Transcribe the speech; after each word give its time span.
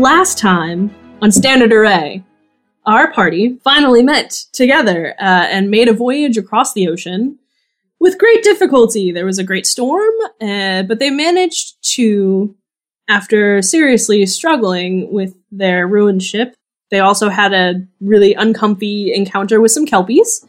last 0.00 0.38
time 0.38 0.94
on 1.22 1.32
Standard 1.32 1.72
Array, 1.72 2.22
our 2.84 3.12
party 3.12 3.58
finally 3.64 4.02
met 4.02 4.30
together 4.52 5.14
uh, 5.18 5.46
and 5.50 5.70
made 5.70 5.88
a 5.88 5.92
voyage 5.92 6.36
across 6.36 6.72
the 6.72 6.88
ocean 6.88 7.38
with 7.98 8.18
great 8.18 8.44
difficulty. 8.44 9.10
There 9.10 9.24
was 9.24 9.38
a 9.38 9.44
great 9.44 9.66
storm, 9.66 10.12
uh, 10.40 10.82
but 10.82 10.98
they 10.98 11.10
managed 11.10 11.76
to, 11.94 12.54
after 13.08 13.62
seriously 13.62 14.24
struggling 14.26 15.12
with 15.12 15.34
their 15.50 15.88
ruined 15.88 16.22
ship, 16.22 16.54
they 16.90 17.00
also 17.00 17.28
had 17.28 17.52
a 17.52 17.86
really 18.00 18.34
uncomfy 18.34 19.12
encounter 19.12 19.60
with 19.60 19.72
some 19.72 19.86
kelpies. 19.86 20.46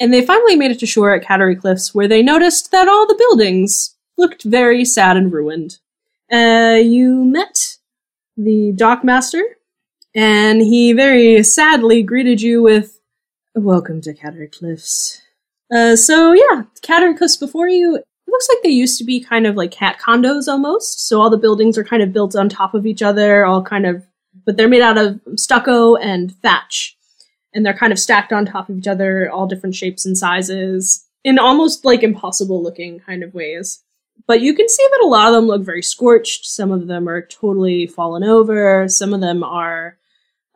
And 0.00 0.12
they 0.12 0.24
finally 0.24 0.56
made 0.56 0.72
it 0.72 0.78
to 0.80 0.86
shore 0.86 1.14
at 1.14 1.22
Cattery 1.22 1.58
Cliffs, 1.58 1.94
where 1.94 2.08
they 2.08 2.22
noticed 2.22 2.70
that 2.72 2.88
all 2.88 3.06
the 3.06 3.14
buildings 3.14 3.94
looked 4.18 4.42
very 4.42 4.84
sad 4.84 5.16
and 5.16 5.32
ruined. 5.32 5.78
Uh, 6.32 6.78
you 6.82 7.24
met 7.24 7.76
the 8.36 8.72
dockmaster, 8.74 9.42
and 10.14 10.60
he 10.60 10.92
very 10.92 11.42
sadly 11.42 12.02
greeted 12.02 12.40
you 12.40 12.62
with, 12.62 13.00
Welcome 13.54 14.02
to 14.02 14.12
Cattery 14.12 14.52
Cliffs. 14.52 15.22
Uh, 15.74 15.96
so 15.96 16.32
yeah, 16.32 16.64
Cattery 16.82 17.16
Cliffs 17.16 17.38
before 17.38 17.68
you, 17.68 17.96
it 17.96 18.04
looks 18.28 18.48
like 18.52 18.62
they 18.62 18.68
used 18.68 18.98
to 18.98 19.04
be 19.04 19.18
kind 19.18 19.46
of 19.46 19.56
like 19.56 19.70
cat 19.70 19.98
condos 19.98 20.46
almost. 20.46 21.06
So 21.08 21.20
all 21.20 21.30
the 21.30 21.38
buildings 21.38 21.78
are 21.78 21.84
kind 21.84 22.02
of 22.02 22.12
built 22.12 22.36
on 22.36 22.48
top 22.48 22.74
of 22.74 22.86
each 22.86 23.02
other, 23.02 23.46
all 23.46 23.62
kind 23.62 23.86
of, 23.86 24.04
but 24.44 24.56
they're 24.56 24.68
made 24.68 24.82
out 24.82 24.98
of 24.98 25.20
stucco 25.36 25.96
and 25.96 26.36
thatch 26.42 26.96
and 27.56 27.64
they're 27.64 27.72
kind 27.76 27.92
of 27.92 27.98
stacked 27.98 28.34
on 28.34 28.44
top 28.44 28.68
of 28.68 28.76
each 28.76 28.86
other, 28.86 29.30
all 29.30 29.46
different 29.46 29.74
shapes 29.74 30.04
and 30.04 30.16
sizes, 30.16 31.06
in 31.24 31.38
almost 31.38 31.86
like 31.86 32.02
impossible 32.02 32.62
looking 32.62 33.00
kind 33.00 33.22
of 33.22 33.32
ways. 33.32 33.82
But 34.26 34.40
you 34.40 34.54
can 34.54 34.68
see 34.68 34.86
that 34.90 35.04
a 35.04 35.08
lot 35.08 35.28
of 35.28 35.34
them 35.34 35.46
look 35.46 35.62
very 35.62 35.82
scorched. 35.82 36.46
Some 36.46 36.72
of 36.72 36.86
them 36.86 37.08
are 37.08 37.22
totally 37.22 37.86
fallen 37.86 38.24
over. 38.24 38.88
Some 38.88 39.14
of 39.14 39.20
them 39.20 39.44
are 39.44 39.98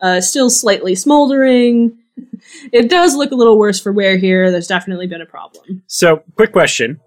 uh, 0.00 0.20
still 0.20 0.50
slightly 0.50 0.94
smoldering. 0.94 1.98
it 2.72 2.90
does 2.90 3.14
look 3.14 3.30
a 3.30 3.36
little 3.36 3.58
worse 3.58 3.80
for 3.80 3.92
wear 3.92 4.16
here. 4.16 4.50
There's 4.50 4.66
definitely 4.66 5.06
been 5.06 5.20
a 5.20 5.26
problem. 5.26 5.82
So, 5.86 6.22
quick 6.34 6.52
question. 6.52 7.00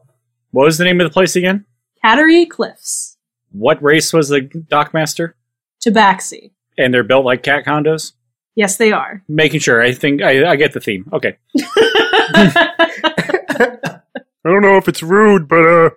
What 0.52 0.66
was 0.66 0.78
the 0.78 0.86
name 0.86 1.02
of 1.02 1.06
the 1.06 1.14
place 1.14 1.36
again? 1.36 1.66
Cattery 2.04 2.50
Cliffs. 2.50 3.18
What 3.52 3.82
race 3.82 4.14
was 4.14 4.30
the 4.30 4.42
dockmaster? 4.42 5.34
Tabaxi. 5.86 6.52
And 6.78 6.94
they're 6.94 7.04
built 7.04 7.26
like 7.26 7.44
cat 7.44 7.66
condos? 7.66 8.14
Yes, 8.56 8.78
they 8.78 8.92
are. 8.92 9.24
Making 9.28 9.60
sure. 9.60 9.82
I 9.82 9.94
think 9.94 10.22
I, 10.22 10.52
I 10.52 10.56
get 10.56 10.74
the 10.74 10.80
theme. 10.80 11.10
Okay. 11.12 11.38
I 14.46 14.50
don't 14.50 14.62
know 14.62 14.78
if 14.78 14.88
it's 14.88 15.02
rude, 15.02 15.48
but 15.48 15.66
uh, 15.66 15.90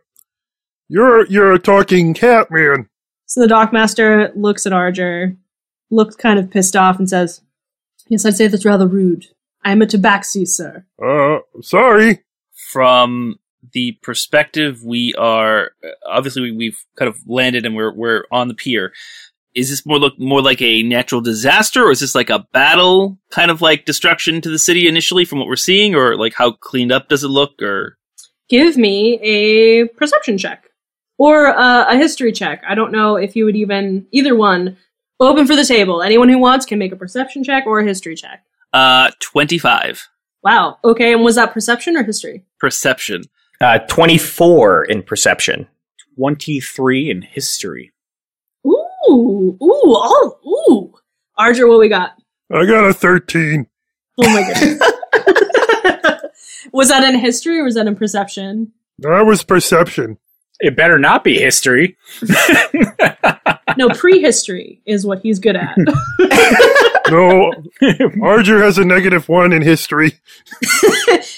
you're 0.89 1.27
you're 1.27 1.53
a 1.53 1.59
talking 1.59 2.15
cat 2.15 2.51
man. 2.51 2.89
So 3.27 3.41
the 3.41 3.53
dockmaster 3.53 4.31
looks 4.37 4.67
at 4.67 4.73
Arger, 4.73 5.37
looks 5.91 6.15
kind 6.17 6.39
of 6.39 6.51
pissed 6.51 6.77
off, 6.77 6.99
and 6.99 7.09
says, 7.09 7.43
Yes, 8.09 8.25
I'd 8.25 8.37
say 8.37 8.47
that's 8.47 8.65
rather 8.65 8.87
rude. 8.87 9.27
I 9.65 9.73
am 9.73 9.83
a 9.83 9.87
tabaxi, 9.87 10.47
sir. 10.47 10.87
Uh, 11.03 11.41
sorry. 11.61 12.23
From 12.71 13.37
the 13.73 13.93
perspective 14.03 14.83
we 14.85 15.13
are, 15.15 15.73
obviously 16.09 16.43
we, 16.43 16.53
we've 16.53 16.85
kind 16.97 17.09
of 17.09 17.19
landed 17.27 17.67
and 17.67 17.75
we're 17.75 17.93
we're 17.93 18.25
on 18.31 18.49
the 18.49 18.55
pier. 18.55 18.93
Is 19.55 19.71
this 19.71 19.87
more 19.87 19.99
look 19.99 20.19
more 20.19 20.43
like 20.43 20.61
a 20.61 20.83
natural 20.83 21.21
disaster, 21.21 21.85
or 21.85 21.91
is 21.91 22.01
this 22.01 22.15
like 22.15 22.31
a 22.31 22.47
battle, 22.53 23.19
kind 23.31 23.51
of 23.51 23.63
like 23.63 23.87
destruction 23.87 24.41
to 24.43 24.51
the 24.51 24.59
city 24.59 24.87
initially, 24.87 25.25
from 25.25 25.39
what 25.39 25.49
we're 25.49 25.57
seeing, 25.57 25.95
or 25.95 26.15
like 26.17 26.35
how 26.35 26.53
cleaned 26.53 26.93
up 26.93 27.09
does 27.09 27.25
it 27.25 27.29
look, 27.29 27.61
or 27.63 27.97
Give 28.49 28.77
me 28.77 29.19
a 29.23 29.87
perception 29.89 30.39
check 30.39 30.69
or 31.19 31.49
uh, 31.49 31.87
a 31.89 31.97
history 31.97 32.33
check. 32.33 32.63
I 32.69 32.75
don't 32.75 32.93
know 32.93 33.17
if 33.17 33.35
you 33.37 33.45
would 33.45 33.57
even 33.57 34.07
either 34.13 34.35
one. 34.35 34.77
Open 35.19 35.47
for 35.47 35.57
the 35.57 35.65
table. 35.65 36.03
Anyone 36.03 36.29
who 36.29 36.39
wants 36.39 36.67
can 36.67 36.79
make 36.79 36.93
a 36.93 36.97
perception 36.97 37.43
check 37.43 37.65
or 37.67 37.81
a 37.81 37.85
history 37.87 38.15
check. 38.17 38.45
uh, 38.73 39.11
twenty 39.21 39.59
five 39.59 40.07
Wow. 40.43 40.79
Okay, 40.85 41.13
and 41.13 41.23
was 41.25 41.35
that 41.37 41.53
perception 41.53 41.97
or 41.97 42.05
history? 42.05 42.45
perception? 42.61 43.23
Uh, 43.61 43.79
24 43.79 44.85
in 44.85 45.03
perception. 45.03 45.67
23 46.19 47.11
in 47.11 47.23
history. 47.23 47.93
Ooh, 48.67 48.77
ooh, 49.09 49.57
oh, 49.63 50.39
ooh. 50.71 50.95
Arger, 51.39 51.67
what 51.67 51.79
we 51.81 51.89
got? 51.89 52.13
I 52.53 52.65
got 52.67 52.85
a 52.89 52.93
thirteen. 52.95 53.67
Oh 54.19 54.29
my 54.29 54.43
goodness. 54.47 56.23
was 56.73 56.89
that 56.89 57.03
in 57.05 57.19
history 57.19 57.59
or 57.59 57.65
was 57.65 57.75
that 57.75 57.87
in 57.87 57.97
perception? 57.97 58.73
That 58.99 59.27
was 59.27 59.43
perception. 59.43 60.19
It 60.61 60.77
better 60.77 60.99
not 60.99 61.25
be 61.25 61.39
history. 61.39 61.97
No, 63.79 63.91
prehistory 63.91 64.81
is 64.87 65.05
what 65.05 65.21
he's 65.21 65.39
good 65.39 65.55
at. 65.57 65.77
No, 67.09 67.53
Arger 68.23 68.65
has 68.65 68.79
a 68.79 68.85
negative 68.85 69.29
one 69.29 69.53
in 69.53 69.63
history. 69.63 70.15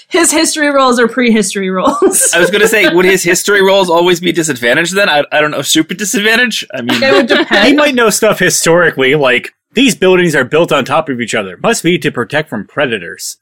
His 0.09 0.31
history 0.31 0.67
rolls 0.69 0.99
are 0.99 1.07
prehistory 1.07 1.69
rolls. 1.69 2.31
I 2.33 2.39
was 2.39 2.49
going 2.49 2.61
to 2.63 2.67
say, 2.67 2.91
would 2.91 3.05
his 3.05 3.21
history 3.23 3.61
rolls 3.61 3.87
always 3.87 4.19
be 4.19 4.31
disadvantaged 4.31 4.95
then? 4.95 5.09
I, 5.09 5.23
I 5.31 5.39
don't 5.39 5.51
know, 5.51 5.61
super 5.61 5.93
disadvantage? 5.93 6.65
I 6.73 6.81
mean, 6.81 7.03
it 7.03 7.13
would 7.13 7.27
depend. 7.27 7.67
he 7.67 7.73
might 7.73 7.93
know 7.93 8.09
stuff 8.09 8.39
historically, 8.39 9.13
like 9.13 9.51
these 9.73 9.93
buildings 9.93 10.33
are 10.33 10.43
built 10.43 10.71
on 10.71 10.85
top 10.85 11.07
of 11.07 11.21
each 11.21 11.35
other. 11.35 11.57
Must 11.57 11.83
be 11.83 11.99
to 11.99 12.11
protect 12.11 12.49
from 12.49 12.65
predators. 12.65 13.37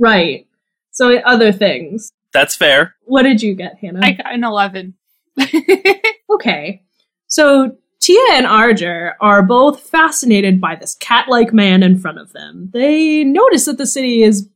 Right. 0.00 0.48
So 0.90 1.16
other 1.18 1.52
things. 1.52 2.10
that's 2.32 2.56
fair. 2.56 2.96
What 3.04 3.22
did 3.22 3.40
you 3.40 3.54
get, 3.54 3.78
Hannah? 3.80 4.00
I 4.02 4.12
got 4.12 4.34
an 4.34 4.42
11. 4.42 4.94
okay. 6.30 6.82
So 7.26 7.76
Tia 8.00 8.24
and 8.32 8.46
Arger 8.46 9.14
are 9.20 9.42
both 9.42 9.80
fascinated 9.80 10.60
by 10.60 10.74
this 10.74 10.94
cat-like 10.96 11.52
man 11.52 11.82
in 11.82 11.98
front 11.98 12.18
of 12.18 12.32
them. 12.32 12.70
They 12.72 13.24
notice 13.24 13.66
that 13.66 13.78
the 13.78 13.86
city 13.86 14.22
is 14.22 14.48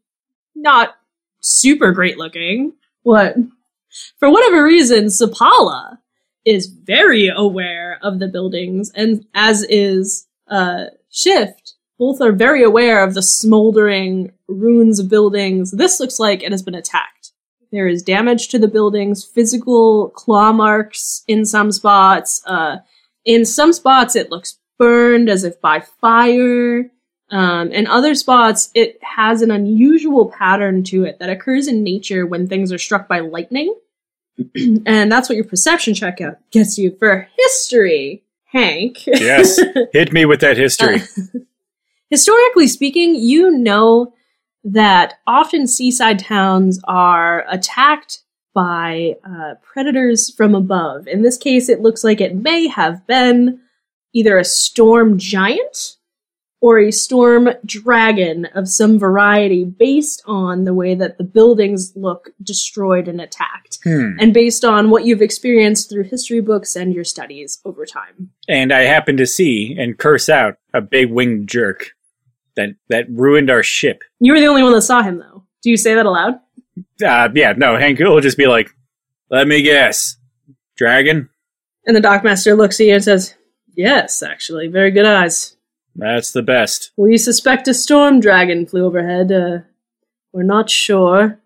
not 0.54 0.96
super 1.40 1.92
great 1.92 2.18
looking. 2.18 2.72
What? 3.02 3.36
For 4.18 4.30
whatever 4.30 4.64
reason, 4.64 5.06
Sapala 5.06 5.98
is 6.44 6.66
very 6.66 7.28
aware 7.28 7.98
of 8.02 8.18
the 8.18 8.28
buildings, 8.28 8.90
and 8.94 9.24
as 9.34 9.64
is 9.64 10.26
uh, 10.48 10.86
Shift. 11.10 11.74
Both 11.98 12.20
are 12.20 12.32
very 12.32 12.62
aware 12.62 13.02
of 13.02 13.14
the 13.14 13.22
smoldering 13.22 14.32
ruins 14.48 14.98
of 14.98 15.08
buildings. 15.08 15.70
This 15.70 15.98
looks 15.98 16.20
like 16.20 16.42
it 16.42 16.52
has 16.52 16.62
been 16.62 16.74
attacked. 16.74 17.15
There 17.72 17.88
is 17.88 18.02
damage 18.02 18.48
to 18.48 18.58
the 18.58 18.68
buildings, 18.68 19.24
physical 19.24 20.10
claw 20.10 20.52
marks 20.52 21.24
in 21.26 21.44
some 21.44 21.72
spots. 21.72 22.42
Uh, 22.46 22.78
in 23.24 23.44
some 23.44 23.72
spots, 23.72 24.16
it 24.16 24.30
looks 24.30 24.58
burned 24.78 25.28
as 25.28 25.44
if 25.44 25.60
by 25.60 25.80
fire. 25.80 26.90
Um, 27.30 27.72
in 27.72 27.86
other 27.86 28.14
spots, 28.14 28.70
it 28.74 28.98
has 29.02 29.42
an 29.42 29.50
unusual 29.50 30.30
pattern 30.30 30.84
to 30.84 31.04
it 31.04 31.18
that 31.18 31.30
occurs 31.30 31.66
in 31.66 31.82
nature 31.82 32.24
when 32.24 32.46
things 32.46 32.72
are 32.72 32.78
struck 32.78 33.08
by 33.08 33.20
lightning. 33.20 33.74
and 34.86 35.10
that's 35.10 35.28
what 35.28 35.36
your 35.36 35.44
perception 35.44 35.94
check 35.94 36.20
out 36.20 36.36
gets 36.50 36.78
you 36.78 36.94
for 36.98 37.28
history, 37.36 38.22
Hank. 38.44 39.06
Yes. 39.06 39.58
Hit 39.92 40.12
me 40.12 40.24
with 40.24 40.40
that 40.40 40.56
history. 40.56 41.00
Historically 42.10 42.68
speaking, 42.68 43.16
you 43.16 43.50
know 43.50 44.12
that 44.66 45.14
often 45.26 45.66
seaside 45.66 46.18
towns 46.18 46.80
are 46.84 47.44
attacked 47.48 48.22
by 48.52 49.14
uh, 49.24 49.54
predators 49.62 50.34
from 50.34 50.54
above. 50.54 51.06
In 51.06 51.22
this 51.22 51.36
case, 51.38 51.68
it 51.68 51.80
looks 51.80 52.02
like 52.02 52.20
it 52.20 52.34
may 52.34 52.66
have 52.66 53.06
been 53.06 53.60
either 54.12 54.38
a 54.38 54.44
storm 54.44 55.18
giant 55.18 55.96
or 56.62 56.78
a 56.80 56.90
storm 56.90 57.50
dragon 57.66 58.46
of 58.54 58.66
some 58.66 58.98
variety 58.98 59.62
based 59.62 60.22
on 60.26 60.64
the 60.64 60.72
way 60.72 60.94
that 60.94 61.18
the 61.18 61.22
buildings 61.22 61.92
look 61.94 62.30
destroyed 62.42 63.08
and 63.08 63.20
attacked, 63.20 63.78
Hmm. 63.84 64.12
and 64.18 64.32
based 64.32 64.64
on 64.64 64.88
what 64.90 65.04
you've 65.04 65.20
experienced 65.22 65.90
through 65.90 66.04
history 66.04 66.40
books 66.40 66.74
and 66.74 66.94
your 66.94 67.04
studies 67.04 67.60
over 67.66 67.84
time. 67.84 68.30
And 68.48 68.72
I 68.72 68.80
happen 68.80 69.18
to 69.18 69.26
see 69.26 69.76
and 69.78 69.98
curse 69.98 70.30
out 70.30 70.56
a 70.72 70.80
big 70.80 71.12
winged 71.12 71.48
jerk 71.48 71.92
that 72.56 72.70
that 72.88 73.06
ruined 73.10 73.50
our 73.50 73.62
ship. 73.62 74.02
You 74.20 74.32
were 74.32 74.40
the 74.40 74.46
only 74.46 74.62
one 74.62 74.72
that 74.72 74.82
saw 74.82 75.02
him, 75.02 75.18
though. 75.18 75.44
Do 75.62 75.70
you 75.70 75.76
say 75.76 75.94
that 75.94 76.06
aloud? 76.06 76.40
Uh, 77.04 77.28
yeah, 77.34 77.52
no, 77.56 77.76
Hank 77.76 77.98
will 77.98 78.20
just 78.20 78.38
be 78.38 78.46
like, 78.46 78.70
"Let 79.30 79.46
me 79.46 79.62
guess, 79.62 80.16
dragon." 80.76 81.28
And 81.86 81.94
the 81.94 82.00
dockmaster 82.00 82.56
looks 82.56 82.80
at 82.80 82.86
you 82.86 82.94
and 82.94 83.04
says, 83.04 83.34
Yes, 83.76 84.22
actually, 84.22 84.68
very 84.68 84.90
good 84.90 85.04
eyes. 85.04 85.56
That's 85.94 86.32
the 86.32 86.42
best. 86.42 86.90
We 86.96 87.16
suspect 87.16 87.68
a 87.68 87.74
storm 87.74 88.20
dragon 88.20 88.66
flew 88.66 88.84
overhead. 88.84 89.30
Uh, 89.30 89.58
we're 90.32 90.42
not 90.42 90.68
sure. 90.68 91.38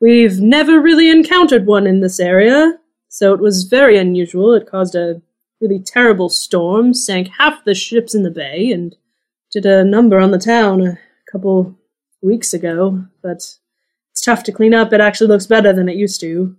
We've 0.00 0.40
never 0.40 0.80
really 0.80 1.10
encountered 1.10 1.66
one 1.66 1.86
in 1.86 2.00
this 2.00 2.20
area, 2.20 2.78
so 3.08 3.32
it 3.34 3.40
was 3.40 3.64
very 3.64 3.98
unusual. 3.98 4.52
It 4.54 4.70
caused 4.70 4.94
a 4.94 5.22
really 5.60 5.78
terrible 5.78 6.28
storm, 6.28 6.92
sank 6.94 7.28
half 7.38 7.64
the 7.64 7.74
ships 7.74 8.14
in 8.14 8.22
the 8.22 8.30
bay, 8.30 8.70
and 8.70 8.96
did 9.52 9.66
a 9.66 9.84
number 9.84 10.18
on 10.18 10.30
the 10.30 10.38
town 10.38 10.80
a 10.82 10.98
couple 11.30 11.76
weeks 12.22 12.54
ago. 12.54 13.04
But 13.22 13.56
it's 14.12 14.20
tough 14.24 14.42
to 14.44 14.52
clean 14.52 14.74
up. 14.74 14.92
It 14.92 15.00
actually 15.00 15.28
looks 15.28 15.46
better 15.46 15.72
than 15.72 15.88
it 15.88 15.96
used 15.96 16.20
to. 16.20 16.56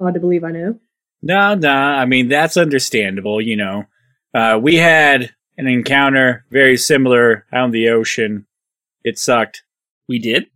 Hard 0.00 0.14
to 0.14 0.20
believe, 0.20 0.44
I 0.44 0.52
know. 0.52 0.78
No, 1.20 1.54
no, 1.54 1.70
I 1.70 2.04
mean 2.04 2.28
that's 2.28 2.56
understandable. 2.56 3.40
You 3.40 3.56
know, 3.56 3.84
uh, 4.34 4.58
we 4.62 4.76
had 4.76 5.34
an 5.56 5.66
encounter 5.66 6.44
very 6.50 6.76
similar 6.76 7.44
out 7.52 7.66
in 7.66 7.70
the 7.72 7.88
ocean. 7.88 8.46
It 9.02 9.18
sucked. 9.18 9.64
We 10.08 10.20
did. 10.20 10.46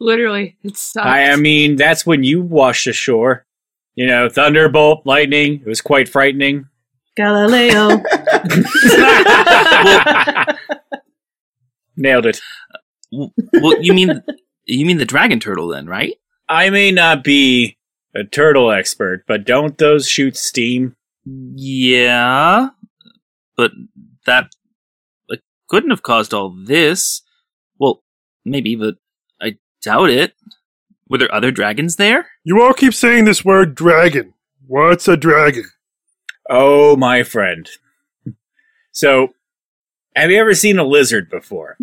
Literally, 0.00 0.56
it 0.64 0.76
sucked. 0.76 1.06
I, 1.06 1.30
I 1.30 1.36
mean, 1.36 1.76
that's 1.76 2.04
when 2.04 2.24
you 2.24 2.42
washed 2.42 2.88
ashore. 2.88 3.46
You 3.94 4.08
know, 4.08 4.28
thunderbolt, 4.28 5.06
lightning. 5.06 5.60
It 5.60 5.66
was 5.66 5.80
quite 5.80 6.08
frightening. 6.08 6.66
Galileo. 7.16 8.00
Nailed 11.96 12.26
it. 12.26 12.40
Well, 13.12 13.82
you 13.82 13.92
mean 13.92 14.22
you 14.64 14.86
mean 14.86 14.98
the 14.98 15.04
dragon 15.04 15.40
turtle 15.40 15.68
then, 15.68 15.86
right? 15.86 16.14
I 16.48 16.70
may 16.70 16.90
not 16.90 17.24
be 17.24 17.76
a 18.14 18.24
turtle 18.24 18.70
expert, 18.70 19.24
but 19.26 19.44
don't 19.44 19.78
those 19.78 20.08
shoot 20.08 20.36
steam? 20.36 20.96
Yeah, 21.24 22.68
but 23.56 23.72
that 24.26 24.54
like, 25.28 25.40
couldn't 25.68 25.90
have 25.90 26.02
caused 26.02 26.34
all 26.34 26.50
this. 26.50 27.22
Well, 27.78 28.02
maybe, 28.44 28.76
but 28.76 28.96
I 29.40 29.56
doubt 29.82 30.10
it. 30.10 30.34
Were 31.08 31.18
there 31.18 31.34
other 31.34 31.50
dragons 31.50 31.96
there? 31.96 32.28
You 32.44 32.62
all 32.62 32.72
keep 32.72 32.94
saying 32.94 33.24
this 33.24 33.44
word 33.44 33.74
dragon. 33.74 34.34
What's 34.66 35.08
a 35.08 35.16
dragon? 35.16 35.64
Oh, 36.48 36.96
my 36.96 37.22
friend. 37.22 37.68
So, 38.92 39.34
have 40.14 40.30
you 40.30 40.38
ever 40.38 40.54
seen 40.54 40.78
a 40.78 40.84
lizard 40.84 41.30
before? 41.30 41.76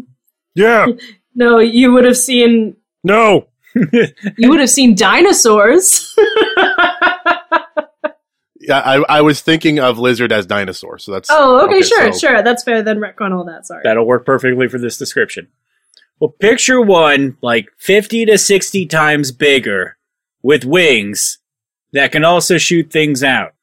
Yeah. 0.56 0.88
no, 1.36 1.60
you 1.60 1.92
would 1.94 2.06
have 2.06 2.18
seen 2.18 2.76
No. 3.04 3.48
you 3.76 4.50
would 4.50 4.60
have 4.60 4.70
seen 4.70 4.96
dinosaurs. 4.96 6.16
Yeah, 8.64 8.80
I, 8.80 9.18
I 9.18 9.22
was 9.22 9.42
thinking 9.42 9.80
of 9.80 9.98
lizard 9.98 10.32
as 10.32 10.46
dinosaur, 10.46 11.00
so 11.00 11.12
that's 11.12 11.30
oh, 11.32 11.66
okay, 11.66 11.82
sure, 11.82 12.14
so- 12.14 12.20
sure. 12.20 12.44
That's 12.44 12.64
fair. 12.64 12.84
Then 12.84 13.00
retcon 13.00 13.36
all 13.36 13.44
that. 13.46 13.66
Sorry. 13.66 13.82
That'll 13.84 14.06
work 14.06 14.24
perfectly 14.24 14.68
for 14.68 14.78
this 14.78 14.98
description. 14.98 15.48
Well, 16.20 16.30
picture 16.30 16.80
one 16.80 17.38
like 17.42 17.70
50 17.80 18.26
to 18.28 18.38
60 18.38 18.86
times 18.86 19.32
bigger 19.32 19.98
with 20.44 20.64
wings 20.64 21.40
that 21.94 22.12
can 22.12 22.24
also 22.24 22.60
shoot 22.60 22.92
things 22.92 23.24
out. 23.24 23.56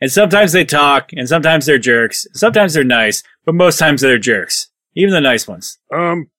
And 0.00 0.12
sometimes 0.12 0.52
they 0.52 0.64
talk, 0.64 1.12
and 1.14 1.28
sometimes 1.28 1.66
they're 1.66 1.78
jerks, 1.78 2.26
sometimes 2.34 2.74
they're 2.74 2.84
nice, 2.84 3.22
but 3.44 3.54
most 3.54 3.78
times 3.78 4.02
they're 4.02 4.18
jerks. 4.18 4.68
Even 4.94 5.12
the 5.14 5.20
nice 5.20 5.48
ones. 5.48 5.78
Um, 5.94 6.30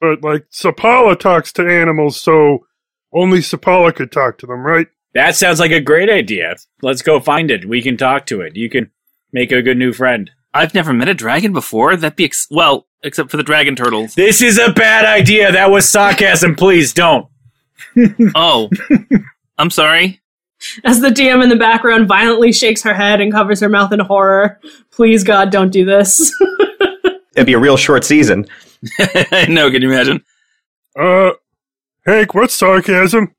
but 0.00 0.22
like 0.22 0.46
Sapala 0.50 1.18
talks 1.18 1.52
to 1.54 1.68
animals, 1.68 2.20
so 2.20 2.66
only 3.12 3.38
Sapala 3.38 3.94
could 3.94 4.12
talk 4.12 4.38
to 4.38 4.46
them, 4.46 4.60
right? 4.60 4.86
That 5.14 5.36
sounds 5.36 5.60
like 5.60 5.70
a 5.70 5.80
great 5.80 6.10
idea. 6.10 6.56
Let's 6.82 7.02
go 7.02 7.20
find 7.20 7.50
it. 7.50 7.68
We 7.68 7.82
can 7.82 7.96
talk 7.96 8.26
to 8.26 8.40
it. 8.40 8.56
You 8.56 8.68
can 8.68 8.90
make 9.32 9.52
a 9.52 9.62
good 9.62 9.78
new 9.78 9.92
friend. 9.92 10.30
I've 10.52 10.74
never 10.74 10.92
met 10.92 11.08
a 11.08 11.14
dragon 11.14 11.52
before. 11.52 11.96
That'd 11.96 12.16
be 12.16 12.24
ex- 12.24 12.48
well, 12.50 12.86
except 13.02 13.30
for 13.30 13.36
the 13.36 13.42
dragon 13.42 13.76
turtles. 13.76 14.14
This 14.14 14.42
is 14.42 14.58
a 14.58 14.72
bad 14.72 15.04
idea. 15.04 15.52
That 15.52 15.70
was 15.70 15.88
sarcasm. 15.88 16.54
Please 16.56 16.92
don't. 16.92 17.26
oh, 18.34 18.70
I'm 19.58 19.70
sorry. 19.70 20.20
As 20.84 21.00
the 21.00 21.08
DM 21.08 21.42
in 21.42 21.48
the 21.48 21.56
background 21.56 22.08
violently 22.08 22.52
shakes 22.52 22.82
her 22.82 22.94
head 22.94 23.20
and 23.20 23.32
covers 23.32 23.60
her 23.60 23.68
mouth 23.68 23.92
in 23.92 24.00
horror. 24.00 24.60
Please, 24.90 25.24
God, 25.24 25.50
don't 25.50 25.70
do 25.70 25.84
this. 25.84 26.34
It'd 27.36 27.46
be 27.46 27.54
a 27.54 27.58
real 27.58 27.76
short 27.76 28.04
season. 28.04 28.46
no. 29.48 29.70
Can 29.70 29.82
you 29.82 29.90
imagine? 29.90 30.24
Uh, 30.98 31.32
Hank, 32.06 32.34
what's 32.34 32.54
sarcasm? 32.54 33.34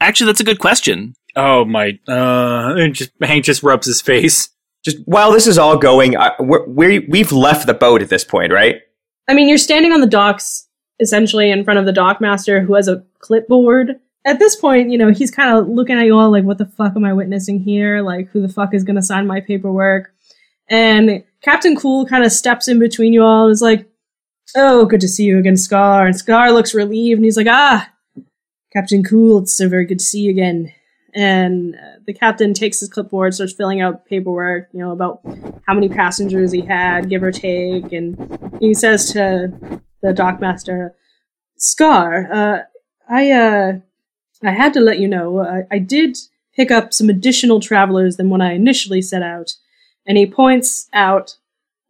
Actually, 0.00 0.26
that's 0.26 0.40
a 0.40 0.44
good 0.44 0.58
question. 0.58 1.14
Oh 1.34 1.64
my! 1.64 1.98
Uh, 2.08 2.74
and 2.76 2.94
just 2.94 3.10
Hank 3.20 3.44
just 3.44 3.62
rubs 3.62 3.86
his 3.86 4.00
face. 4.00 4.48
Just 4.84 4.98
while 5.06 5.32
this 5.32 5.46
is 5.46 5.58
all 5.58 5.76
going, 5.76 6.16
I, 6.16 6.32
we 6.40 7.00
we've 7.00 7.32
left 7.32 7.66
the 7.66 7.74
boat 7.74 8.02
at 8.02 8.08
this 8.08 8.24
point, 8.24 8.52
right? 8.52 8.80
I 9.28 9.34
mean, 9.34 9.48
you're 9.48 9.58
standing 9.58 9.92
on 9.92 10.00
the 10.00 10.06
docks, 10.06 10.68
essentially 11.00 11.50
in 11.50 11.64
front 11.64 11.78
of 11.78 11.86
the 11.86 11.92
dockmaster 11.92 12.64
who 12.64 12.74
has 12.74 12.88
a 12.88 13.04
clipboard. 13.18 13.98
At 14.26 14.38
this 14.40 14.56
point, 14.56 14.90
you 14.90 14.98
know, 14.98 15.10
he's 15.10 15.30
kind 15.30 15.56
of 15.56 15.68
looking 15.68 15.96
at 15.96 16.04
you 16.04 16.16
all 16.16 16.30
like, 16.30 16.44
what 16.44 16.58
the 16.58 16.66
fuck 16.66 16.96
am 16.96 17.04
I 17.04 17.12
witnessing 17.12 17.60
here? 17.60 18.02
Like, 18.02 18.28
who 18.28 18.42
the 18.42 18.52
fuck 18.52 18.74
is 18.74 18.84
going 18.84 18.96
to 18.96 19.02
sign 19.02 19.26
my 19.26 19.40
paperwork? 19.40 20.12
And 20.68 21.22
Captain 21.42 21.76
Cool 21.76 22.06
kind 22.06 22.24
of 22.24 22.32
steps 22.32 22.66
in 22.66 22.80
between 22.80 23.12
you 23.12 23.22
all 23.22 23.44
and 23.44 23.52
is 23.52 23.62
like, 23.62 23.88
oh, 24.56 24.84
good 24.84 25.00
to 25.00 25.08
see 25.08 25.24
you 25.24 25.38
again, 25.38 25.56
Scar. 25.56 26.06
And 26.06 26.16
Scar 26.16 26.50
looks 26.50 26.74
relieved 26.74 27.18
and 27.18 27.24
he's 27.24 27.36
like, 27.36 27.46
ah, 27.48 27.88
Captain 28.72 29.04
Cool, 29.04 29.42
it's 29.42 29.56
so 29.56 29.68
very 29.68 29.86
good 29.86 30.00
to 30.00 30.04
see 30.04 30.22
you 30.22 30.30
again. 30.30 30.72
And 31.14 31.76
uh, 31.76 32.00
the 32.06 32.12
captain 32.12 32.52
takes 32.52 32.80
his 32.80 32.90
clipboard, 32.90 33.32
starts 33.32 33.54
filling 33.54 33.80
out 33.80 34.04
paperwork, 34.04 34.68
you 34.72 34.80
know, 34.80 34.90
about 34.90 35.20
how 35.66 35.72
many 35.72 35.88
passengers 35.88 36.52
he 36.52 36.60
had, 36.60 37.08
give 37.08 37.22
or 37.22 37.32
take. 37.32 37.90
And 37.92 38.58
he 38.60 38.74
says 38.74 39.12
to 39.12 39.80
the 40.02 40.12
dockmaster, 40.12 40.90
Scar, 41.56 42.30
uh, 42.30 42.58
I, 43.08 43.30
uh, 43.30 43.72
I 44.42 44.52
had 44.52 44.72
to 44.74 44.80
let 44.80 44.98
you 44.98 45.08
know, 45.08 45.40
I, 45.40 45.62
I 45.70 45.78
did 45.78 46.18
pick 46.54 46.70
up 46.70 46.92
some 46.92 47.08
additional 47.08 47.60
travelers 47.60 48.16
than 48.16 48.30
when 48.30 48.40
I 48.40 48.54
initially 48.54 49.02
set 49.02 49.22
out. 49.22 49.54
And 50.06 50.16
he 50.16 50.26
points 50.26 50.88
out 50.92 51.36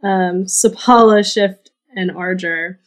um, 0.03 0.45
Sapala, 0.45 1.25
Shift, 1.25 1.71
and 1.95 2.11
Arger. 2.11 2.81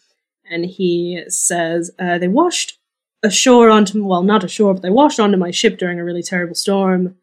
And 0.50 0.66
he 0.66 1.24
says, 1.28 1.92
uh, 2.00 2.18
they 2.18 2.28
washed 2.28 2.80
ashore 3.24 3.70
onto, 3.70 4.04
well, 4.04 4.24
not 4.24 4.44
ashore, 4.44 4.74
but 4.74 4.84
they 4.84 4.90
washed 4.90 5.20
onto 5.20 5.38
my 5.38 5.52
ship 5.52 5.78
during 5.78 6.00
a 6.00 6.04
really 6.04 6.24
terrible 6.24 6.56
storm. 6.56 7.16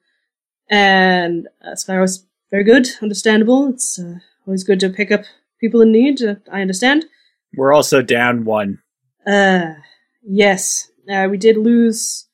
And 0.70 1.48
uh, 1.64 1.74
Sky 1.74 2.00
was 2.00 2.26
very 2.50 2.64
good, 2.64 2.88
understandable. 3.02 3.68
It's 3.68 3.98
uh, 3.98 4.18
always 4.46 4.64
good 4.64 4.80
to 4.80 4.90
pick 4.90 5.10
up 5.10 5.24
people 5.60 5.80
in 5.80 5.92
need, 5.92 6.22
uh, 6.22 6.36
I 6.52 6.60
understand. 6.60 7.06
We're 7.56 7.72
also 7.72 8.02
down 8.02 8.44
one. 8.44 8.80
Uh, 9.26 9.74
yes, 10.22 10.90
uh, 11.10 11.26
we 11.30 11.38
did 11.38 11.56
lose 11.56 12.25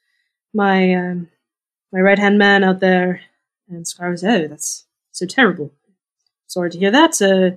my 0.54 0.94
um, 0.94 1.28
my 1.92 2.00
right 2.00 2.18
hand 2.18 2.38
man 2.38 2.64
out 2.64 2.80
there, 2.80 3.20
and 3.68 3.86
Scar 3.86 4.10
was, 4.10 4.24
oh, 4.24 4.48
that's 4.48 4.86
so 5.10 5.26
terrible. 5.26 5.72
Sorry 6.46 6.70
to 6.70 6.78
hear 6.78 6.90
that. 6.90 7.20
Uh, 7.20 7.56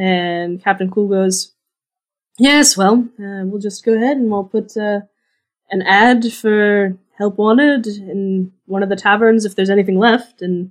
and 0.00 0.62
Captain 0.62 0.90
Cool 0.90 1.08
goes, 1.08 1.52
yes, 2.38 2.76
well, 2.76 3.08
uh, 3.18 3.44
we'll 3.44 3.60
just 3.60 3.84
go 3.84 3.94
ahead 3.94 4.16
and 4.16 4.30
we'll 4.30 4.44
put 4.44 4.76
uh, 4.76 5.00
an 5.70 5.82
ad 5.82 6.32
for 6.32 6.96
help 7.16 7.36
wanted 7.36 7.86
in 7.86 8.52
one 8.66 8.82
of 8.82 8.88
the 8.88 8.96
taverns 8.96 9.44
if 9.44 9.56
there's 9.56 9.70
anything 9.70 9.98
left. 9.98 10.40
And 10.40 10.70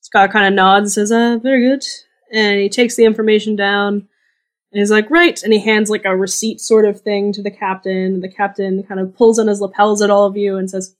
Scar 0.00 0.28
kind 0.28 0.46
of 0.46 0.54
nods, 0.54 0.94
says, 0.94 1.12
uh, 1.12 1.38
very 1.42 1.68
good. 1.68 1.84
And 2.32 2.60
he 2.60 2.68
takes 2.68 2.96
the 2.96 3.04
information 3.04 3.56
down. 3.56 4.08
And 4.72 4.80
he's 4.80 4.90
like, 4.90 5.10
right. 5.10 5.40
And 5.42 5.52
he 5.52 5.60
hands 5.60 5.90
like 5.90 6.04
a 6.04 6.16
receipt 6.16 6.60
sort 6.60 6.86
of 6.86 7.00
thing 7.00 7.32
to 7.34 7.42
the 7.42 7.50
captain. 7.50 8.14
And 8.14 8.22
the 8.22 8.28
captain 8.28 8.82
kind 8.82 9.00
of 9.00 9.14
pulls 9.14 9.38
on 9.38 9.48
his 9.48 9.60
lapels 9.60 10.00
at 10.00 10.10
all 10.10 10.24
of 10.24 10.36
you 10.36 10.56
and 10.56 10.70
says, 10.70 10.96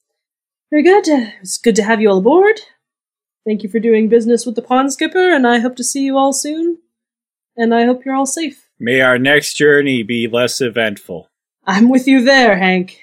very 0.70 0.82
good. 0.82 1.08
Uh, 1.08 1.30
it's 1.40 1.58
good 1.58 1.76
to 1.76 1.82
have 1.82 2.00
you 2.00 2.08
all 2.08 2.18
aboard. 2.18 2.60
Thank 3.44 3.62
you 3.62 3.68
for 3.68 3.78
doing 3.78 4.08
business 4.08 4.46
with 4.46 4.54
the 4.54 4.62
pond 4.62 4.92
skipper, 4.92 5.30
and 5.34 5.46
I 5.46 5.58
hope 5.58 5.76
to 5.76 5.84
see 5.84 6.02
you 6.02 6.16
all 6.16 6.32
soon. 6.32 6.78
And 7.56 7.74
I 7.74 7.84
hope 7.84 8.04
you're 8.04 8.14
all 8.14 8.24
safe. 8.24 8.70
May 8.78 9.00
our 9.00 9.18
next 9.18 9.54
journey 9.54 10.02
be 10.02 10.28
less 10.28 10.60
eventful. 10.60 11.28
I'm 11.66 11.90
with 11.90 12.08
you 12.08 12.24
there, 12.24 12.56
Hank. 12.56 13.00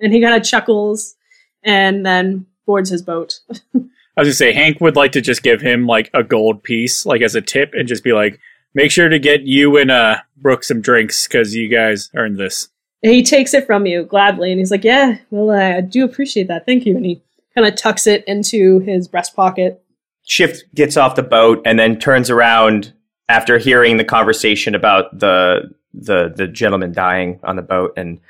And 0.00 0.12
he 0.12 0.20
kind 0.20 0.34
of 0.34 0.42
chuckles 0.42 1.14
and 1.62 2.04
then 2.04 2.46
boards 2.66 2.90
his 2.90 3.02
boat. 3.02 3.40
I 3.74 4.22
was 4.22 4.26
gonna 4.26 4.32
say 4.32 4.52
Hank 4.52 4.80
would 4.80 4.96
like 4.96 5.12
to 5.12 5.20
just 5.20 5.44
give 5.44 5.60
him 5.60 5.86
like 5.86 6.10
a 6.14 6.24
gold 6.24 6.64
piece, 6.64 7.06
like 7.06 7.22
as 7.22 7.36
a 7.36 7.40
tip, 7.40 7.74
and 7.74 7.86
just 7.86 8.02
be 8.02 8.12
like, 8.12 8.40
"Make 8.74 8.90
sure 8.90 9.08
to 9.08 9.18
get 9.18 9.42
you 9.42 9.76
and 9.76 9.90
uh 9.90 10.18
Brooke 10.36 10.64
some 10.64 10.80
drinks 10.80 11.26
because 11.26 11.54
you 11.54 11.68
guys 11.68 12.10
earned 12.14 12.36
this." 12.38 12.68
He 13.02 13.22
takes 13.22 13.54
it 13.54 13.66
from 13.66 13.86
you 13.86 14.04
gladly, 14.04 14.50
and 14.50 14.58
he's 14.58 14.70
like, 14.70 14.84
"Yeah, 14.84 15.18
well, 15.30 15.50
I 15.50 15.80
do 15.80 16.04
appreciate 16.04 16.48
that. 16.48 16.66
Thank 16.66 16.86
you." 16.86 16.96
And 16.96 17.06
he 17.06 17.22
kind 17.54 17.66
of 17.66 17.76
tucks 17.76 18.06
it 18.06 18.24
into 18.26 18.80
his 18.80 19.08
breast 19.08 19.34
pocket. 19.34 19.82
Shift 20.26 20.64
gets 20.74 20.96
off 20.96 21.14
the 21.14 21.22
boat 21.22 21.62
and 21.64 21.78
then 21.78 21.98
turns 21.98 22.30
around 22.30 22.92
after 23.28 23.58
hearing 23.58 23.96
the 23.96 24.04
conversation 24.04 24.74
about 24.74 25.18
the 25.18 25.74
the 25.94 26.32
the 26.34 26.46
gentleman 26.46 26.92
dying 26.92 27.40
on 27.42 27.56
the 27.56 27.62
boat 27.62 27.94
and 27.96 28.20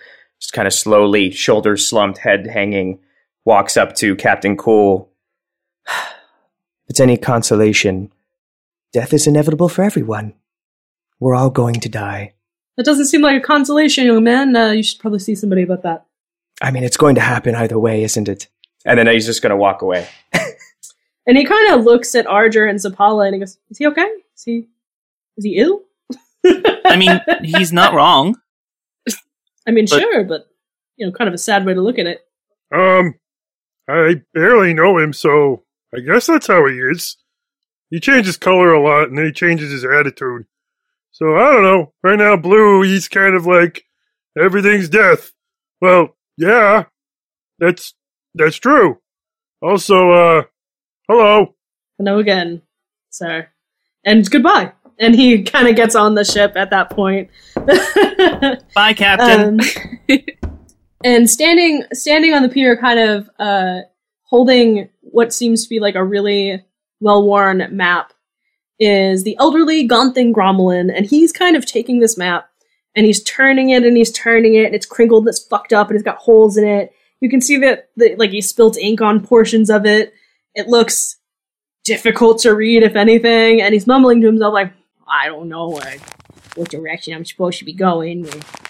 just 0.41 0.53
kind 0.53 0.69
of 0.69 0.75
slowly, 0.75 1.31
shoulders 1.31 1.87
slumped, 1.87 2.19
head 2.19 2.47
hanging, 2.47 3.01
walks 3.45 3.77
up 3.77 3.95
to 3.97 4.15
Captain 4.17 4.57
Cool. 4.57 5.11
if 5.89 6.91
it's 6.91 7.01
any 7.01 7.17
consolation, 7.17 8.13
death 8.93 9.13
is 9.13 9.27
inevitable 9.27 9.69
for 9.69 9.83
everyone. 9.83 10.35
We're 11.21 11.35
all 11.35 11.51
going 11.51 11.75
to 11.81 11.89
die. 11.89 12.35
That 12.77 12.87
doesn't 12.87 13.07
seem 13.07 13.23
like 13.23 13.37
a 13.43 13.45
consolation, 13.45 14.07
young 14.07 14.23
man. 14.25 14.55
Uh, 14.55 14.71
you 14.71 14.83
should 14.83 15.01
probably 15.01 15.19
see 15.19 15.35
somebody 15.35 15.63
about 15.63 15.83
that. 15.83 16.07
I 16.63 16.71
mean, 16.71 16.85
it's 16.85 16.97
going 16.97 17.17
to 17.17 17.21
happen 17.21 17.55
either 17.55 17.79
way, 17.79 18.03
isn't 18.05 18.29
it? 18.29 18.49
And 18.85 18.99
then 18.99 19.09
he's 19.09 19.27
just 19.27 19.43
going 19.43 19.51
to 19.51 19.57
walk 19.57 19.83
away. 19.83 20.07
And 21.27 21.37
he 21.37 21.45
kind 21.45 21.75
of 21.75 21.85
looks 21.85 22.15
at 22.15 22.27
Arger 22.27 22.65
and 22.65 22.79
Sapala, 22.79 23.27
and 23.27 23.35
he 23.35 23.39
goes, 23.41 23.59
"Is 23.69 23.77
he 23.77 23.87
okay? 23.89 24.09
Is 24.35 24.45
he 24.45 24.67
is 25.37 25.45
he 25.45 25.59
ill?" 25.59 25.83
I 26.47 26.97
mean, 26.97 27.21
he's 27.45 27.71
not 27.71 27.93
wrong. 27.93 28.35
I 29.69 29.73
mean, 29.73 29.85
But- 29.91 30.01
sure, 30.01 30.25
but 30.25 30.47
you 30.97 31.05
know, 31.05 31.13
kind 31.13 31.29
of 31.29 31.35
a 31.35 31.39
sad 31.39 31.67
way 31.67 31.75
to 31.75 31.83
look 31.83 31.99
at 31.99 32.07
it. 32.07 32.21
Um, 32.75 33.15
I 33.87 34.23
barely 34.33 34.73
know 34.73 34.97
him, 34.97 35.13
so 35.13 35.65
I 35.95 36.01
guess 36.01 36.29
that's 36.29 36.47
how 36.47 36.67
he 36.67 36.77
is. 36.79 37.19
He 37.91 38.01
changes 38.01 38.37
color 38.37 38.73
a 38.73 38.83
lot, 38.83 39.09
and 39.09 39.19
then 39.19 39.27
he 39.27 39.33
changes 39.33 39.71
his 39.71 39.85
attitude. 39.85 40.47
So 41.11 41.37
I 41.37 41.53
don't 41.53 41.63
know. 41.63 41.93
Right 42.03 42.19
now, 42.19 42.37
blue, 42.37 42.83
he's 42.83 43.09
kind 43.09 43.35
of 43.35 43.47
like 43.47 43.85
everything's 44.39 44.89
death. 44.89 45.33
Well, 45.81 46.17
yeah, 46.37 46.85
that's 47.59 47.95
that's 48.35 48.57
true. 48.57 49.01
Also, 49.61 50.11
uh, 50.11 50.43
hello. 51.09 51.55
Hello 51.99 52.19
again, 52.19 52.63
sir. 53.11 53.49
And 54.05 54.29
goodbye. 54.31 54.73
And 55.01 55.15
he 55.15 55.43
kind 55.43 55.69
of 55.69 55.77
gets 55.77 55.95
on 55.95 56.15
the 56.15 56.25
ship 56.25 56.53
at 56.57 56.71
that 56.71 56.91
point. 56.91 57.31
Bye, 58.75 58.95
Captain. 58.95 59.61
Um, 59.61 60.19
and 61.05 61.29
standing 61.29 61.85
standing 61.93 62.35
on 62.35 62.43
the 62.43 62.49
pier, 62.49 62.77
kind 62.77 62.99
of 62.99 63.31
uh, 63.39 63.81
holding 64.23 64.89
what 65.01 65.33
seems 65.33 65.65
to 65.65 65.69
be 65.69 65.81
like 65.81 65.95
a 65.95 66.05
really 66.05 66.65
well 67.01 67.25
worn 67.25 67.67
map, 67.71 68.13
is 68.79 69.25
the 69.25 69.37
elderly 69.39 69.89
Gonthin 69.89 70.33
Gromelin, 70.33 70.93
and 70.95 71.07
he's 71.07 71.33
kind 71.33 71.57
of 71.57 71.67
taking 71.67 72.01
this 72.01 72.17
map 72.17 72.49
and 72.95 73.07
he's 73.07 73.23
turning 73.23 73.71
it 73.71 73.85
and 73.85 73.97
he's 73.97 74.13
turning 74.13 74.55
it, 74.55 74.67
and 74.67 74.75
it's 74.75 74.87
crinkled 74.87 75.23
and 75.25 75.29
it's 75.29 75.45
fucked 75.45 75.73
up 75.73 75.89
and 75.89 75.97
it's 75.97 76.05
got 76.05 76.19
holes 76.19 76.57
in 76.57 76.67
it. 76.67 76.93
You 77.21 77.29
can 77.29 77.41
see 77.41 77.57
that, 77.59 77.91
that 77.97 78.19
like 78.19 78.31
he 78.31 78.41
spilt 78.41 78.79
ink 78.79 79.01
on 79.01 79.25
portions 79.25 79.71
of 79.71 79.87
it. 79.87 80.13
It 80.55 80.69
looks 80.69 81.17
difficult 81.85 82.41
to 82.41 82.55
read, 82.55 82.83
if 82.83 82.97
anything, 82.97 83.61
and 83.61 83.73
he's 83.73 83.87
mumbling 83.87 84.21
to 84.21 84.27
himself 84.27 84.53
like, 84.55 84.73
"I 85.09 85.27
don't 85.27 85.49
know 85.49 85.67
like, 85.67 86.01
what 86.55 86.71
direction 86.71 87.15
I'm 87.15 87.25
supposed 87.25 87.59
to 87.59 87.65
be 87.65 87.73
going. 87.73 88.27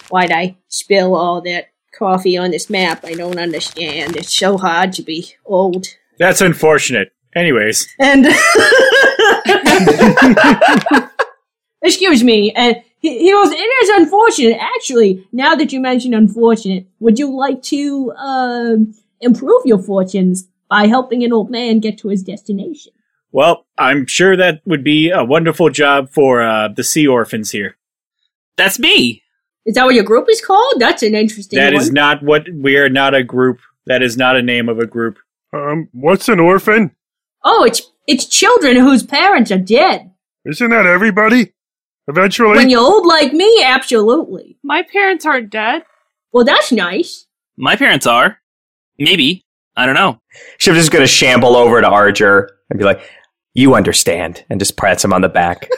Why'd 0.09 0.33
I 0.33 0.57
spill 0.69 1.15
all 1.15 1.41
that 1.43 1.69
coffee 1.99 2.37
on 2.37 2.51
this 2.51 2.71
map? 2.71 3.05
I 3.05 3.15
don't 3.15 3.39
understand. 3.39 4.17
It's 4.17 4.35
so 4.35 4.57
hard 4.57 4.93
to 4.95 5.03
be 5.03 5.35
old." 5.45 5.87
That's 6.19 6.41
unfortunate. 6.41 7.13
Anyways, 7.39 7.87
And 8.01 8.27
excuse 11.83 12.25
me, 12.25 12.53
and 12.53 12.77
he, 12.99 13.19
he 13.21 13.31
goes, 13.31 13.51
"It 13.53 13.57
is 13.57 13.89
unfortunate, 13.91 14.59
actually. 14.61 15.27
Now 15.33 15.55
that 15.55 15.73
you 15.73 15.81
mention 15.81 16.15
unfortunate, 16.15 16.87
would 16.99 17.19
you 17.19 17.35
like 17.35 17.63
to 17.65 18.13
um 18.13 18.95
improve 19.21 19.63
your 19.65 19.79
fortunes 19.79 20.49
by 20.69 20.87
helping 20.87 21.23
an 21.23 21.33
old 21.33 21.51
man 21.51 21.81
get 21.81 21.99
to 21.99 22.09
his 22.09 22.23
destination?" 22.23 22.93
well, 23.31 23.67
I'm 23.77 24.07
sure 24.07 24.37
that 24.37 24.63
would 24.65 24.83
be 24.83 25.11
a 25.11 25.23
wonderful 25.23 25.71
job 25.71 26.11
for 26.11 26.43
uh, 26.43 26.69
the 26.69 26.83
sea 26.83 27.07
orphans 27.07 27.51
here. 27.51 27.77
That's 28.57 28.79
me. 28.79 29.23
Is 29.67 29.75
that 29.75 29.85
what 29.85 29.95
your 29.95 30.05
group 30.05 30.29
is 30.31 30.41
called? 30.41 30.77
That's 30.79 31.03
an 31.03 31.15
interesting 31.15 31.59
That 31.59 31.75
one. 31.75 31.83
is 31.83 31.93
not 31.93 32.23
what 32.23 32.47
we 32.53 32.77
are. 32.79 32.89
Not 32.89 33.15
a 33.15 33.23
group. 33.23 33.61
That 33.87 34.03
is 34.03 34.17
not 34.17 34.37
a 34.37 34.43
name 34.43 34.69
of 34.69 34.79
a 34.79 34.87
group. 34.87 35.19
Um, 35.53 35.89
what's 35.93 36.29
an 36.29 36.41
orphan? 36.41 36.95
Oh, 37.45 37.65
it's 37.65 37.83
it's 38.07 38.25
children 38.27 38.77
whose 38.77 39.03
parents 39.03 39.51
are 39.51 39.59
dead. 39.59 40.11
Isn't 40.45 40.71
that 40.71 40.87
everybody? 40.87 41.53
Eventually, 42.09 42.57
When 42.57 42.71
you're 42.71 42.81
old 42.81 43.07
like 43.07 43.35
me, 43.35 43.63
absolutely. 43.63 44.57
My 44.63 44.83
parents 44.83 45.27
aren't 45.27 45.51
dead. 45.51 45.83
Well, 46.33 46.45
that's 46.45 46.73
nice. 46.73 47.27
My 47.59 47.77
parents 47.77 48.07
are. 48.07 48.39
Maybe. 48.99 49.45
I 49.77 49.85
don't 49.85 49.95
know. 49.95 50.21
Shift 50.57 50.79
is 50.79 50.89
going 50.89 51.03
to 51.03 51.07
shamble 51.07 51.55
over 51.55 51.81
to 51.81 51.87
Arger 51.87 52.51
and 52.71 52.79
be 52.79 52.85
like, 52.85 53.01
"You 53.55 53.75
understand," 53.75 54.45
and 54.49 54.59
just 54.59 54.77
prance 54.77 55.05
him 55.05 55.13
on 55.13 55.21
the 55.21 55.29
back. 55.29 55.69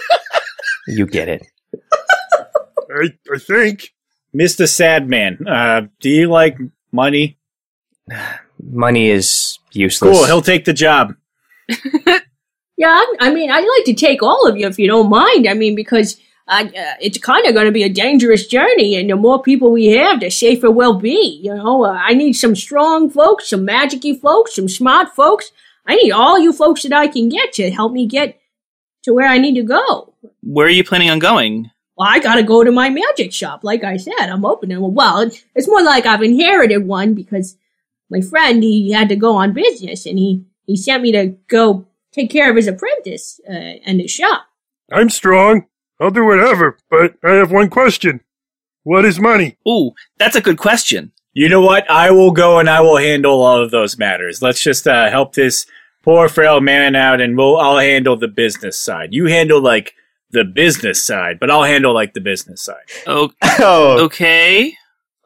you 0.87 1.07
get 1.07 1.29
it. 1.29 1.47
I, 1.75 3.09
I 3.33 3.39
think. 3.39 3.91
Mr. 4.35 4.67
Sadman, 4.67 5.47
uh, 5.49 5.89
do 5.99 6.09
you 6.09 6.29
like 6.29 6.57
money? 6.93 7.39
Money 8.63 9.09
is 9.09 9.59
useless. 9.73 10.17
Cool, 10.19 10.27
he'll 10.27 10.43
take 10.43 10.67
the 10.67 10.75
job. 10.75 11.15
Yeah, 12.81 13.05
I, 13.21 13.31
mean, 13.31 13.51
I'd 13.51 13.69
like 13.77 13.85
to 13.85 13.93
take 13.93 14.23
all 14.23 14.47
of 14.47 14.57
you 14.57 14.67
if 14.67 14.79
you 14.79 14.87
don't 14.87 15.11
mind. 15.11 15.47
I 15.47 15.53
mean, 15.53 15.75
because 15.75 16.17
uh, 16.49 16.65
uh, 16.65 16.95
it's 16.99 17.19
kind 17.19 17.47
of 17.47 17.53
going 17.53 17.67
to 17.67 17.73
be 17.73 17.83
a 17.83 17.91
dangerous 17.91 18.47
journey, 18.47 18.97
and 18.97 19.11
the 19.11 19.17
more 19.17 19.43
people 19.43 19.71
we 19.71 19.89
have, 19.89 20.21
the 20.21 20.31
safer 20.31 20.71
we'll 20.71 20.99
be. 20.99 21.43
You 21.45 21.55
know, 21.55 21.85
uh, 21.85 21.91
I 21.91 22.15
need 22.15 22.33
some 22.33 22.57
strong 22.57 23.11
folks, 23.11 23.51
some 23.51 23.67
magicy 23.67 24.19
folks, 24.19 24.55
some 24.55 24.67
smart 24.67 25.15
folks. 25.15 25.53
I 25.87 25.97
need 25.97 26.11
all 26.11 26.39
you 26.39 26.55
folks 26.55 26.85
that 26.85 26.95
I 26.95 27.07
can 27.07 27.29
get 27.29 27.53
to 27.53 27.71
help 27.71 27.93
me 27.93 28.07
get 28.07 28.41
to 29.03 29.13
where 29.13 29.29
I 29.29 29.37
need 29.37 29.57
to 29.57 29.63
go. 29.63 30.15
Where 30.43 30.67
are 30.67 30.71
you 30.71 30.83
planning 30.83 31.11
on 31.11 31.19
going? 31.19 31.71
Well, 31.99 32.09
I 32.11 32.19
gotta 32.19 32.43
go 32.43 32.65
to 32.65 32.73
my 32.73 32.89
magic 32.89 33.31
shop. 33.31 33.63
Like 33.63 33.85
I 33.85 33.99
said, 33.99 34.31
I'm 34.31 34.47
opening. 34.47 34.81
Well, 34.81 35.31
it's 35.55 35.69
more 35.69 35.83
like 35.83 36.07
I've 36.07 36.23
inherited 36.23 36.87
one 36.87 37.13
because 37.13 37.59
my 38.11 38.23
friend 38.23 38.63
he 38.63 38.91
had 38.91 39.11
to 39.11 39.17
go 39.17 39.37
on 39.37 39.53
business, 39.53 40.07
and 40.07 40.19
he 40.19 40.47
he 40.67 40.77
sent 40.77 41.03
me 41.03 41.13
to 41.13 41.37
go 41.49 41.87
take 42.13 42.31
care 42.31 42.51
of 42.51 42.57
his 42.57 42.67
apprentice 42.67 43.41
uh, 43.49 43.53
and 43.53 44.01
his 44.01 44.11
shop. 44.11 44.47
I'm 44.93 45.11
strong. 45.11 45.67
I'll 46.01 46.11
do 46.11 46.25
whatever, 46.25 46.79
but 46.89 47.15
I 47.23 47.33
have 47.33 47.53
one 47.53 47.69
question. 47.69 48.21
What 48.83 49.05
is 49.05 49.21
money? 49.21 49.59
Ooh, 49.69 49.93
that's 50.19 50.37
a 50.37 50.41
good 50.41 50.59
question. 50.59 51.13
You 51.33 51.49
know 51.49 51.61
what? 51.61 51.89
I 51.91 52.11
will 52.11 52.33
go 52.33 52.59
and 52.59 52.69
I 52.69 52.81
will 52.81 52.97
handle 52.97 53.43
all 53.43 53.63
of 53.63 53.71
those 53.71 53.99
matters. 53.99 54.43
Let's 54.43 54.63
just 54.63 54.87
uh, 54.89 55.11
help 55.11 55.35
this 55.35 55.67
poor 56.03 56.29
frail 56.29 56.61
man 56.61 56.97
out, 56.97 57.21
and 57.21 57.37
we'll 57.37 57.57
I'll 57.59 57.79
handle 57.79 58.17
the 58.17 58.29
business 58.29 58.79
side. 58.79 59.11
You 59.13 59.27
handle 59.27 59.61
like 59.61 59.95
the 60.31 60.45
business 60.45 61.03
side, 61.05 61.39
but 61.39 61.51
I'll 61.51 61.65
handle 61.65 61.93
like 61.93 62.15
the 62.15 62.21
business 62.21 62.65
side. 62.65 62.77
Oh, 63.63 64.05
okay. 64.05 64.75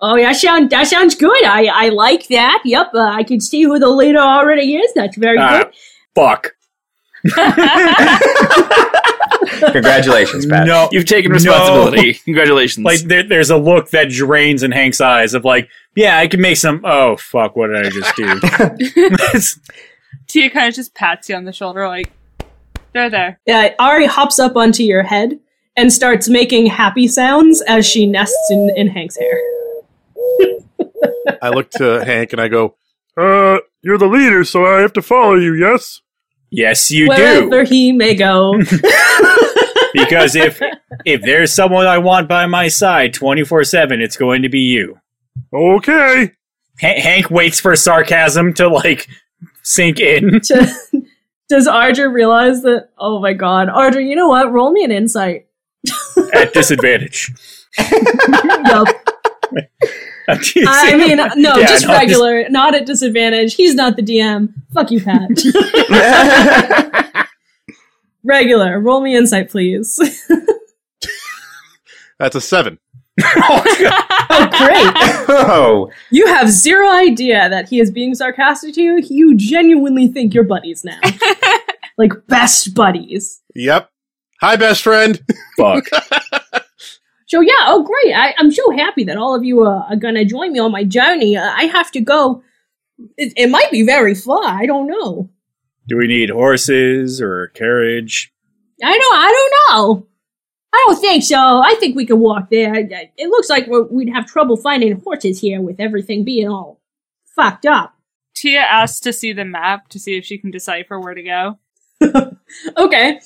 Oh, 0.06 0.16
that 0.18 0.36
sound 0.36 0.68
that 0.70 0.86
sounds 0.86 1.14
good. 1.14 1.44
I 1.44 1.66
I 1.72 1.88
like 1.88 2.28
that. 2.28 2.60
Yep, 2.64 2.90
uh, 2.94 2.98
I 3.00 3.22
can 3.22 3.40
see 3.40 3.62
who 3.62 3.78
the 3.78 3.88
leader 3.88 4.18
already 4.18 4.76
is. 4.76 4.92
That's 4.94 5.16
very 5.16 5.38
Ah, 5.38 5.64
good. 5.64 5.74
fuck. 6.14 6.52
congratulations, 9.72 10.46
Pat. 10.46 10.66
No, 10.66 10.88
You've 10.92 11.04
taken 11.06 11.30
No. 11.30 11.34
responsibility. 11.36 12.14
Congratulations. 12.24 12.84
like 12.84 13.00
there, 13.00 13.22
there's 13.26 13.50
a 13.50 13.56
look 13.56 13.90
that 13.90 14.10
drains 14.10 14.62
in 14.62 14.72
Hank's 14.72 15.00
eyes 15.00 15.34
of 15.34 15.44
like, 15.44 15.68
yeah, 15.96 16.18
I 16.18 16.28
can 16.28 16.40
make 16.40 16.56
some. 16.56 16.80
Oh 16.84 17.16
fuck, 17.16 17.56
what 17.56 17.68
did 17.68 17.86
I 17.86 17.90
just 17.90 18.16
do? 18.16 19.50
Tia 20.28 20.50
kind 20.50 20.68
of 20.68 20.74
just 20.74 20.94
pats 20.94 21.28
you 21.28 21.36
on 21.36 21.44
the 21.44 21.52
shoulder, 21.52 21.86
like, 21.88 22.10
they're 22.92 23.10
there. 23.10 23.40
Uh, 23.48 23.70
Ari 23.78 24.06
hops 24.06 24.38
up 24.38 24.56
onto 24.56 24.82
your 24.82 25.02
head 25.02 25.38
and 25.76 25.92
starts 25.92 26.28
making 26.28 26.66
happy 26.66 27.08
sounds 27.08 27.60
as 27.62 27.84
she 27.86 28.06
nests 28.06 28.50
in, 28.50 28.70
in 28.76 28.88
Hank's 28.88 29.16
hair. 29.18 29.40
I 31.42 31.48
look 31.50 31.70
to 31.72 32.04
Hank 32.04 32.32
and 32.32 32.40
I 32.40 32.48
go, 32.48 32.76
Uh, 33.16 33.58
you're 33.82 33.98
the 33.98 34.06
leader, 34.06 34.44
so 34.44 34.64
I 34.64 34.80
have 34.80 34.92
to 34.94 35.02
follow 35.02 35.34
you, 35.34 35.54
yes? 35.54 36.00
yes, 36.50 36.90
you 36.90 37.08
Wherever 37.08 37.64
do. 37.64 37.68
he 37.70 37.92
may 37.92 38.14
go. 38.14 38.54
Because 39.94 40.34
if 40.34 40.60
if 41.04 41.22
there's 41.22 41.52
someone 41.52 41.86
I 41.86 41.98
want 41.98 42.28
by 42.28 42.46
my 42.46 42.66
side 42.66 43.14
24 43.14 43.62
seven, 43.62 44.00
it's 44.00 44.16
going 44.16 44.42
to 44.42 44.48
be 44.48 44.58
you. 44.62 44.98
Okay. 45.52 46.32
Ha- 46.80 47.00
Hank 47.00 47.30
waits 47.30 47.60
for 47.60 47.76
sarcasm 47.76 48.54
to 48.54 48.66
like 48.68 49.06
sink 49.62 50.00
in. 50.00 50.40
Does 51.48 51.68
Ardra 51.68 52.12
realize 52.12 52.62
that? 52.62 52.88
Oh 52.98 53.20
my 53.20 53.34
god. 53.34 53.68
Ardra, 53.68 54.04
you 54.04 54.16
know 54.16 54.26
what? 54.28 54.50
Roll 54.52 54.72
me 54.72 54.82
an 54.82 54.90
insight. 54.90 55.46
at 56.32 56.52
disadvantage. 56.52 57.30
Yup. 58.66 58.88
I'm 60.28 60.38
teasing. 60.42 60.66
I 60.68 60.96
mean, 60.96 61.16
no, 61.42 61.56
Yeah, 61.56 61.66
just 61.66 61.86
no, 61.86 61.92
regular, 61.94 62.48
not 62.48 62.74
at 62.74 62.86
disadvantage. 62.86 63.54
He's 63.54 63.74
not 63.74 63.96
the 63.96 64.02
DM. 64.02 64.52
Fuck 64.72 64.90
you, 64.90 65.00
Pat. 65.02 65.28
regular. 68.24 68.80
Roll 68.80 69.00
me 69.00 69.14
insight, 69.16 69.50
please. 69.50 69.98
that's 72.18 72.34
a 72.36 72.40
seven. 72.40 72.78
oh, 73.22 73.62
great. 74.58 75.28
Oh, 75.28 75.90
You 76.10 76.26
have 76.26 76.50
zero 76.50 76.88
idea 76.90 77.48
that 77.48 77.68
he 77.68 77.78
is 77.80 77.90
being 77.90 78.14
sarcastic 78.14 78.74
to 78.74 78.82
you. 78.82 78.98
You 79.08 79.36
genuinely 79.36 80.08
think 80.08 80.34
you're 80.34 80.42
buddies 80.44 80.84
now. 80.84 80.98
like 81.96 82.12
best 82.26 82.74
buddies. 82.74 83.40
Yep. 83.54 83.88
Hi, 84.40 84.56
best 84.56 84.82
friend. 84.82 85.20
Fuck. 85.56 85.84
So 87.26 87.40
yeah, 87.40 87.52
oh 87.66 87.82
great! 87.82 88.14
I, 88.14 88.34
I'm 88.38 88.52
so 88.52 88.70
happy 88.70 89.04
that 89.04 89.16
all 89.16 89.34
of 89.34 89.44
you 89.44 89.64
uh, 89.64 89.86
are 89.88 89.96
gonna 89.96 90.24
join 90.24 90.52
me 90.52 90.58
on 90.58 90.72
my 90.72 90.84
journey. 90.84 91.36
Uh, 91.36 91.50
I 91.56 91.64
have 91.64 91.90
to 91.92 92.00
go. 92.00 92.42
It, 93.16 93.32
it 93.36 93.50
might 93.50 93.70
be 93.70 93.82
very 93.82 94.14
far. 94.14 94.44
I 94.44 94.66
don't 94.66 94.86
know. 94.86 95.30
Do 95.88 95.96
we 95.96 96.06
need 96.06 96.30
horses 96.30 97.20
or 97.20 97.42
a 97.44 97.50
carriage? 97.50 98.32
I 98.82 98.96
don't. 98.98 99.16
I 99.16 99.30
don't 99.32 99.54
know. 100.00 100.06
I 100.72 100.84
don't 100.86 101.00
think 101.00 101.22
so. 101.22 101.36
I 101.38 101.76
think 101.78 101.94
we 101.96 102.04
can 102.06 102.18
walk 102.18 102.50
there. 102.50 102.74
I- 102.74 102.88
I- 102.92 103.12
It 103.16 103.28
looks 103.28 103.48
like 103.48 103.68
we'd 103.90 104.12
have 104.12 104.26
trouble 104.26 104.56
finding 104.56 104.98
horses 105.00 105.40
here 105.40 105.60
with 105.60 105.78
everything 105.78 106.24
being 106.24 106.48
all 106.48 106.80
fucked 107.36 107.64
up. 107.64 107.94
Tia 108.34 108.60
asks 108.60 108.98
to 109.00 109.12
see 109.12 109.32
the 109.32 109.44
map 109.44 109.88
to 109.90 109.98
see 110.00 110.16
if 110.16 110.24
she 110.24 110.36
can 110.38 110.50
decipher 110.50 110.98
where 111.00 111.14
to 111.14 111.22
go. 111.22 111.58
Okay. 112.76 113.20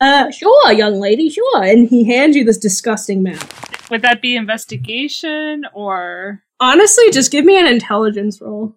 Uh, 0.00 0.30
sure, 0.30 0.72
young 0.72 1.00
lady, 1.00 1.30
sure. 1.30 1.62
And 1.62 1.88
he 1.88 2.04
hands 2.04 2.36
you 2.36 2.44
this 2.44 2.58
disgusting 2.58 3.22
map. 3.22 3.52
Would 3.90 4.02
that 4.02 4.20
be 4.22 4.36
investigation 4.36 5.64
or 5.72 6.44
Honestly, 6.60 7.10
just 7.10 7.30
give 7.30 7.44
me 7.44 7.58
an 7.58 7.66
intelligence 7.66 8.40
roll. 8.40 8.76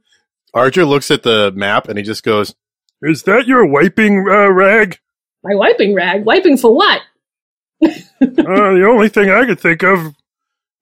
Arger 0.53 0.85
looks 0.85 1.11
at 1.11 1.23
the 1.23 1.51
map 1.55 1.87
and 1.87 1.97
he 1.97 2.03
just 2.03 2.23
goes, 2.23 2.55
Is 3.01 3.23
that 3.23 3.47
your 3.47 3.65
wiping 3.65 4.27
uh, 4.29 4.49
rag? 4.49 4.99
My 5.43 5.55
wiping 5.55 5.93
rag? 5.93 6.25
Wiping 6.25 6.57
for 6.57 6.75
what? 6.75 7.01
Uh, 8.19 8.73
the 8.73 8.87
only 8.87 9.09
thing 9.09 9.29
I 9.29 9.45
could 9.45 9.59
think 9.59 9.83
of, 9.83 10.15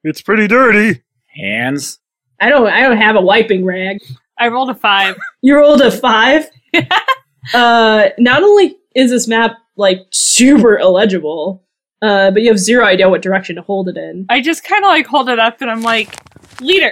it's 0.06 0.22
pretty 0.22 0.48
dirty. 0.48 1.04
Hands. 1.36 2.00
I 2.40 2.48
don't 2.48 2.68
I 2.68 2.80
don't 2.82 2.96
have 2.96 3.18
a 3.18 3.22
wiping 3.22 3.66
rag. 3.66 3.98
I 4.40 4.48
rolled 4.48 4.70
a 4.70 4.76
five. 4.76 5.18
You 5.42 5.58
rolled 5.58 5.82
a 5.82 5.92
five. 5.92 6.46
uh, 7.54 8.10
not 8.18 8.42
only 8.42 8.78
is 8.96 9.12
this 9.12 9.28
map 9.28 9.58
like 9.76 10.06
super 10.12 10.78
illegible, 10.80 11.64
uh, 12.02 12.32
but 12.32 12.42
you 12.42 12.50
have 12.50 12.60
zero 12.60 12.86
idea 12.86 13.10
what 13.10 13.22
direction 13.22 13.56
to 13.56 13.62
hold 13.62 13.90
it 13.90 13.98
in. 13.98 14.26
I 14.30 14.42
just 14.42 14.64
kind 14.64 14.84
of 14.84 14.90
like 14.90 15.06
hold 15.08 15.30
it 15.30 15.40
up 15.40 15.62
and 15.62 15.70
I'm 15.72 15.82
like, 15.82 16.16
leader. 16.62 16.92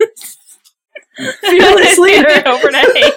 Fearless 1.42 1.98
leader. 1.98 2.42
Over 2.48 2.70
to 2.70 2.76
Hank. 2.76 3.14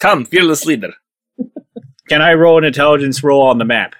Come, 0.00 0.24
fearless 0.24 0.64
leader. 0.64 0.92
Can 2.08 2.22
I 2.22 2.34
roll 2.34 2.56
an 2.58 2.64
intelligence 2.64 3.22
roll 3.22 3.42
on 3.42 3.58
the 3.58 3.64
map? 3.64 3.94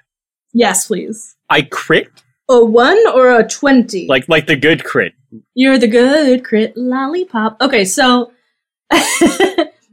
Yes, 0.53 0.87
please. 0.87 1.35
I 1.49 1.61
crit 1.63 2.09
A 2.49 2.63
one 2.63 2.97
or 3.13 3.37
a 3.39 3.47
twenty? 3.47 4.07
like 4.07 4.27
like 4.29 4.47
the 4.47 4.55
good 4.55 4.83
crit. 4.83 5.13
You're 5.53 5.77
the 5.77 5.87
good 5.87 6.43
crit 6.43 6.75
lollipop. 6.75 7.61
Okay, 7.61 7.85
so 7.85 8.31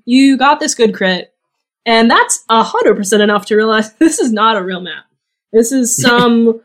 you 0.07 0.37
got 0.39 0.61
this 0.61 0.75
good 0.75 0.95
crit, 0.95 1.34
and 1.87 2.11
that's 2.11 2.45
a 2.49 2.63
hundred 2.63 2.97
percent 2.97 3.23
enough 3.23 3.47
to 3.47 3.57
realize 3.57 3.93
this 3.99 4.19
is 4.19 4.33
not 4.33 4.57
a 4.57 4.63
real 4.63 4.81
map. 4.81 5.05
This 5.53 5.73
is 5.73 5.97
some 6.01 6.61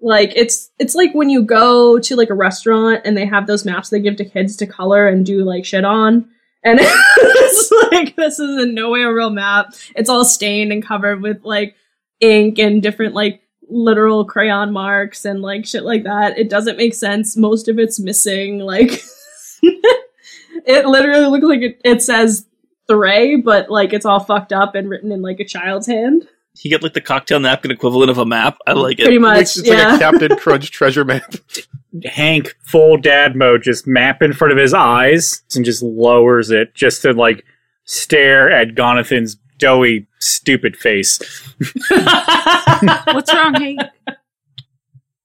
like 0.00 0.32
it's 0.34 0.70
it's 0.78 0.94
like 0.94 1.12
when 1.14 1.28
you 1.28 1.42
go 1.42 1.98
to 1.98 2.16
like 2.16 2.30
a 2.30 2.34
restaurant 2.34 3.02
and 3.04 3.16
they 3.16 3.26
have 3.26 3.46
those 3.46 3.66
maps 3.66 3.90
they 3.90 4.00
give 4.00 4.16
to 4.16 4.24
kids 4.24 4.56
to 4.56 4.66
color 4.66 5.06
and 5.06 5.26
do 5.26 5.44
like 5.44 5.64
shit 5.64 5.84
on. 5.84 6.28
And 6.62 6.78
it's 6.82 7.72
like 7.90 8.16
this 8.16 8.38
is 8.38 8.62
in 8.62 8.74
no 8.74 8.90
way 8.90 9.02
a 9.02 9.12
real 9.12 9.30
map. 9.30 9.74
It's 9.94 10.10
all 10.10 10.24
stained 10.24 10.72
and 10.72 10.84
covered 10.84 11.22
with 11.22 11.44
like 11.44 11.74
ink 12.20 12.58
and 12.58 12.82
different 12.82 13.14
like 13.14 13.42
literal 13.68 14.24
crayon 14.24 14.72
marks 14.72 15.24
and 15.24 15.42
like 15.42 15.64
shit 15.64 15.84
like 15.84 16.04
that. 16.04 16.38
It 16.38 16.50
doesn't 16.50 16.76
make 16.76 16.94
sense. 16.94 17.36
Most 17.36 17.68
of 17.68 17.78
it's 17.78 17.98
missing. 17.98 18.58
Like 18.58 19.02
it 19.62 20.86
literally 20.86 21.26
looks 21.26 21.44
like 21.44 21.60
it, 21.60 21.80
it 21.84 22.02
says 22.02 22.46
Thray, 22.90 23.36
but 23.36 23.70
like 23.70 23.92
it's 23.92 24.04
all 24.04 24.18
fucked 24.18 24.52
up 24.52 24.74
and 24.74 24.90
written 24.90 25.12
in 25.12 25.22
like 25.22 25.38
a 25.38 25.44
child's 25.44 25.86
hand. 25.86 26.26
He 26.58 26.68
get 26.68 26.82
like 26.82 26.94
the 26.94 27.00
cocktail 27.00 27.38
napkin 27.38 27.70
equivalent 27.70 28.10
of 28.10 28.18
a 28.18 28.26
map. 28.26 28.58
I 28.66 28.72
like 28.72 28.98
it. 28.98 29.04
Pretty 29.04 29.20
much. 29.20 29.42
It's, 29.42 29.58
it's 29.58 29.68
yeah. 29.68 29.92
like 29.92 29.96
a 29.96 29.98
Captain 30.10 30.36
Crunch 30.38 30.72
treasure 30.72 31.04
map. 31.04 31.34
Hank 32.04 32.56
full 32.64 32.96
dad 32.96 33.36
mode 33.36 33.62
just 33.62 33.86
map 33.86 34.22
in 34.22 34.32
front 34.32 34.50
of 34.50 34.58
his 34.58 34.74
eyes 34.74 35.42
and 35.54 35.64
just 35.64 35.84
lowers 35.84 36.50
it 36.50 36.74
just 36.74 37.02
to 37.02 37.12
like 37.12 37.44
stare 37.84 38.50
at 38.50 38.74
Gonathan's 38.74 39.36
doughy 39.58 40.08
stupid 40.18 40.76
face. 40.76 41.20
What's 43.06 43.32
wrong, 43.32 43.54
Hank? 43.54 43.80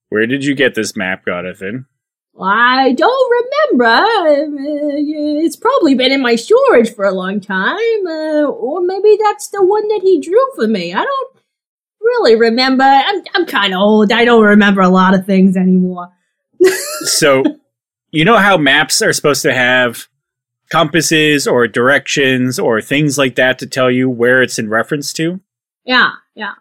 Where 0.09 0.27
did 0.27 0.45
you 0.45 0.53
get 0.53 0.75
this 0.75 0.95
map, 0.95 1.25
Jonathan? 1.25 1.87
I 2.39 2.91
don't 2.93 3.31
remember. 3.71 4.05
It's 5.43 5.55
probably 5.55 5.95
been 5.95 6.11
in 6.11 6.21
my 6.21 6.35
storage 6.35 6.93
for 6.93 7.05
a 7.05 7.13
long 7.13 7.39
time, 7.39 8.07
uh, 8.07 8.43
or 8.43 8.81
maybe 8.81 9.17
that's 9.23 9.49
the 9.49 9.63
one 9.63 9.87
that 9.87 10.01
he 10.03 10.19
drew 10.19 10.45
for 10.55 10.67
me. 10.67 10.93
I 10.93 11.03
don't 11.03 11.37
really 12.01 12.35
remember. 12.35 12.83
I'm 12.83 13.23
I'm 13.33 13.45
kind 13.45 13.73
of 13.73 13.79
old. 13.79 14.11
I 14.11 14.25
don't 14.25 14.43
remember 14.43 14.81
a 14.81 14.89
lot 14.89 15.13
of 15.13 15.25
things 15.25 15.57
anymore. 15.57 16.11
So, 17.03 17.43
you 18.11 18.25
know 18.25 18.37
how 18.37 18.57
maps 18.57 19.01
are 19.01 19.13
supposed 19.13 19.41
to 19.43 19.53
have 19.53 20.07
compasses 20.69 21.45
or 21.45 21.67
directions 21.67 22.57
or 22.57 22.81
things 22.81 23.17
like 23.17 23.35
that 23.35 23.59
to 23.59 23.67
tell 23.67 23.91
you 23.91 24.09
where 24.09 24.41
it's 24.41 24.57
in 24.57 24.69
reference 24.69 25.13
to? 25.13 25.39
Yeah, 25.83 26.11
yeah, 26.33 26.53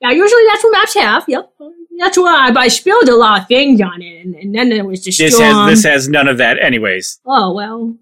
yeah. 0.00 0.10
Usually 0.10 0.42
that's 0.48 0.64
what 0.64 0.72
maps 0.72 0.94
have. 0.94 1.24
Yep, 1.28 1.52
that's 1.98 2.16
why 2.18 2.50
I, 2.50 2.60
I 2.60 2.68
spilled 2.68 3.08
a 3.08 3.16
lot 3.16 3.42
of 3.42 3.48
things 3.48 3.80
on 3.80 4.02
it, 4.02 4.24
and, 4.24 4.34
and 4.34 4.54
then 4.54 4.72
it 4.72 4.84
was 4.84 5.04
the 5.04 5.10
This 5.10 5.38
has 5.38 5.70
this 5.70 5.84
has 5.84 6.08
none 6.08 6.28
of 6.28 6.38
that 6.38 6.58
anyways. 6.62 7.20
Oh 7.26 7.52
well. 7.52 7.96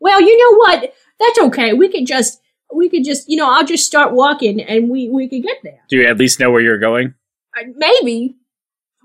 Well, 0.00 0.20
you 0.20 0.38
know 0.38 0.58
what? 0.58 0.94
That's 1.18 1.38
okay. 1.40 1.72
We 1.72 1.88
could 1.88 2.06
just 2.06 2.40
we 2.72 2.88
could 2.88 3.04
just 3.04 3.28
you 3.28 3.36
know 3.36 3.50
I'll 3.50 3.64
just 3.66 3.86
start 3.86 4.12
walking 4.12 4.60
and 4.60 4.88
we 4.88 5.08
we 5.08 5.28
could 5.28 5.42
get 5.42 5.58
there. 5.62 5.80
Do 5.88 5.96
you 5.96 6.06
at 6.06 6.18
least 6.18 6.38
know 6.40 6.50
where 6.50 6.60
you're 6.60 6.78
going? 6.78 7.14
Uh, 7.58 7.64
maybe 7.76 8.36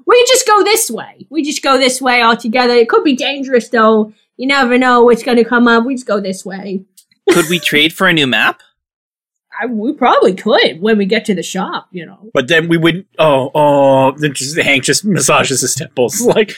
we 0.06 0.26
just 0.26 0.46
go 0.46 0.64
this 0.64 0.92
way. 0.92 1.26
We 1.30 1.44
just 1.44 1.64
go 1.64 1.78
this 1.78 2.02
way 2.02 2.22
all 2.22 2.38
together. 2.38 2.74
It 2.74 2.90
could 2.90 3.04
be 3.04 3.16
dangerous 3.16 3.70
though. 3.70 4.14
You 4.38 4.48
never 4.48 4.78
know 4.78 5.04
what's 5.04 5.24
going 5.24 5.38
to 5.38 5.44
come 5.44 5.68
up. 5.68 5.86
We 5.86 5.96
just 5.96 6.08
go 6.08 6.20
this 6.20 6.44
way. 6.44 6.86
Could 7.32 7.50
we 7.50 7.60
trade 7.60 7.94
for 7.94 8.08
a 8.08 8.14
new 8.14 8.28
map? 8.28 8.62
I, 9.62 9.66
we 9.68 9.94
probably 9.94 10.34
could 10.34 10.82
when 10.82 10.98
we 10.98 11.06
get 11.06 11.26
to 11.26 11.36
the 11.36 11.44
shop. 11.44 11.88
You 11.92 12.06
know. 12.06 12.30
But 12.34 12.48
then 12.48 12.68
we 12.68 12.78
would 12.78 13.06
oh 13.20 13.52
oh 13.54 14.12
then 14.18 14.34
just 14.34 14.58
Hank 14.58 14.84
just 14.84 15.06
massages 15.06 15.62
his 15.62 15.76
temples 15.76 16.22
like 16.22 16.56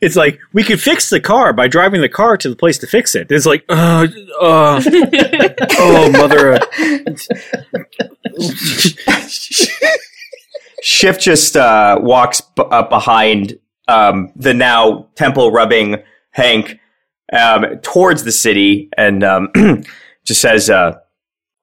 it's 0.00 0.16
like 0.16 0.40
we 0.52 0.64
could 0.64 0.80
fix 0.80 1.10
the 1.10 1.20
car 1.20 1.52
by 1.52 1.68
driving 1.68 2.00
the 2.00 2.08
car 2.08 2.36
to 2.36 2.48
the 2.48 2.56
place 2.56 2.78
to 2.78 2.86
fix 2.86 3.14
it. 3.14 3.30
It's 3.30 3.46
like 3.46 3.64
uh 3.68 4.06
uh 4.40 4.82
oh 5.78 6.10
mother 6.10 6.58
Shift 10.82 11.20
just 11.20 11.56
uh, 11.56 12.00
walks 12.02 12.40
b- 12.40 12.64
up 12.72 12.90
behind 12.90 13.56
um, 13.86 14.32
the 14.34 14.52
now 14.52 15.06
temple 15.14 15.52
rubbing 15.52 16.02
Hank 16.32 16.80
um, 17.32 17.78
towards 17.82 18.24
the 18.24 18.32
city 18.32 18.88
and 18.96 19.22
um, 19.22 19.52
just 20.24 20.40
says, 20.40 20.68
uh, 20.68 20.98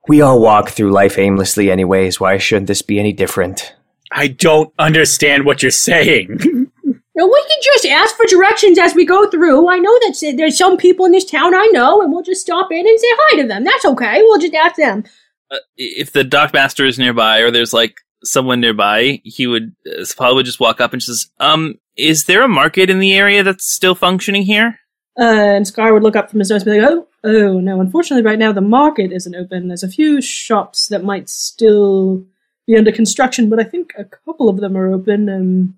We 0.10 0.22
all 0.22 0.42
walk 0.42 0.72
through 0.72 0.92
life 0.92 1.20
aimlessly, 1.20 1.70
anyways. 1.70 2.20
Why 2.20 2.40
shouldn't 2.40 2.66
this 2.66 2.82
be 2.82 3.00
any 3.00 3.14
different? 3.14 3.76
I 4.12 4.28
don't 4.30 4.74
understand 4.80 5.46
what 5.46 5.62
you're 5.62 5.72
saying. 5.72 6.40
Now, 7.16 7.26
we 7.26 7.46
can 7.50 7.60
just 7.62 7.86
ask 7.86 8.16
for 8.16 8.26
directions 8.28 8.80
as 8.80 8.96
we 8.96 9.06
go 9.06 9.30
through. 9.30 9.70
I 9.70 9.78
know 9.78 9.92
that 9.92 10.36
there's 10.38 10.58
some 10.58 10.78
people 10.78 11.06
in 11.06 11.12
this 11.12 11.30
town 11.30 11.54
I 11.54 11.68
know, 11.74 12.02
and 12.02 12.14
we'll 12.14 12.24
just 12.24 12.40
stop 12.40 12.72
in 12.72 12.88
and 12.88 12.98
say 12.98 13.08
hi 13.12 13.42
to 13.42 13.48
them. 13.48 13.66
That's 13.66 13.84
okay. 13.84 14.22
We'll 14.22 14.40
just 14.40 14.54
ask 14.54 14.78
them. 14.78 15.04
Uh, 15.52 15.58
if 15.76 16.14
the 16.14 16.24
dockmaster 16.24 16.88
is 16.88 16.98
nearby 16.98 17.40
or 17.40 17.52
there's 17.52 17.74
like 17.74 17.98
someone 18.24 18.62
nearby, 18.62 19.20
he 19.26 19.48
would 19.48 19.76
uh, 19.86 20.06
probably 20.16 20.36
would 20.36 20.46
just 20.46 20.62
walk 20.62 20.80
up 20.80 20.94
and 20.94 21.04
says, 21.04 21.30
"Um, 21.42 21.76
is 21.98 22.24
there 22.24 22.42
a 22.42 22.48
market 22.48 22.90
in 22.90 23.00
the 23.00 23.18
area 23.18 23.44
that's 23.44 23.70
still 23.70 23.96
functioning 23.96 24.44
here?" 24.44 24.80
Uh, 25.18 25.56
and 25.56 25.68
Scar 25.68 25.94
would 25.94 26.04
look 26.04 26.16
up 26.16 26.30
from 26.30 26.40
his 26.40 26.50
notes 26.50 26.66
and 26.66 26.74
be 26.74 26.80
like, 26.80 26.92
oh, 26.92 27.08
oh, 27.24 27.60
no, 27.60 27.82
unfortunately, 27.82 28.24
right 28.24 28.40
now 28.40 28.52
the 28.52 28.62
market 28.62 29.12
isn't 29.12 29.36
open. 29.36 29.68
There's 29.68 29.84
a 29.84 29.90
few 29.90 30.22
shops 30.22 30.88
that 30.90 31.04
might 31.04 31.30
still 31.30 32.26
be 32.68 32.78
under 32.78 32.92
construction, 32.92 33.50
but 33.50 33.60
I 33.60 33.64
think 33.64 33.92
a 33.98 34.06
couple 34.06 34.48
of 34.48 34.58
them 34.58 34.78
are 34.78 34.92
open. 34.92 35.28
Um, 35.28 35.78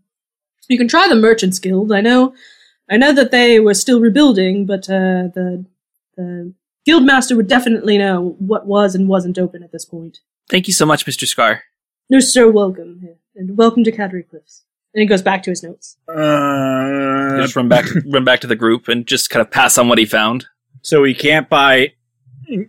you 0.67 0.77
can 0.77 0.87
try 0.87 1.07
the 1.07 1.15
Merchants 1.15 1.59
Guild. 1.59 1.91
I 1.91 2.01
know, 2.01 2.33
I 2.89 2.97
know 2.97 3.13
that 3.13 3.31
they 3.31 3.59
were 3.59 3.73
still 3.73 3.99
rebuilding, 3.99 4.65
but 4.65 4.89
uh, 4.89 5.29
the 5.33 5.65
the 6.17 6.53
guildmaster 6.87 7.35
would 7.35 7.47
definitely 7.47 7.97
know 7.97 8.35
what 8.39 8.67
was 8.67 8.95
and 8.95 9.07
wasn't 9.07 9.39
open 9.39 9.63
at 9.63 9.71
this 9.71 9.85
point. 9.85 10.19
Thank 10.49 10.67
you 10.67 10.73
so 10.73 10.85
much, 10.85 11.07
Mister 11.07 11.25
Scar. 11.25 11.63
You're 12.09 12.21
so 12.21 12.51
welcome, 12.51 13.07
and 13.35 13.57
welcome 13.57 13.83
to 13.85 13.91
Cattery 13.91 14.29
Cliffs. 14.29 14.65
And 14.93 15.01
he 15.01 15.05
goes 15.05 15.21
back 15.21 15.43
to 15.43 15.49
his 15.49 15.63
notes. 15.63 15.97
Uh, 16.07 17.37
just 17.37 17.55
run 17.55 17.69
back, 17.69 17.85
run 18.07 18.25
back 18.25 18.41
to 18.41 18.47
the 18.47 18.55
group 18.55 18.87
and 18.87 19.07
just 19.07 19.29
kind 19.29 19.41
of 19.41 19.49
pass 19.51 19.77
on 19.77 19.87
what 19.87 19.97
he 19.97 20.05
found. 20.05 20.45
so 20.81 21.03
he 21.03 21.13
can't 21.13 21.47
buy 21.49 21.93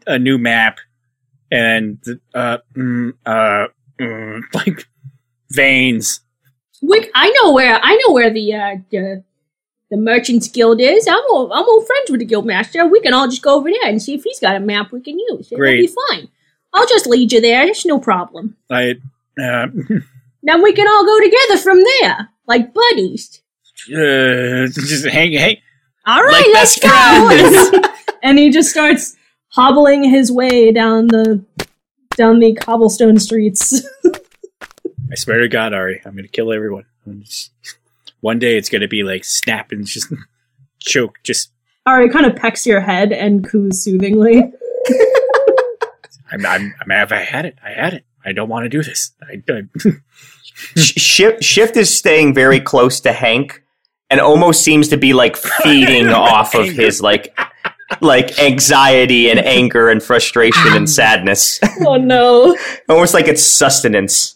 a 0.07 0.19
new 0.19 0.39
map 0.39 0.79
and 1.51 1.99
uh 2.35 2.59
mm, 2.77 3.13
uh 3.27 3.67
mm, 4.01 4.41
like 4.55 4.87
veins. 5.51 6.21
We, 6.81 7.11
I 7.15 7.31
know 7.43 7.53
where 7.53 7.79
I 7.83 7.97
know 8.07 8.15
where 8.15 8.31
the 8.33 8.55
uh, 8.55 8.77
the 8.91 9.25
the 9.91 9.97
Merchants 9.97 10.49
Guild 10.49 10.81
is. 10.81 11.07
I'm 11.07 11.23
old, 11.31 11.53
I'm 11.53 11.69
old 11.69 11.87
friends 11.87 12.11
with 12.11 12.21
the 12.21 12.27
guild 12.27 12.47
master. 12.47 12.87
We 12.87 13.01
can 13.01 13.13
all 13.13 13.29
just 13.29 13.43
go 13.43 13.57
over 13.57 13.69
there 13.71 13.87
and 13.89 14.01
see 14.01 14.15
if 14.15 14.23
he's 14.25 14.41
got 14.41 14.57
a 14.57 14.61
map 14.61 14.91
we 14.93 15.01
can 15.03 15.19
use. 15.19 15.49
It'll 15.53 15.59
Great. 15.59 15.81
be 15.87 15.95
fine. 16.09 16.29
I'll 16.73 16.87
just 16.87 17.07
lead 17.07 17.33
you 17.33 17.41
there. 17.41 17.67
It's 17.67 17.85
no 17.85 17.99
problem. 17.99 18.57
I 18.71 18.95
uh, 19.39 19.67
Then 20.43 20.63
we 20.63 20.73
can 20.73 20.89
all 20.89 21.05
go 21.05 21.21
together 21.23 21.57
from 21.59 21.79
there, 22.01 22.29
like 22.47 22.75
buddies. 22.75 23.41
uh 23.89 24.67
just 24.73 25.07
hang 25.07 25.33
hang 25.33 25.57
All 26.07 26.23
right, 26.23 26.33
Like 26.33 26.55
let's 26.55 26.79
go. 26.79 27.81
and 28.23 28.39
he 28.39 28.51
just 28.51 28.71
starts 28.71 29.17
hobbling 29.49 30.05
his 30.05 30.31
way 30.33 30.73
down 30.73 31.07
the 31.09 31.45
down 32.17 32.41
the 32.41 32.55
cobblestone 32.55 33.19
streets. 33.19 33.83
I 35.11 35.15
swear 35.15 35.41
to 35.41 35.49
God, 35.49 35.73
Ari, 35.75 36.01
I'm 36.05 36.17
gonna 36.17 36.29
kill 36.29 36.53
everyone. 36.53 36.85
Just- 37.21 37.51
One 38.21 38.39
day 38.39 38.57
it's 38.57 38.69
gonna 38.69 38.89
be 38.89 39.03
like 39.03 39.25
snap 39.25 39.73
and 39.73 39.87
just 39.87 40.13
choke. 40.81 41.19
Just 41.23 41.51
Ari 41.87 42.11
kind 42.11 42.27
of 42.27 42.37
pecks 42.37 42.67
your 42.67 42.81
head 42.81 43.13
and 43.13 43.45
coos 43.49 43.83
soothingly. 43.83 44.53
I'm, 46.33 46.47
I'm, 46.47 46.75
I'm 46.81 46.91
I 47.13 47.17
had 47.23 47.45
it. 47.45 47.59
I 47.63 47.71
had 47.73 47.93
it. 47.95 48.05
I 48.25 48.33
don't 48.33 48.49
want 48.49 48.65
to 48.65 48.69
do 48.69 48.83
this. 48.83 49.13
I, 49.23 49.43
I 49.53 49.63
Sh- 50.77 51.01
Shift, 51.01 51.43
Shift 51.43 51.77
is 51.77 51.95
staying 51.97 52.35
very 52.35 52.61
close 52.61 53.01
to 53.01 53.13
Hank 53.13 53.63
and 54.11 54.21
almost 54.21 54.63
seems 54.63 54.89
to 54.89 54.97
be 54.97 55.13
like 55.15 55.37
feeding 55.37 56.09
off 56.13 56.55
of 56.55 56.67
his 56.69 57.01
like 57.01 57.37
like 58.01 58.39
anxiety 58.39 59.31
and 59.31 59.39
anger 59.41 59.89
and 59.89 60.03
frustration 60.03 60.73
and 60.75 60.89
sadness. 60.89 61.59
oh 61.87 61.97
no. 61.97 62.57
Almost 62.89 63.15
like 63.15 63.29
it's 63.29 63.43
sustenance. 63.43 64.35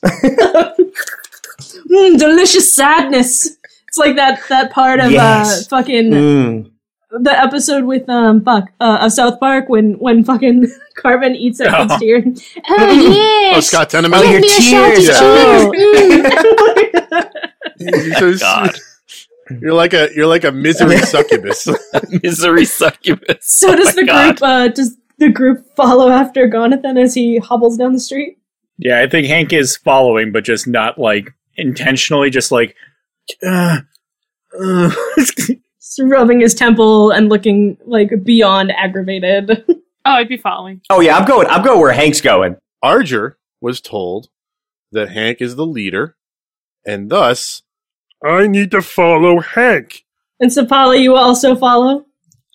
Mm, 1.88 2.18
delicious 2.18 2.72
sadness. 2.72 3.56
It's 3.88 3.98
like 3.98 4.16
that 4.16 4.40
that 4.48 4.72
part 4.72 5.00
of 5.00 5.10
Yes. 5.10 5.66
uh 5.66 5.68
fucking 5.76 6.10
Mm. 6.10 6.70
The 7.08 7.30
episode 7.30 7.84
with 7.84 8.08
um 8.08 8.42
fuck 8.44 8.64
uh, 8.80 8.98
of 9.02 9.12
South 9.12 9.38
Park 9.38 9.68
when 9.68 9.92
when 9.98 10.24
fucking 10.24 10.66
Cartman 10.96 11.36
eats 11.36 11.58
that 11.58 11.72
Oh. 11.72 11.86
oh. 11.88 11.96
steer. 11.96 12.24
Oh 12.68 12.92
yes. 12.92 13.56
Oh, 13.56 13.60
Scott 13.60 13.90
Tenorman. 13.90 14.14
Oh, 14.16 14.22
your 14.22 14.40
Give 14.40 14.50
me 14.50 14.70
tears. 14.70 15.08
of 15.08 15.14
Yeah. 15.14 15.70
cheese. 17.78 18.20
You're, 18.20 18.36
so- 18.38 18.44
God. 18.44 18.78
you're 19.60 19.72
like 19.74 19.94
a 19.94 20.08
you're 20.16 20.26
like 20.26 20.44
a 20.44 20.50
misery 20.52 20.98
succubus. 20.98 21.68
Misery 22.22 22.64
succubus. 22.64 23.36
so 23.42 23.72
Oh 23.72 23.76
does 23.76 23.94
the 23.94 24.04
God. 24.04 24.36
group 24.38 24.42
uh 24.42 24.68
does 24.68 24.96
the 25.18 25.30
group 25.30 25.64
follow 25.76 26.10
after 26.10 26.48
Gonathan 26.48 27.00
as 27.02 27.14
he 27.14 27.38
hobbles 27.38 27.76
down 27.78 27.92
the 27.92 28.00
street? 28.00 28.38
Yeah, 28.78 29.00
I 29.00 29.08
think 29.08 29.26
Hank 29.28 29.52
is 29.52 29.76
following, 29.76 30.32
but 30.32 30.44
just 30.44 30.66
not 30.66 30.98
like 30.98 31.32
intentionally, 31.56 32.28
just 32.30 32.50
like. 32.52 32.74
Uh, 33.46 33.78
uh. 34.60 34.90
Just 35.86 36.00
rubbing 36.02 36.40
his 36.40 36.54
temple 36.54 37.10
and 37.12 37.28
looking 37.28 37.76
like 37.84 38.10
beyond 38.24 38.72
aggravated. 38.72 39.64
Oh, 40.08 40.12
I'd 40.12 40.28
be 40.28 40.36
following. 40.36 40.82
Oh 40.88 41.00
yeah, 41.00 41.16
I'm 41.16 41.24
going. 41.26 41.48
I'm 41.48 41.64
going 41.64 41.80
where 41.80 41.92
Hank's 41.92 42.20
going. 42.20 42.54
Arger 42.80 43.38
was 43.60 43.80
told 43.80 44.28
that 44.92 45.08
Hank 45.08 45.40
is 45.40 45.56
the 45.56 45.66
leader, 45.66 46.14
and 46.86 47.10
thus 47.10 47.62
I 48.24 48.46
need 48.46 48.70
to 48.70 48.82
follow 48.82 49.40
Hank. 49.40 50.04
and 50.38 50.52
Sapala, 50.52 50.96
you 51.02 51.16
also 51.16 51.56
follow? 51.56 52.06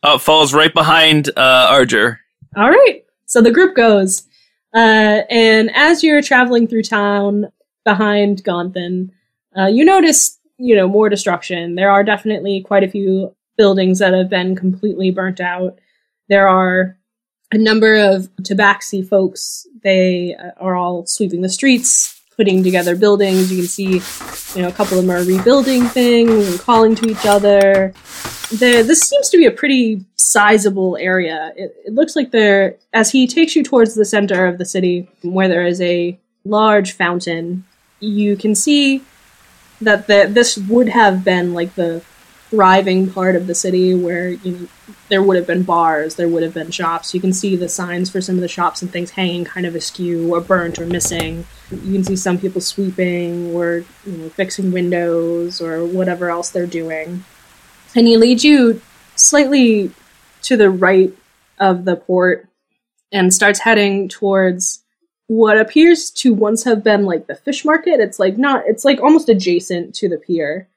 Uh, 0.02 0.18
falls 0.18 0.54
right 0.54 0.74
behind 0.74 1.28
uh, 1.36 1.68
Arger. 1.70 2.22
All 2.56 2.70
right. 2.70 3.04
So 3.26 3.42
the 3.42 3.52
group 3.52 3.76
goes. 3.76 4.24
Uh, 4.74 5.24
and 5.30 5.70
as 5.76 6.04
you're 6.04 6.22
traveling 6.22 6.68
through 6.70 6.84
town 6.84 7.52
behind 7.84 8.46
Gonthan, 8.46 9.10
uh, 9.58 9.66
you 9.68 9.84
notice, 9.84 10.40
you 10.62 10.76
know, 10.76 10.88
more 10.88 11.10
destruction. 11.10 11.76
There 11.76 11.92
are 11.92 12.04
definitely 12.04 12.62
quite 12.62 12.84
a 12.84 12.90
few 12.90 13.36
buildings 13.58 14.00
that 14.00 14.14
have 14.14 14.30
been 14.30 14.56
completely 14.56 15.12
burnt 15.12 15.40
out. 15.40 15.80
There 16.30 16.48
are 16.48 16.98
a 17.52 17.58
number 17.58 17.96
of 17.96 18.30
tabaxi 18.42 19.08
folks. 19.08 19.68
They 19.84 20.36
uh, 20.36 20.52
are 20.58 20.76
all 20.76 21.06
sweeping 21.06 21.42
the 21.42 21.50
streets, 21.50 22.22
putting 22.38 22.64
together 22.64 22.96
buildings. 22.96 23.52
You 23.52 23.60
can 23.60 23.68
see, 23.68 24.02
you 24.56 24.62
know, 24.62 24.70
a 24.70 24.74
couple 24.74 24.98
of 24.98 25.06
them 25.06 25.16
are 25.16 25.24
rebuilding 25.24 25.86
things 25.86 26.50
and 26.50 26.60
calling 26.60 26.96
to 26.96 27.10
each 27.10 27.26
other 27.26 27.94
the 28.52 28.84
this 28.86 29.02
seems 29.02 29.30
to 29.30 29.38
be 29.38 29.46
a 29.46 29.52
pretty 29.52 30.04
sizable 30.16 30.98
area. 30.98 31.54
It, 31.56 31.76
it 31.86 31.94
looks 31.94 32.16
like 32.16 32.32
there, 32.32 32.76
as 32.94 33.12
he 33.12 33.28
takes 33.28 33.56
you 33.56 33.64
towards 33.64 33.96
the 33.96 34.06
center 34.06 34.46
of 34.46 34.58
the 34.58 34.66
city, 34.66 35.10
where 35.22 35.48
there 35.48 35.66
is 35.66 35.82
a 35.82 36.20
large 36.44 36.92
fountain, 36.92 37.66
you 38.00 38.36
can 38.36 38.56
see 38.56 39.04
that 39.82 40.08
the, 40.08 40.28
this 40.30 40.58
would 40.58 40.90
have 40.90 41.24
been 41.24 41.54
like 41.54 41.76
the 41.76 42.02
thriving 42.50 43.10
part 43.10 43.36
of 43.36 43.48
the 43.48 43.56
city 43.56 43.94
where 43.94 44.30
you 44.30 44.52
know 44.52 44.68
there 45.10 45.22
would 45.22 45.36
have 45.36 45.48
been 45.48 45.64
bars, 45.64 46.16
there 46.16 46.30
would 46.30 46.44
have 46.44 46.54
been 46.54 46.72
shops. 46.72 47.14
You 47.14 47.20
can 47.20 47.34
see 47.34 47.58
the 47.58 47.68
signs 47.68 48.10
for 48.10 48.22
some 48.22 48.36
of 48.36 48.42
the 48.42 48.48
shops 48.48 48.82
and 48.82 48.90
things 48.90 49.12
hanging 49.12 49.44
kind 49.44 49.66
of 49.66 49.76
askew 49.76 50.34
or 50.34 50.40
burnt 50.40 50.80
or 50.80 50.86
missing. 50.86 51.46
You 51.70 51.94
can 51.94 52.04
see 52.06 52.16
some 52.16 52.38
people 52.38 52.62
sweeping 52.62 53.54
or 53.54 53.84
you 54.06 54.18
know 54.18 54.30
fixing 54.30 54.72
windows 54.72 55.62
or 55.62 55.86
whatever 55.86 56.30
else 56.30 56.50
they're 56.50 56.66
doing 56.66 57.26
and 57.96 58.08
he 58.08 58.18
leads 58.18 58.44
you 58.44 58.82
slightly 59.16 59.92
to 60.44 60.58
the 60.58 60.70
right 60.70 61.14
of 61.60 61.86
the 61.86 61.96
port 61.96 62.48
and 63.12 63.34
starts 63.34 63.60
heading 63.60 64.08
towards 64.08 64.81
what 65.32 65.58
appears 65.58 66.12
to 66.12 66.34
once 66.34 66.66
have 66.66 66.84
been 66.84 67.06
like 67.06 67.26
the 67.26 67.36
fish 67.36 67.64
market. 67.64 68.02
It's 68.02 68.20
like 68.20 68.38
not, 68.38 68.64
it's 68.68 68.84
like 68.84 69.00
almost 69.00 69.30
adjacent 69.30 69.96
to 69.96 70.10
the 70.10 70.18
pier. 70.18 70.68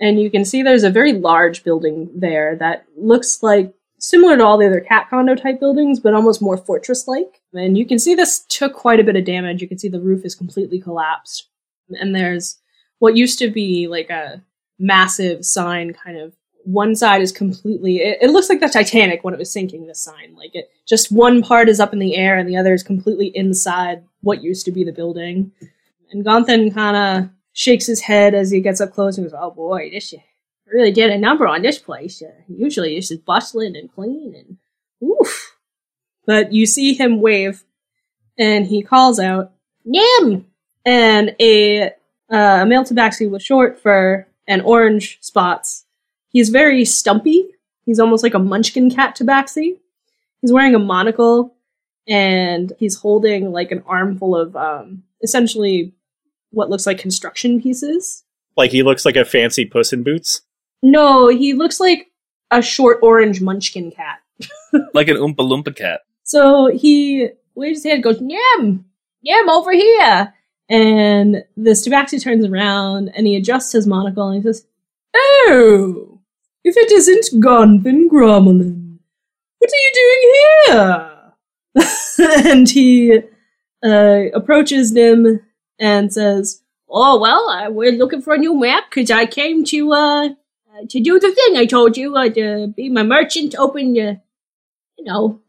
And 0.00 0.20
you 0.20 0.30
can 0.30 0.44
see 0.44 0.62
there's 0.62 0.84
a 0.84 0.90
very 0.90 1.14
large 1.14 1.64
building 1.64 2.08
there 2.14 2.54
that 2.60 2.84
looks 2.96 3.42
like 3.42 3.74
similar 3.98 4.36
to 4.36 4.44
all 4.44 4.56
the 4.56 4.68
other 4.68 4.80
cat 4.80 5.08
condo 5.10 5.34
type 5.34 5.58
buildings, 5.58 5.98
but 5.98 6.14
almost 6.14 6.40
more 6.40 6.56
fortress 6.56 7.08
like. 7.08 7.42
And 7.54 7.76
you 7.76 7.84
can 7.84 7.98
see 7.98 8.14
this 8.14 8.44
took 8.48 8.72
quite 8.72 9.00
a 9.00 9.04
bit 9.04 9.16
of 9.16 9.24
damage. 9.24 9.60
You 9.60 9.66
can 9.66 9.78
see 9.78 9.88
the 9.88 10.00
roof 10.00 10.24
is 10.24 10.36
completely 10.36 10.80
collapsed. 10.80 11.48
And 11.90 12.14
there's 12.14 12.60
what 13.00 13.16
used 13.16 13.40
to 13.40 13.50
be 13.50 13.88
like 13.88 14.10
a 14.10 14.40
massive 14.78 15.44
sign 15.44 15.92
kind 15.92 16.18
of 16.18 16.34
one 16.64 16.94
side 16.96 17.22
is 17.22 17.32
completely 17.32 17.98
it, 17.98 18.18
it 18.22 18.30
looks 18.30 18.48
like 18.48 18.60
the 18.60 18.68
titanic 18.68 19.22
when 19.22 19.34
it 19.34 19.38
was 19.38 19.50
sinking 19.50 19.86
this 19.86 20.00
sign. 20.00 20.34
Like 20.34 20.54
it 20.54 20.70
just 20.86 21.12
one 21.12 21.42
part 21.42 21.68
is 21.68 21.80
up 21.80 21.92
in 21.92 21.98
the 21.98 22.16
air 22.16 22.36
and 22.36 22.48
the 22.48 22.56
other 22.56 22.74
is 22.74 22.82
completely 22.82 23.28
inside 23.34 24.04
what 24.22 24.42
used 24.42 24.64
to 24.66 24.72
be 24.72 24.84
the 24.84 24.92
building. 24.92 25.52
And 26.10 26.24
gonthan 26.24 26.74
kind 26.74 26.96
of 26.96 27.30
shakes 27.52 27.86
his 27.86 28.00
head 28.00 28.34
as 28.34 28.50
he 28.50 28.60
gets 28.60 28.80
up 28.80 28.92
close 28.92 29.16
and 29.16 29.26
goes 29.26 29.38
oh 29.38 29.50
boy 29.50 29.90
this 29.92 30.12
really 30.66 30.90
did 30.90 31.10
a 31.10 31.18
number 31.18 31.46
on 31.46 31.62
this 31.62 31.78
place 31.78 32.20
uh, 32.20 32.32
usually 32.48 32.96
it's 32.96 33.08
just 33.08 33.24
bustling 33.24 33.76
and 33.76 33.92
clean 33.92 34.34
and 34.34 35.08
oof. 35.08 35.56
But 36.26 36.52
you 36.52 36.66
see 36.66 36.94
him 36.94 37.20
wave 37.20 37.64
and 38.38 38.66
he 38.66 38.82
calls 38.82 39.20
out 39.20 39.52
nim! 39.84 40.46
And 40.86 41.34
a 41.40 41.92
uh, 42.30 42.60
a 42.62 42.66
male 42.66 42.84
tabaxi 42.84 43.30
with 43.30 43.42
short 43.42 43.80
fur 43.80 44.26
and 44.46 44.60
orange 44.62 45.18
spots 45.22 45.83
He's 46.34 46.50
very 46.50 46.84
stumpy. 46.84 47.46
He's 47.86 47.98
almost 48.00 48.22
like 48.22 48.34
a 48.34 48.38
munchkin 48.38 48.90
cat 48.90 49.16
tabaxi. 49.16 49.78
He's 50.42 50.52
wearing 50.52 50.74
a 50.74 50.78
monocle 50.78 51.54
and 52.06 52.72
he's 52.78 52.96
holding 52.98 53.52
like 53.52 53.70
an 53.70 53.82
armful 53.86 54.36
of 54.36 54.54
um, 54.56 55.04
essentially 55.22 55.94
what 56.50 56.68
looks 56.68 56.86
like 56.86 56.98
construction 56.98 57.62
pieces. 57.62 58.24
like 58.56 58.70
he 58.72 58.82
looks 58.82 59.04
like 59.06 59.16
a 59.16 59.24
fancy 59.24 59.64
Puss 59.64 59.92
in 59.92 60.02
Boots. 60.02 60.42
No, 60.82 61.28
he 61.28 61.54
looks 61.54 61.80
like 61.80 62.10
a 62.50 62.60
short 62.60 62.98
orange 63.02 63.40
munchkin 63.40 63.90
cat. 63.90 64.18
Like 64.92 65.06
an 65.08 65.16
Oompa 65.16 65.36
Loompa 65.36 65.74
cat. 65.74 66.00
So 66.24 66.66
he 66.66 67.28
waves 67.54 67.84
his 67.84 67.90
hand, 67.92 68.02
goes, 68.02 68.20
Yam! 68.20 68.84
Yam, 69.22 69.48
over 69.48 69.70
here! 69.72 70.34
And 70.68 71.44
this 71.56 71.86
tabaxi 71.86 72.20
turns 72.20 72.44
around 72.44 73.10
and 73.14 73.24
he 73.26 73.36
adjusts 73.36 73.70
his 73.70 73.86
monocle 73.86 74.28
and 74.28 74.36
he 74.36 74.42
says, 74.42 74.66
Oh! 75.14 76.13
If 76.64 76.78
it 76.78 76.90
isn't 76.90 77.44
Gonvin 77.44 78.08
Gromelin, 78.08 78.98
what 79.58 79.70
are 79.70 79.76
you 79.76 79.92
doing 79.94 80.32
here? 80.66 81.10
and 82.50 82.70
he 82.70 83.20
uh, 83.84 84.22
approaches 84.32 84.90
Nim 84.90 85.42
and 85.78 86.10
says, 86.10 86.62
Oh, 86.88 87.20
well, 87.20 87.48
uh, 87.50 87.70
we're 87.70 87.92
looking 87.92 88.22
for 88.22 88.32
a 88.32 88.38
new 88.38 88.58
map 88.58 88.84
because 88.88 89.10
I 89.10 89.26
came 89.26 89.62
to, 89.64 89.92
uh, 89.92 90.28
to 90.88 91.00
do 91.00 91.20
the 91.20 91.32
thing 91.32 91.58
I 91.58 91.66
told 91.66 91.98
you, 91.98 92.16
uh, 92.16 92.30
to 92.30 92.68
be 92.68 92.88
my 92.88 93.02
merchant, 93.02 93.54
open, 93.58 93.90
uh, 93.98 94.14
you 94.96 95.04
know, 95.04 95.40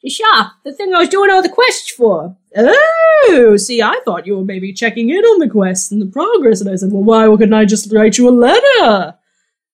the 0.00 0.10
shop, 0.10 0.52
the 0.64 0.72
thing 0.72 0.94
I 0.94 1.00
was 1.00 1.08
doing 1.08 1.30
all 1.30 1.42
the 1.42 1.48
quests 1.48 1.90
for. 1.90 2.36
Oh, 2.56 3.56
see, 3.56 3.82
I 3.82 4.00
thought 4.04 4.28
you 4.28 4.36
were 4.36 4.44
maybe 4.44 4.72
checking 4.72 5.10
in 5.10 5.24
on 5.24 5.40
the 5.40 5.48
quests 5.50 5.90
and 5.90 6.00
the 6.00 6.06
progress, 6.06 6.60
and 6.60 6.70
I 6.70 6.76
said, 6.76 6.92
well, 6.92 7.02
why 7.02 7.26
couldn't 7.36 7.54
I 7.54 7.64
just 7.64 7.92
write 7.92 8.18
you 8.18 8.28
a 8.28 8.30
letter? 8.30 9.18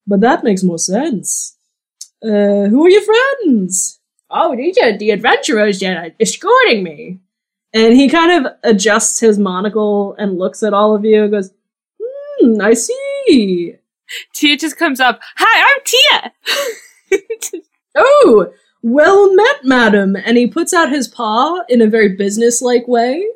But 0.08 0.20
that 0.20 0.42
makes 0.42 0.64
more 0.64 0.78
sense. 0.78 1.56
Uh, 2.24 2.66
who 2.66 2.84
are 2.84 2.90
your 2.90 3.02
friends? 3.02 4.00
Oh, 4.30 4.56
these 4.56 4.76
are 4.78 4.96
the 4.96 5.10
adventurers 5.10 5.78
that 5.80 5.96
are 5.96 6.10
escorting 6.18 6.82
me. 6.82 7.20
And 7.72 7.94
he 7.94 8.08
kind 8.08 8.44
of 8.46 8.52
adjusts 8.64 9.20
his 9.20 9.38
monocle 9.38 10.16
and 10.18 10.38
looks 10.38 10.62
at 10.62 10.72
all 10.72 10.96
of 10.96 11.04
you 11.04 11.24
and 11.24 11.32
goes, 11.32 11.50
hmm, 12.02 12.60
I 12.60 12.72
see. 12.72 13.74
Tia 14.32 14.56
just 14.56 14.78
comes 14.78 14.98
up. 14.98 15.20
Hi, 15.36 15.74
I'm 15.74 15.80
Tia. 15.84 17.62
Oh, 18.00 18.52
well 18.82 19.34
met, 19.34 19.64
madam. 19.64 20.14
And 20.14 20.36
he 20.36 20.46
puts 20.46 20.72
out 20.72 20.92
his 20.92 21.08
paw 21.08 21.62
in 21.68 21.82
a 21.82 21.88
very 21.88 22.14
businesslike 22.14 22.86
way 22.86 23.26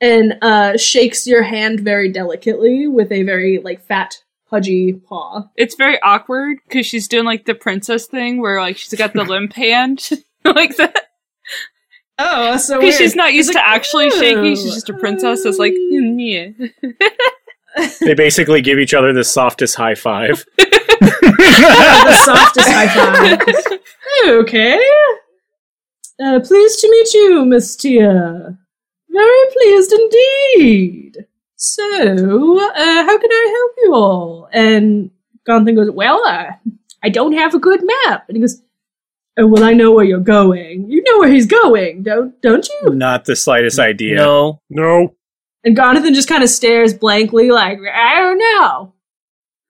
and 0.00 0.38
uh, 0.42 0.76
shakes 0.76 1.26
your 1.26 1.42
hand 1.42 1.80
very 1.80 2.10
delicately 2.10 2.88
with 2.88 3.12
a 3.12 3.22
very 3.22 3.58
like 3.58 3.80
fat, 3.80 4.22
pudgy 4.48 4.92
paw. 4.92 5.42
it's 5.56 5.74
very 5.74 6.00
awkward 6.02 6.58
because 6.68 6.86
she's 6.86 7.08
doing 7.08 7.24
like 7.24 7.44
the 7.46 7.54
princess 7.54 8.06
thing 8.06 8.40
where 8.40 8.60
like 8.60 8.76
she's 8.76 8.98
got 8.98 9.12
the 9.12 9.24
limp 9.28 9.52
hand 9.52 10.08
like 10.44 10.76
that. 10.76 10.94
Oh, 12.18 12.56
so 12.56 12.80
Because 12.80 12.96
she's 12.96 13.14
not 13.14 13.34
used 13.34 13.52
to 13.52 13.66
actually 13.66 14.08
shaking. 14.10 14.56
She's 14.56 14.72
just 14.74 14.88
a 14.88 14.94
princess. 14.94 15.44
That's 15.44 15.58
like, 15.58 15.74
mm, 15.74 16.16
yeah. 16.18 17.88
They 18.00 18.14
basically 18.14 18.62
give 18.62 18.78
each 18.78 18.94
other 18.94 19.12
the 19.12 19.22
softest 19.24 19.74
high 19.74 19.94
five. 19.94 20.46
the 20.56 22.22
softest 22.24 22.68
high 22.70 22.88
five. 22.88 23.78
okay. 24.28 24.82
Uh, 26.24 26.40
pleased 26.40 26.80
to 26.80 26.90
meet 26.90 27.12
you, 27.12 27.44
Miss 27.44 27.76
Tia. 27.76 28.56
Very 29.10 29.52
pleased 29.52 29.92
indeed. 29.92 31.26
So, 31.56 31.82
uh, 32.60 32.74
how 32.74 33.18
can 33.18 33.30
I 33.32 33.54
help 33.56 33.72
you 33.78 33.94
all? 33.94 34.48
And 34.52 35.10
Gonthan 35.48 35.74
goes, 35.74 35.90
Well, 35.90 36.22
uh, 36.26 36.52
I 37.02 37.08
don't 37.08 37.32
have 37.32 37.54
a 37.54 37.58
good 37.58 37.80
map. 37.82 38.26
And 38.28 38.36
he 38.36 38.40
goes, 38.42 38.62
Oh, 39.38 39.46
well, 39.46 39.64
I 39.64 39.72
know 39.72 39.92
where 39.92 40.04
you're 40.04 40.20
going. 40.20 40.90
You 40.90 41.02
know 41.02 41.18
where 41.18 41.30
he's 41.30 41.46
going, 41.46 42.02
don't 42.02 42.40
don't 42.42 42.68
you? 42.68 42.94
Not 42.94 43.24
the 43.24 43.36
slightest 43.36 43.78
idea. 43.78 44.16
No. 44.16 44.60
No. 44.70 45.14
And 45.64 45.76
Jonathan 45.76 46.14
just 46.14 46.28
kind 46.28 46.42
of 46.42 46.48
stares 46.48 46.94
blankly, 46.94 47.50
like, 47.50 47.78
I 47.92 48.20
don't 48.20 48.38
know. 48.38 48.94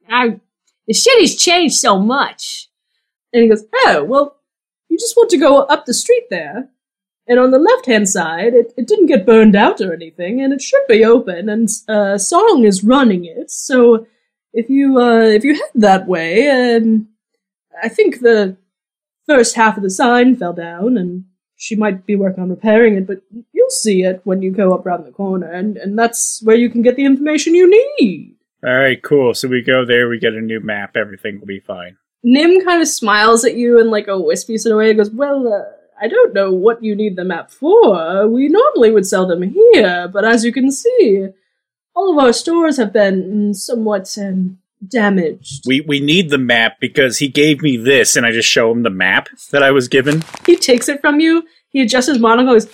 I, 0.09 0.41
the 0.87 0.95
city's 0.95 1.41
changed 1.41 1.77
so 1.77 1.99
much. 1.99 2.69
And 3.33 3.43
he 3.43 3.49
goes, 3.49 3.65
Oh, 3.87 4.05
well, 4.05 4.37
you 4.89 4.99
just 4.99 5.17
want 5.17 5.31
to 5.31 5.39
go 5.39 5.63
up 5.63 5.87
the 5.87 5.95
street 5.95 6.25
there. 6.31 6.69
And 7.29 7.41
on 7.41 7.51
the 7.51 7.59
left 7.59 7.87
hand 7.87 8.09
side, 8.09 8.55
it, 8.55 8.73
it 8.77 8.87
didn't 8.87 9.07
get 9.07 9.27
burned 9.27 9.57
out 9.57 9.81
or 9.81 9.93
anything, 9.93 10.41
and 10.41 10.53
it 10.53 10.63
should 10.63 10.87
be 10.89 11.05
open, 11.05 11.49
and 11.49 11.69
uh, 11.89 12.19
Song 12.19 12.65
is 12.65 12.85
running 12.85 13.25
it. 13.25 13.51
So 13.51 14.07
if 14.53 14.71
you 14.71 14.99
uh, 14.99 15.21
if 15.21 15.45
you 15.45 15.55
head 15.55 15.71
that 15.75 16.07
way, 16.07 16.49
and 16.49 17.09
I 17.83 17.89
think 17.89 18.21
the 18.21 18.57
first 19.27 19.57
half 19.57 19.77
of 19.77 19.83
the 19.83 19.91
sign 19.91 20.37
fell 20.37 20.53
down, 20.53 20.97
and 20.97 21.25
she 21.57 21.75
might 21.75 22.07
be 22.07 22.15
working 22.17 22.43
on 22.43 22.51
repairing 22.51 22.97
it, 22.97 23.07
but 23.07 23.23
you'll 23.53 23.71
see 23.71 24.05
it 24.05 24.21
when 24.25 24.43
you 24.43 24.53
go 24.53 24.73
up 24.73 24.87
around 24.87 25.05
the 25.05 25.11
corner, 25.11 25.51
and, 25.51 25.77
and 25.77 25.99
that's 25.99 26.41
where 26.43 26.57
you 26.57 26.71
can 26.71 26.83
get 26.83 26.97
the 26.97 27.05
information 27.05 27.55
you 27.55 27.69
need. 27.99 28.37
All 28.65 28.75
right, 28.75 29.03
cool. 29.03 29.35
So 29.35 29.49
we 29.49 29.63
go 29.63 29.85
there, 29.85 30.09
we 30.09 30.19
get 30.19 30.35
a 30.35 30.41
new 30.41 30.61
map, 30.61 30.97
everything 30.97 31.41
will 31.41 31.47
be 31.47 31.61
fine. 31.61 31.97
Nim 32.23 32.65
kind 32.65 32.83
of 32.83 32.89
smiles 32.89 33.45
at 33.45 33.57
you 33.57 33.81
in 33.81 33.91
like 33.91 34.09
a 34.09 34.21
wispy 34.21 34.59
sort 34.59 34.73
of 34.73 34.79
way. 34.79 34.89
He 34.89 34.95
goes, 34.95 35.11
"Well, 35.11 35.53
uh, 35.53 35.76
I 36.01 36.09
don't 36.09 36.35
know 36.35 36.53
what 36.53 36.83
you 36.83 36.95
need 36.95 37.17
the 37.17 37.25
map 37.25 37.51
for. 37.51 38.29
We 38.29 38.49
normally 38.49 38.91
would 38.91 39.07
sell 39.07 39.27
them 39.27 39.43
here, 39.43 40.09
but 40.13 40.25
as 40.25 40.45
you 40.45 40.53
can 40.53 40.71
see, 40.71 41.29
all 41.95 42.13
of 42.13 42.25
our 42.25 42.33
stores 42.33 42.77
have 42.77 42.93
been 42.93 43.55
somewhat 43.55 44.17
um, 44.19 44.59
damaged." 44.87 45.65
We 45.67 45.81
we 45.81 46.01
need 46.01 46.31
the 46.31 46.39
map 46.39 46.79
because 46.81 47.19
he 47.19 47.29
gave 47.29 47.63
me 47.63 47.77
this, 47.77 48.17
and 48.17 48.27
I 48.27 48.31
just 48.33 48.49
show 48.49 48.71
him 48.71 48.83
the 48.83 48.91
map 48.91 49.29
that 49.51 49.63
I 49.63 49.71
was 49.71 49.89
given. 49.89 50.23
He 50.45 50.57
takes 50.57 50.89
it 50.89 51.01
from 51.01 51.21
you. 51.21 51.45
He 51.69 51.81
adjusts 51.83 52.07
his 52.09 52.19
monocle. 52.19 52.55
Goes, 52.55 52.69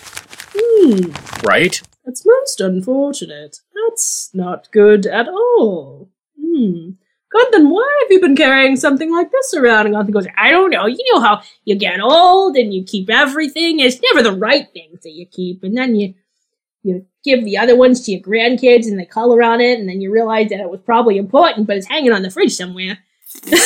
"Hmm, 0.55 1.11
Right? 1.47 1.81
that's 2.05 2.25
most 2.25 2.59
unfortunate. 2.59 3.59
That's 3.73 4.29
not 4.33 4.69
good 4.71 5.05
at 5.05 5.27
all." 5.29 6.09
Hmm. 6.39 6.91
Gundon, 7.33 7.69
why 7.69 7.99
have 8.03 8.11
you 8.11 8.21
been 8.21 8.35
carrying 8.35 8.75
something 8.75 9.11
like 9.11 9.31
this 9.31 9.53
around? 9.53 9.87
And 9.87 9.95
Gundon 9.95 10.11
goes, 10.11 10.27
I 10.37 10.51
don't 10.51 10.69
know. 10.69 10.85
You 10.85 11.03
know 11.13 11.21
how 11.21 11.41
you 11.65 11.75
get 11.75 11.99
old 11.99 12.55
and 12.55 12.73
you 12.73 12.83
keep 12.83 13.09
everything. 13.09 13.79
It's 13.79 14.01
never 14.01 14.21
the 14.23 14.37
right 14.37 14.67
things 14.73 15.01
that 15.03 15.11
you 15.11 15.25
keep. 15.25 15.63
And 15.63 15.75
then 15.75 15.95
you 15.95 16.13
you 16.85 17.05
give 17.23 17.45
the 17.45 17.57
other 17.57 17.77
ones 17.77 18.01
to 18.01 18.11
your 18.11 18.21
grandkids 18.21 18.87
and 18.87 18.99
they 18.99 19.05
color 19.05 19.41
on 19.41 19.61
it. 19.61 19.79
And 19.79 19.87
then 19.87 20.01
you 20.01 20.11
realize 20.11 20.49
that 20.49 20.59
it 20.59 20.69
was 20.69 20.81
probably 20.81 21.17
important, 21.17 21.65
but 21.65 21.77
it's 21.77 21.87
hanging 21.87 22.11
on 22.11 22.23
the 22.23 22.29
fridge 22.29 22.53
somewhere. 22.53 22.99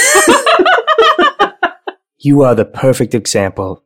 You 2.19 2.41
are 2.41 2.55
the 2.55 2.65
perfect 2.65 3.13
example 3.13 3.83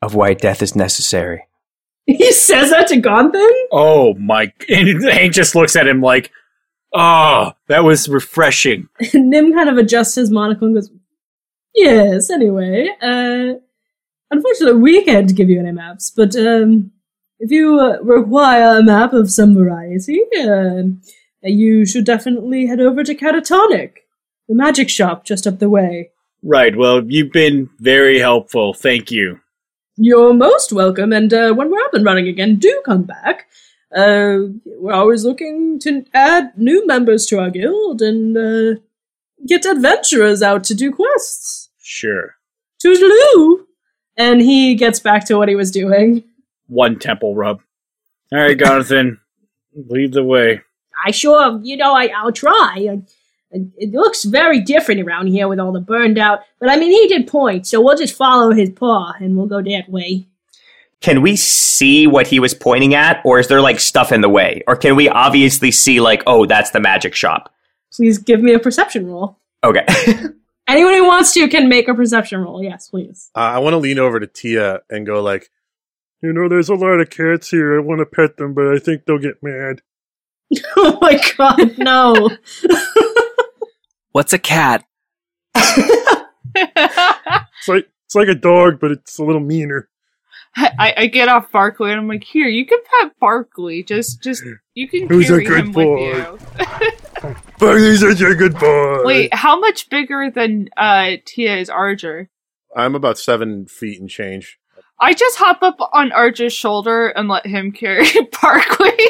of 0.00 0.14
why 0.14 0.34
death 0.34 0.62
is 0.62 0.76
necessary. 0.76 1.46
he 2.06 2.32
says 2.32 2.70
that 2.70 2.86
to 2.88 3.00
Gundon? 3.00 3.50
Oh 3.72 4.14
my! 4.14 4.52
And 4.68 5.02
Hank 5.02 5.32
just 5.32 5.54
looks 5.54 5.74
at 5.74 5.88
him 5.88 6.00
like, 6.00 6.30
"Oh, 6.94 7.52
that 7.68 7.84
was 7.84 8.08
refreshing." 8.08 8.88
Nim 9.14 9.52
kind 9.52 9.68
of 9.68 9.76
adjusts 9.76 10.14
his 10.14 10.30
monocle 10.30 10.68
and 10.68 10.76
goes, 10.76 10.90
Yes, 11.74 12.30
anyway. 12.30 12.88
Uh, 13.02 13.54
unfortunately, 14.30 14.80
we 14.80 15.04
can't 15.04 15.34
give 15.34 15.50
you 15.50 15.58
any 15.58 15.72
maps, 15.72 16.12
but 16.14 16.36
um, 16.36 16.92
if 17.40 17.50
you 17.50 17.80
uh, 17.80 17.98
require 18.00 18.78
a 18.78 18.82
map 18.82 19.12
of 19.12 19.30
some 19.30 19.54
variety, 19.54 20.20
uh, 20.40 20.82
you 21.42 21.84
should 21.84 22.04
definitely 22.04 22.66
head 22.66 22.80
over 22.80 23.02
to 23.02 23.14
Catatonic, 23.14 23.92
the 24.48 24.54
magic 24.54 24.88
shop 24.88 25.24
just 25.24 25.46
up 25.46 25.58
the 25.58 25.68
way. 25.68 26.10
Right. 26.42 26.76
Well, 26.76 27.02
you've 27.06 27.32
been 27.32 27.70
very 27.80 28.18
helpful. 28.18 28.74
Thank 28.74 29.10
you. 29.10 29.40
You're 29.96 30.34
most 30.34 30.72
welcome, 30.72 31.12
and 31.12 31.32
uh, 31.32 31.52
when 31.52 31.70
we're 31.70 31.84
up 31.84 31.94
and 31.94 32.04
running 32.04 32.28
again, 32.28 32.56
do 32.56 32.82
come 32.84 33.04
back. 33.04 33.46
Uh, 33.94 34.38
we're 34.66 34.92
always 34.92 35.24
looking 35.24 35.78
to 35.78 36.04
add 36.12 36.52
new 36.56 36.84
members 36.86 37.26
to 37.26 37.38
our 37.38 37.50
guild 37.50 38.02
and 38.02 38.36
uh, 38.36 38.80
get 39.46 39.64
adventurers 39.64 40.42
out 40.42 40.64
to 40.64 40.74
do 40.74 40.90
quests. 40.90 41.70
Sure. 41.78 42.34
Toodaloo! 42.84 43.66
And 44.16 44.40
he 44.40 44.74
gets 44.74 45.00
back 45.00 45.24
to 45.26 45.36
what 45.36 45.48
he 45.48 45.54
was 45.54 45.70
doing. 45.70 46.24
One 46.66 46.98
temple 46.98 47.34
rub. 47.36 47.60
All 48.32 48.40
right, 48.40 48.58
Jonathan, 48.58 49.20
lead 49.74 50.12
the 50.12 50.24
way. 50.24 50.62
I 51.04 51.10
sure, 51.10 51.60
you 51.62 51.76
know, 51.76 51.94
I, 51.94 52.06
I'll 52.16 52.32
try. 52.32 52.88
I, 52.90 53.02
it 53.76 53.92
looks 53.92 54.24
very 54.24 54.60
different 54.60 55.02
around 55.02 55.28
here 55.28 55.46
with 55.46 55.60
all 55.60 55.72
the 55.72 55.80
burned 55.80 56.18
out, 56.18 56.40
but 56.58 56.68
I 56.68 56.76
mean, 56.76 56.90
he 56.90 57.06
did 57.06 57.28
point, 57.28 57.66
so 57.66 57.80
we'll 57.80 57.96
just 57.96 58.16
follow 58.16 58.50
his 58.50 58.70
paw 58.70 59.12
and 59.20 59.36
we'll 59.36 59.46
go 59.46 59.62
that 59.62 59.88
way. 59.88 60.26
Can 61.04 61.20
we 61.20 61.36
see 61.36 62.06
what 62.06 62.26
he 62.26 62.40
was 62.40 62.54
pointing 62.54 62.94
at, 62.94 63.20
or 63.26 63.38
is 63.38 63.48
there 63.48 63.60
like 63.60 63.78
stuff 63.78 64.10
in 64.10 64.22
the 64.22 64.28
way? 64.30 64.62
Or 64.66 64.74
can 64.74 64.96
we 64.96 65.06
obviously 65.06 65.70
see, 65.70 66.00
like, 66.00 66.22
oh, 66.26 66.46
that's 66.46 66.70
the 66.70 66.80
magic 66.80 67.14
shop? 67.14 67.52
Please 67.92 68.16
give 68.16 68.40
me 68.40 68.54
a 68.54 68.58
perception 68.58 69.06
roll. 69.06 69.38
Okay. 69.62 69.84
Anyone 70.66 70.94
who 70.94 71.06
wants 71.06 71.34
to 71.34 71.46
can 71.46 71.68
make 71.68 71.88
a 71.88 71.94
perception 71.94 72.40
roll. 72.40 72.64
Yes, 72.64 72.88
please. 72.88 73.30
Uh, 73.36 73.40
I 73.40 73.58
want 73.58 73.74
to 73.74 73.78
lean 73.80 73.98
over 73.98 74.18
to 74.18 74.26
Tia 74.26 74.80
and 74.88 75.04
go 75.04 75.22
like, 75.22 75.50
You 76.22 76.32
know, 76.32 76.48
there's 76.48 76.70
a 76.70 76.74
lot 76.74 76.98
of 76.98 77.10
cats 77.10 77.50
here. 77.50 77.76
I 77.76 77.82
want 77.82 77.98
to 77.98 78.06
pet 78.06 78.38
them, 78.38 78.54
but 78.54 78.68
I 78.68 78.78
think 78.78 79.04
they'll 79.04 79.18
get 79.18 79.42
mad. 79.42 79.82
oh 80.78 80.96
my 81.02 81.20
god, 81.36 81.76
no. 81.76 82.30
What's 84.12 84.32
a 84.32 84.38
cat? 84.38 84.86
It's 85.54 85.68
like 87.68 87.90
it's 88.06 88.14
like 88.14 88.28
a 88.28 88.34
dog, 88.34 88.80
but 88.80 88.90
it's 88.90 89.18
a 89.18 89.24
little 89.24 89.42
meaner. 89.42 89.90
I, 90.78 90.94
I 90.96 91.06
get 91.06 91.28
off 91.28 91.50
Barkley 91.50 91.90
and 91.90 92.00
I'm 92.00 92.08
like, 92.08 92.24
here, 92.24 92.46
you 92.46 92.66
can 92.66 92.78
pet 93.00 93.12
Barkley. 93.18 93.82
Just, 93.82 94.22
just, 94.22 94.42
you 94.74 94.88
can 94.88 95.08
Who's 95.08 95.30
a 95.30 95.42
carry 95.42 95.44
good 95.46 95.58
him 95.58 95.72
boy? 95.72 95.96
with 95.96 96.40
you. 97.22 97.36
Barney's 97.58 98.00
such 98.00 98.20
a 98.20 98.34
good 98.34 98.58
boy. 98.58 99.04
Wait, 99.04 99.34
how 99.34 99.58
much 99.58 99.88
bigger 99.88 100.30
than 100.30 100.68
uh 100.76 101.12
Tia 101.24 101.56
is 101.56 101.70
Arger? 101.70 102.28
I'm 102.76 102.94
about 102.94 103.18
seven 103.18 103.66
feet 103.66 104.00
and 104.00 104.10
change. 104.10 104.58
I 105.00 105.12
just 105.12 105.38
hop 105.38 105.62
up 105.62 105.78
on 105.92 106.12
Arger's 106.12 106.52
shoulder 106.52 107.08
and 107.08 107.28
let 107.28 107.46
him 107.46 107.72
carry 107.72 108.06
Barkley. 108.42 109.08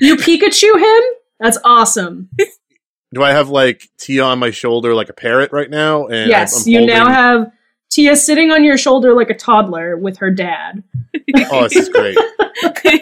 You 0.00 0.16
Pikachu 0.16 0.78
him? 0.78 1.02
That's 1.40 1.58
awesome. 1.64 2.28
Do 3.14 3.22
I 3.22 3.32
have 3.32 3.48
like 3.48 3.88
Tia 3.98 4.22
on 4.22 4.38
my 4.38 4.50
shoulder 4.50 4.94
like 4.94 5.08
a 5.08 5.14
parrot 5.14 5.50
right 5.52 5.70
now? 5.70 6.06
And 6.06 6.28
yes, 6.28 6.66
I'm 6.66 6.72
you 6.72 6.86
now 6.86 7.08
have 7.08 7.52
Tia 7.90 8.16
sitting 8.16 8.50
on 8.50 8.64
your 8.64 8.76
shoulder 8.76 9.14
like 9.14 9.30
a 9.30 9.34
toddler 9.34 9.96
with 9.96 10.18
her 10.18 10.30
dad. 10.30 10.82
Oh, 11.50 11.68
this 11.68 11.76
is 11.76 11.88
great. 11.90 12.16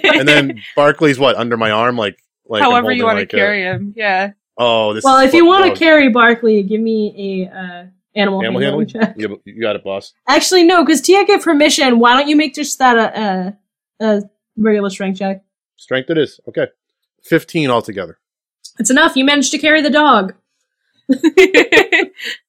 and 0.05 0.27
then 0.27 0.61
Barkley's 0.75 1.19
what 1.19 1.37
under 1.37 1.57
my 1.57 1.71
arm, 1.71 1.97
like 1.97 2.19
like 2.49 2.63
However 2.63 2.91
you 2.93 3.03
holding, 3.03 3.05
want 3.05 3.19
like, 3.19 3.29
to 3.31 3.37
a- 3.37 3.41
carry 3.41 3.63
him, 3.63 3.95
yeah. 3.97 4.33
oh, 4.59 4.95
this. 4.95 5.05
Well, 5.05 5.19
is 5.21 5.29
if 5.29 5.35
you 5.35 5.47
want 5.47 5.65
to 5.73 5.79
carry 5.79 6.09
Barkley, 6.09 6.63
give 6.65 6.81
me 6.81 7.47
a 7.49 7.57
uh, 7.57 7.87
animal, 8.17 8.43
Animal 8.43 8.61
handling 8.63 8.89
handling? 8.89 8.89
check. 8.89 9.15
You, 9.19 9.41
you 9.45 9.61
got 9.61 9.77
it, 9.77 9.85
boss. 9.85 10.13
Actually, 10.29 10.65
no, 10.65 10.85
because 10.85 11.01
Tia 11.01 11.25
gave 11.25 11.43
permission. 11.43 11.99
Why 12.01 12.17
don't 12.17 12.29
you 12.29 12.35
make 12.37 12.55
just 12.55 12.79
that 12.81 12.97
a, 12.97 13.57
a, 14.03 14.05
a 14.05 14.23
regular 14.57 14.91
strength 14.91 15.19
check? 15.21 15.45
Strength 15.77 16.11
it 16.11 16.19
is. 16.19 16.41
Okay, 16.49 16.67
fifteen 17.23 17.71
altogether. 17.71 18.19
It's 18.79 18.91
enough. 18.91 19.17
You 19.17 19.25
managed 19.25 19.53
to 19.53 19.59
carry 19.59 19.83
the 19.83 19.91
dog. 19.91 20.35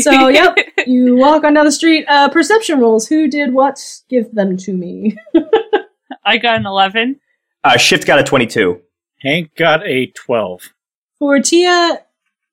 So, 0.00 0.28
yep, 0.28 0.56
you 0.86 1.16
walk 1.16 1.44
on 1.44 1.54
down 1.54 1.64
the 1.64 1.72
street. 1.72 2.04
Uh, 2.08 2.28
perception 2.28 2.80
rolls. 2.80 3.08
Who 3.08 3.28
did 3.28 3.52
what? 3.52 3.78
Give 4.08 4.32
them 4.34 4.56
to 4.58 4.72
me. 4.72 5.16
I 6.24 6.36
got 6.38 6.56
an 6.56 6.66
11. 6.66 7.18
uh, 7.64 7.76
Shift 7.76 8.06
got 8.06 8.18
a 8.18 8.24
22. 8.24 8.80
Hank 9.20 9.54
got 9.56 9.84
a 9.86 10.06
twelve. 10.08 10.72
For 11.18 11.40
Tia, 11.40 12.04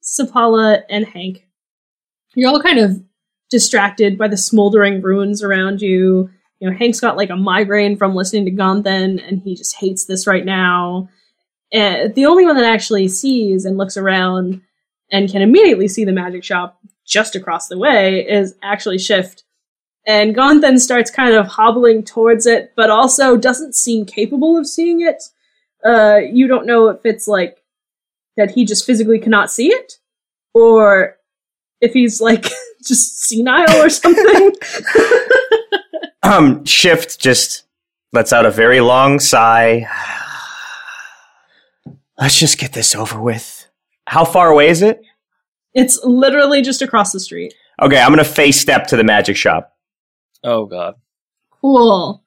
Sapala, 0.04 0.82
and 0.90 1.06
Hank, 1.06 1.46
you're 2.34 2.50
all 2.50 2.62
kind 2.62 2.80
of 2.80 3.04
distracted 3.52 4.18
by 4.18 4.28
the 4.28 4.38
smoldering 4.38 5.02
ruins 5.02 5.44
around 5.44 5.82
you. 5.82 6.30
You 6.60 6.70
know, 6.70 6.76
Hank's 6.76 7.00
got 7.00 7.18
like 7.18 7.30
a 7.30 7.36
migraine 7.36 7.98
from 7.98 8.16
listening 8.16 8.46
to 8.46 8.52
Gonthen, 8.52 9.20
and 9.20 9.42
he 9.44 9.56
just 9.56 9.76
hates 9.76 10.06
this 10.06 10.26
right 10.26 10.44
now. 10.46 11.10
And 11.72 12.16
the 12.16 12.26
only 12.26 12.46
one 12.46 12.56
that 12.56 12.66
actually 12.66 13.08
sees 13.10 13.66
and 13.66 13.78
looks 13.78 13.98
around 13.98 14.62
and 15.12 15.30
can 15.30 15.42
immediately 15.44 15.88
see 15.88 16.06
the 16.06 16.12
magic 16.12 16.44
shop 16.44 16.80
just 17.06 17.36
across 17.36 17.68
the 17.68 17.78
way 17.78 18.28
is 18.28 18.56
actually 18.62 18.98
Shift. 18.98 19.44
And 20.08 20.36
Gonthen 20.36 20.80
starts 20.80 21.10
kind 21.10 21.34
of 21.36 21.48
hobbling 21.48 22.04
towards 22.04 22.46
it, 22.46 22.74
but 22.76 22.90
also 22.90 23.38
doesn't 23.38 23.76
seem 23.76 24.06
capable 24.06 24.58
of 24.58 24.68
seeing 24.68 25.02
it. 25.02 25.24
Uh, 25.84 26.18
you 26.18 26.48
don't 26.48 26.68
know 26.68 26.90
if 26.90 27.06
it's 27.06 27.28
like 27.28 27.64
that 28.38 28.52
he 28.52 28.66
just 28.66 28.86
physically 28.86 29.20
cannot 29.20 29.50
see 29.50 29.68
it, 29.68 29.94
or 30.54 31.18
if 31.82 31.94
he's 31.94 32.22
like 32.22 32.50
just 32.86 33.24
senile 33.24 33.82
or 33.82 33.90
something. 33.90 34.52
Um, 36.26 36.66
Shift 36.66 37.20
just 37.20 37.66
lets 38.12 38.34
out 38.34 38.48
a 38.48 38.52
very 38.52 38.82
long 38.82 39.20
sigh. 39.20 39.88
Let's 42.20 42.40
just 42.40 42.58
get 42.58 42.74
this 42.74 42.96
over 42.96 43.22
with. 43.22 43.68
How 44.08 44.26
far 44.26 44.50
away 44.50 44.70
is 44.70 44.82
it? 44.82 45.04
It's 45.76 46.00
literally 46.04 46.62
just 46.64 46.82
across 46.82 47.12
the 47.12 47.20
street. 47.20 47.54
Okay, 47.82 48.00
I'm 48.00 48.10
gonna 48.10 48.24
fey 48.24 48.52
step 48.52 48.88
to 48.88 48.98
the 48.98 49.04
magic 49.04 49.36
shop. 49.38 49.72
Oh 50.44 50.66
god. 50.66 50.96
Cool. 51.62 52.24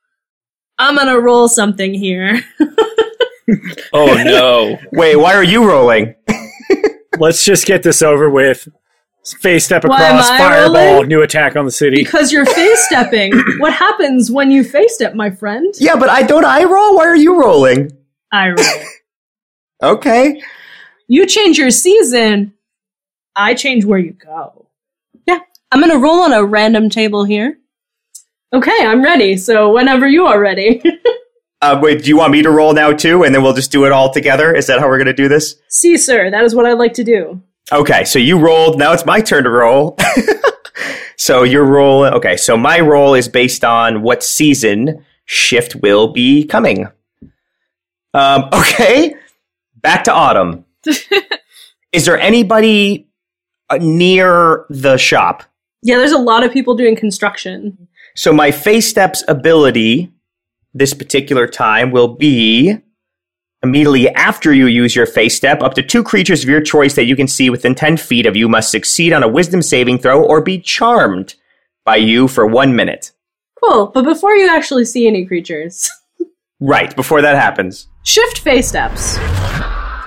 I'm 0.78 0.94
gonna 0.96 1.18
roll 1.18 1.48
something 1.48 1.92
here. 1.94 2.40
Oh 3.94 4.12
no. 4.22 4.78
Wait, 4.92 5.16
why 5.16 5.32
are 5.34 5.42
you 5.42 5.66
rolling? 5.66 6.14
Let's 7.18 7.42
just 7.46 7.64
get 7.66 7.82
this 7.82 8.02
over 8.02 8.28
with. 8.28 8.68
Fey 9.40 9.58
step 9.58 9.84
Why 9.84 10.02
am 10.02 10.16
across, 10.16 10.30
I 10.30 10.38
fireball, 10.38 10.92
rolling? 10.92 11.08
new 11.08 11.22
attack 11.22 11.56
on 11.56 11.64
the 11.64 11.70
city. 11.70 11.96
because 11.96 12.30
you're 12.30 12.44
face 12.44 12.84
stepping. 12.86 13.32
what 13.58 13.72
happens 13.72 14.30
when 14.30 14.50
you 14.50 14.62
fey 14.64 14.86
step, 14.88 15.14
my 15.14 15.30
friend? 15.30 15.72
Yeah, 15.78 15.96
but 15.96 16.10
I 16.10 16.22
don't 16.24 16.44
I 16.44 16.64
roll? 16.64 16.96
Why 16.96 17.06
are 17.06 17.16
you 17.16 17.40
rolling? 17.40 17.90
I 18.32 18.48
roll. 18.50 18.82
Okay. 19.94 20.42
You 21.08 21.24
change 21.26 21.56
your 21.58 21.70
season. 21.70 22.52
I 23.38 23.54
change 23.54 23.84
where 23.84 24.00
you 24.00 24.12
go. 24.12 24.66
Yeah, 25.26 25.38
I'm 25.70 25.80
gonna 25.80 25.98
roll 25.98 26.20
on 26.20 26.32
a 26.32 26.44
random 26.44 26.90
table 26.90 27.24
here. 27.24 27.58
Okay, 28.52 28.84
I'm 28.84 29.02
ready. 29.02 29.36
So 29.36 29.72
whenever 29.72 30.06
you 30.06 30.26
are 30.26 30.40
ready. 30.40 30.82
Uh, 31.60 31.76
wait, 31.82 32.04
do 32.04 32.08
you 32.08 32.16
want 32.16 32.30
me 32.30 32.40
to 32.40 32.52
roll 32.52 32.72
now 32.72 32.92
too, 32.92 33.24
and 33.24 33.34
then 33.34 33.42
we'll 33.42 33.52
just 33.52 33.72
do 33.72 33.84
it 33.84 33.90
all 33.90 34.12
together? 34.12 34.54
Is 34.54 34.68
that 34.68 34.78
how 34.78 34.86
we're 34.86 34.98
gonna 34.98 35.12
do 35.12 35.26
this? 35.26 35.56
See, 35.68 35.96
sir, 35.96 36.30
that 36.30 36.44
is 36.44 36.54
what 36.54 36.66
I'd 36.66 36.78
like 36.78 36.92
to 36.94 37.02
do. 37.02 37.42
Okay, 37.72 38.04
so 38.04 38.20
you 38.20 38.38
rolled. 38.38 38.78
Now 38.78 38.92
it's 38.92 39.04
my 39.04 39.20
turn 39.20 39.42
to 39.42 39.50
roll. 39.50 39.98
so 41.16 41.42
your 41.42 41.64
roll. 41.64 42.04
Okay, 42.04 42.36
so 42.36 42.56
my 42.56 42.78
roll 42.78 43.14
is 43.14 43.26
based 43.26 43.64
on 43.64 44.02
what 44.02 44.22
season 44.22 45.04
shift 45.24 45.74
will 45.74 46.12
be 46.12 46.44
coming. 46.44 46.86
Um, 48.14 48.50
okay, 48.52 49.16
back 49.74 50.04
to 50.04 50.12
autumn. 50.12 50.64
is 51.92 52.04
there 52.04 52.20
anybody 52.20 53.07
Uh, 53.70 53.78
near 53.80 54.64
the 54.70 54.96
shop? 54.96 55.42
Yeah, 55.82 55.96
there's 55.98 56.12
a 56.12 56.18
lot 56.18 56.42
of 56.44 56.52
people 56.52 56.74
doing 56.74 56.96
construction. 56.96 57.88
So 58.16 58.32
my 58.32 58.50
fey 58.50 58.80
steps 58.80 59.22
ability 59.28 60.12
this 60.74 60.94
particular 60.94 61.46
time 61.46 61.90
will 61.90 62.08
be 62.08 62.78
immediately 63.62 64.08
after 64.10 64.52
you 64.54 64.66
use 64.66 64.94
your 64.96 65.06
fey 65.06 65.28
step. 65.28 65.62
Up 65.62 65.74
to 65.74 65.82
two 65.82 66.02
creatures 66.02 66.42
of 66.42 66.48
your 66.48 66.60
choice 66.60 66.94
that 66.94 67.04
you 67.04 67.14
can 67.16 67.28
see 67.28 67.50
within 67.50 67.74
ten 67.74 67.96
feet 67.96 68.26
of 68.26 68.36
you 68.36 68.48
must 68.48 68.70
succeed 68.70 69.12
on 69.12 69.22
a 69.22 69.28
Wisdom 69.28 69.60
saving 69.62 69.98
throw 69.98 70.22
or 70.22 70.40
be 70.40 70.58
charmed 70.58 71.34
by 71.84 71.96
you 71.96 72.26
for 72.28 72.46
one 72.46 72.74
minute. 72.76 73.12
Cool, 73.62 73.88
but 73.88 74.02
before 74.02 74.34
you 74.34 74.48
actually 74.48 74.84
see 74.84 75.06
any 75.06 75.26
creatures, 75.26 75.90
Right 76.60 76.94
before 76.96 77.22
that 77.22 77.36
happens. 77.36 77.86
shift 78.04 78.38
fey 78.40 78.62
steps. 78.62 79.16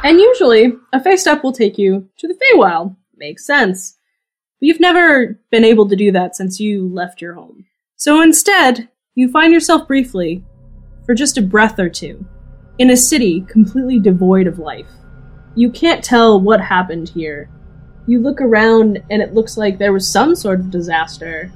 And 0.03 0.19
usually, 0.19 0.73
a 0.93 1.01
fey 1.01 1.15
step 1.15 1.43
will 1.43 1.53
take 1.53 1.77
you 1.77 2.09
to 2.17 2.27
the 2.27 2.33
Feywild. 2.33 2.95
Makes 3.21 3.45
sense. 3.45 3.99
But 4.59 4.65
you've 4.65 4.79
never 4.79 5.39
been 5.51 5.63
able 5.63 5.87
to 5.87 5.95
do 5.95 6.11
that 6.11 6.35
since 6.35 6.59
you 6.59 6.91
left 6.91 7.21
your 7.21 7.35
home. 7.35 7.65
So 7.95 8.19
instead, 8.19 8.89
you 9.13 9.29
find 9.29 9.53
yourself 9.53 9.87
briefly, 9.87 10.43
for 11.05 11.13
just 11.13 11.37
a 11.37 11.41
breath 11.43 11.77
or 11.77 11.87
two, 11.87 12.25
in 12.79 12.89
a 12.89 12.97
city 12.97 13.41
completely 13.41 13.99
devoid 13.99 14.47
of 14.47 14.57
life. 14.57 14.89
You 15.53 15.69
can't 15.69 16.03
tell 16.03 16.41
what 16.41 16.61
happened 16.61 17.09
here. 17.09 17.47
You 18.07 18.17
look 18.17 18.41
around 18.41 19.03
and 19.11 19.21
it 19.21 19.35
looks 19.35 19.55
like 19.55 19.77
there 19.77 19.93
was 19.93 20.09
some 20.09 20.33
sort 20.33 20.59
of 20.59 20.71
disaster, 20.71 21.51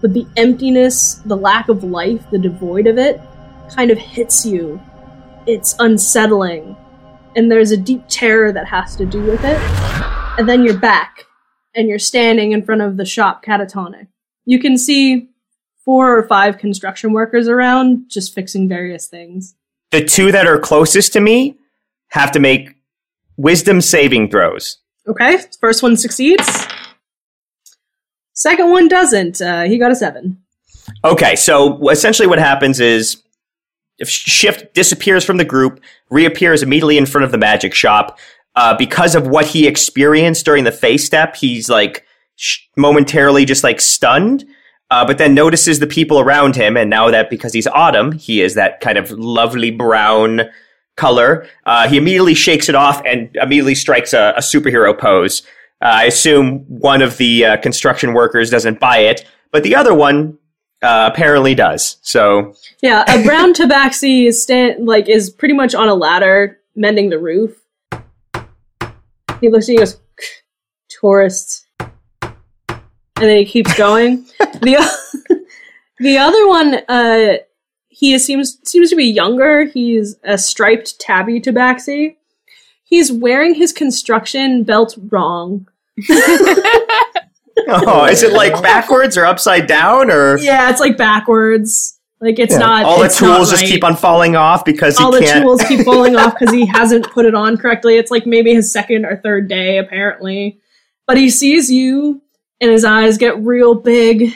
but 0.00 0.14
the 0.14 0.28
emptiness, 0.36 1.14
the 1.26 1.36
lack 1.36 1.68
of 1.68 1.82
life, 1.82 2.24
the 2.30 2.38
devoid 2.38 2.86
of 2.86 2.98
it, 2.98 3.20
kind 3.74 3.90
of 3.90 3.98
hits 3.98 4.46
you. 4.46 4.80
It's 5.48 5.74
unsettling, 5.80 6.76
and 7.34 7.50
there's 7.50 7.72
a 7.72 7.76
deep 7.76 8.04
terror 8.06 8.52
that 8.52 8.68
has 8.68 8.94
to 8.94 9.04
do 9.04 9.22
with 9.22 9.40
it. 9.42 9.99
And 10.40 10.48
then 10.48 10.64
you're 10.64 10.78
back, 10.78 11.26
and 11.74 11.86
you're 11.86 11.98
standing 11.98 12.52
in 12.52 12.62
front 12.62 12.80
of 12.80 12.96
the 12.96 13.04
shop 13.04 13.44
catatonic. 13.44 14.06
You 14.46 14.58
can 14.58 14.78
see 14.78 15.28
four 15.84 16.16
or 16.16 16.26
five 16.28 16.56
construction 16.56 17.12
workers 17.12 17.46
around 17.46 18.08
just 18.08 18.34
fixing 18.34 18.66
various 18.66 19.06
things. 19.06 19.54
The 19.90 20.02
two 20.02 20.32
that 20.32 20.46
are 20.46 20.58
closest 20.58 21.12
to 21.12 21.20
me 21.20 21.58
have 22.08 22.32
to 22.32 22.40
make 22.40 22.70
Wisdom 23.36 23.82
saving 23.82 24.30
throws. 24.30 24.78
Okay, 25.06 25.36
first 25.60 25.82
one 25.82 25.98
succeeds. 25.98 26.66
Second 28.32 28.70
one 28.70 28.88
doesn't. 28.88 29.42
Uh, 29.42 29.64
he 29.64 29.76
got 29.76 29.92
a 29.92 29.94
seven. 29.94 30.38
Okay, 31.04 31.36
so 31.36 31.86
essentially 31.90 32.26
what 32.26 32.38
happens 32.38 32.80
is 32.80 33.22
if 33.98 34.08
Shift 34.08 34.72
disappears 34.72 35.22
from 35.22 35.36
the 35.36 35.44
group, 35.44 35.82
reappears 36.08 36.62
immediately 36.62 36.96
in 36.96 37.04
front 37.04 37.26
of 37.26 37.30
the 37.30 37.36
magic 37.36 37.74
shop. 37.74 38.18
Uh, 38.56 38.76
because 38.76 39.14
of 39.14 39.26
what 39.26 39.46
he 39.46 39.66
experienced 39.66 40.44
during 40.44 40.64
the 40.64 40.72
fey 40.72 40.96
step, 40.96 41.36
he's 41.36 41.68
like 41.68 42.04
sh- 42.36 42.60
momentarily 42.76 43.44
just 43.44 43.64
like 43.64 43.80
stunned. 43.80 44.44
Uh, 44.90 45.06
but 45.06 45.18
then 45.18 45.34
notices 45.34 45.78
the 45.78 45.86
people 45.86 46.18
around 46.18 46.56
him, 46.56 46.76
and 46.76 46.90
now 46.90 47.10
that 47.10 47.30
because 47.30 47.52
he's 47.52 47.68
autumn, 47.68 48.10
he 48.10 48.40
is 48.40 48.54
that 48.54 48.80
kind 48.80 48.98
of 48.98 49.10
lovely 49.12 49.70
brown 49.70 50.42
color. 50.96 51.46
Uh, 51.64 51.88
he 51.88 51.96
immediately 51.96 52.34
shakes 52.34 52.68
it 52.68 52.74
off 52.74 53.00
and 53.06 53.34
immediately 53.36 53.74
strikes 53.74 54.12
a, 54.12 54.34
a 54.36 54.40
superhero 54.40 54.96
pose. 54.96 55.42
Uh, 55.82 55.86
I 55.86 56.04
assume 56.04 56.60
one 56.68 57.02
of 57.02 57.16
the 57.16 57.44
uh, 57.44 57.56
construction 57.58 58.12
workers 58.12 58.50
doesn't 58.50 58.80
buy 58.80 58.98
it, 58.98 59.24
but 59.52 59.62
the 59.62 59.76
other 59.76 59.94
one 59.94 60.38
uh, 60.82 61.08
apparently 61.12 61.54
does. 61.54 61.98
So 62.02 62.54
Yeah, 62.82 63.04
a 63.08 63.22
brown 63.24 63.54
tabaxi 63.54 64.26
is 64.26 64.42
stand 64.42 64.86
like 64.86 65.08
is 65.08 65.30
pretty 65.30 65.54
much 65.54 65.74
on 65.74 65.88
a 65.88 65.94
ladder 65.94 66.58
mending 66.74 67.10
the 67.10 67.18
roof. 67.18 67.59
He 69.40 69.48
looks 69.48 69.68
at 69.68 69.72
you 69.72 69.80
and 69.80 69.86
goes, 69.86 70.00
tourists. 70.88 71.66
And 71.80 73.28
then 73.28 73.38
he 73.38 73.44
keeps 73.44 73.76
going. 73.76 74.24
the 74.38 75.44
the 75.98 76.18
other 76.18 76.48
one, 76.48 76.74
uh, 76.88 77.38
he 77.88 78.18
seems 78.18 78.58
seems 78.64 78.90
to 78.90 78.96
be 78.96 79.04
younger. 79.04 79.64
He's 79.64 80.16
a 80.24 80.38
striped 80.38 80.98
tabby 81.00 81.40
tabaxi. 81.40 82.16
He's 82.84 83.12
wearing 83.12 83.54
his 83.54 83.72
construction 83.72 84.64
belt 84.64 84.96
wrong. 85.10 85.68
Oh, 87.68 88.06
is 88.06 88.22
it 88.22 88.32
like 88.32 88.60
backwards 88.62 89.18
or 89.18 89.26
upside 89.26 89.66
down 89.66 90.10
or 90.10 90.38
Yeah, 90.38 90.70
it's 90.70 90.80
like 90.80 90.96
backwards. 90.96 91.99
Like 92.20 92.38
it's 92.38 92.54
not. 92.56 92.84
all 92.84 92.98
the 92.98 93.06
it's 93.06 93.18
tools 93.18 93.50
just 93.50 93.62
right. 93.62 93.70
keep 93.70 93.82
on 93.82 93.96
falling 93.96 94.36
off 94.36 94.64
because 94.64 94.98
all 94.98 95.12
he 95.12 95.20
the 95.20 95.26
can't? 95.26 95.42
tools 95.42 95.62
keep 95.62 95.80
falling 95.86 96.16
off 96.16 96.38
because 96.38 96.54
he 96.54 96.66
hasn't 96.66 97.10
put 97.10 97.24
it 97.24 97.34
on 97.34 97.56
correctly. 97.56 97.96
It's 97.96 98.10
like 98.10 98.26
maybe 98.26 98.52
his 98.54 98.70
second 98.70 99.06
or 99.06 99.16
third 99.16 99.48
day, 99.48 99.78
apparently. 99.78 100.60
But 101.06 101.16
he 101.16 101.30
sees 101.30 101.70
you, 101.70 102.20
and 102.60 102.70
his 102.70 102.84
eyes 102.84 103.16
get 103.16 103.38
real 103.38 103.74
big, 103.74 104.34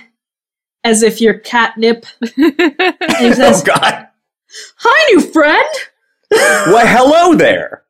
as 0.83 1.03
if 1.03 1.21
you're 1.21 1.39
catnip. 1.39 2.07
And 2.37 3.19
he 3.19 3.31
Oh 3.31 3.33
says, 3.35 3.63
God! 3.63 4.09
"Hi, 4.79 5.13
new 5.13 5.21
friend. 5.21 5.69
Why, 6.31 6.85
hello 6.87 7.35
there. 7.35 7.84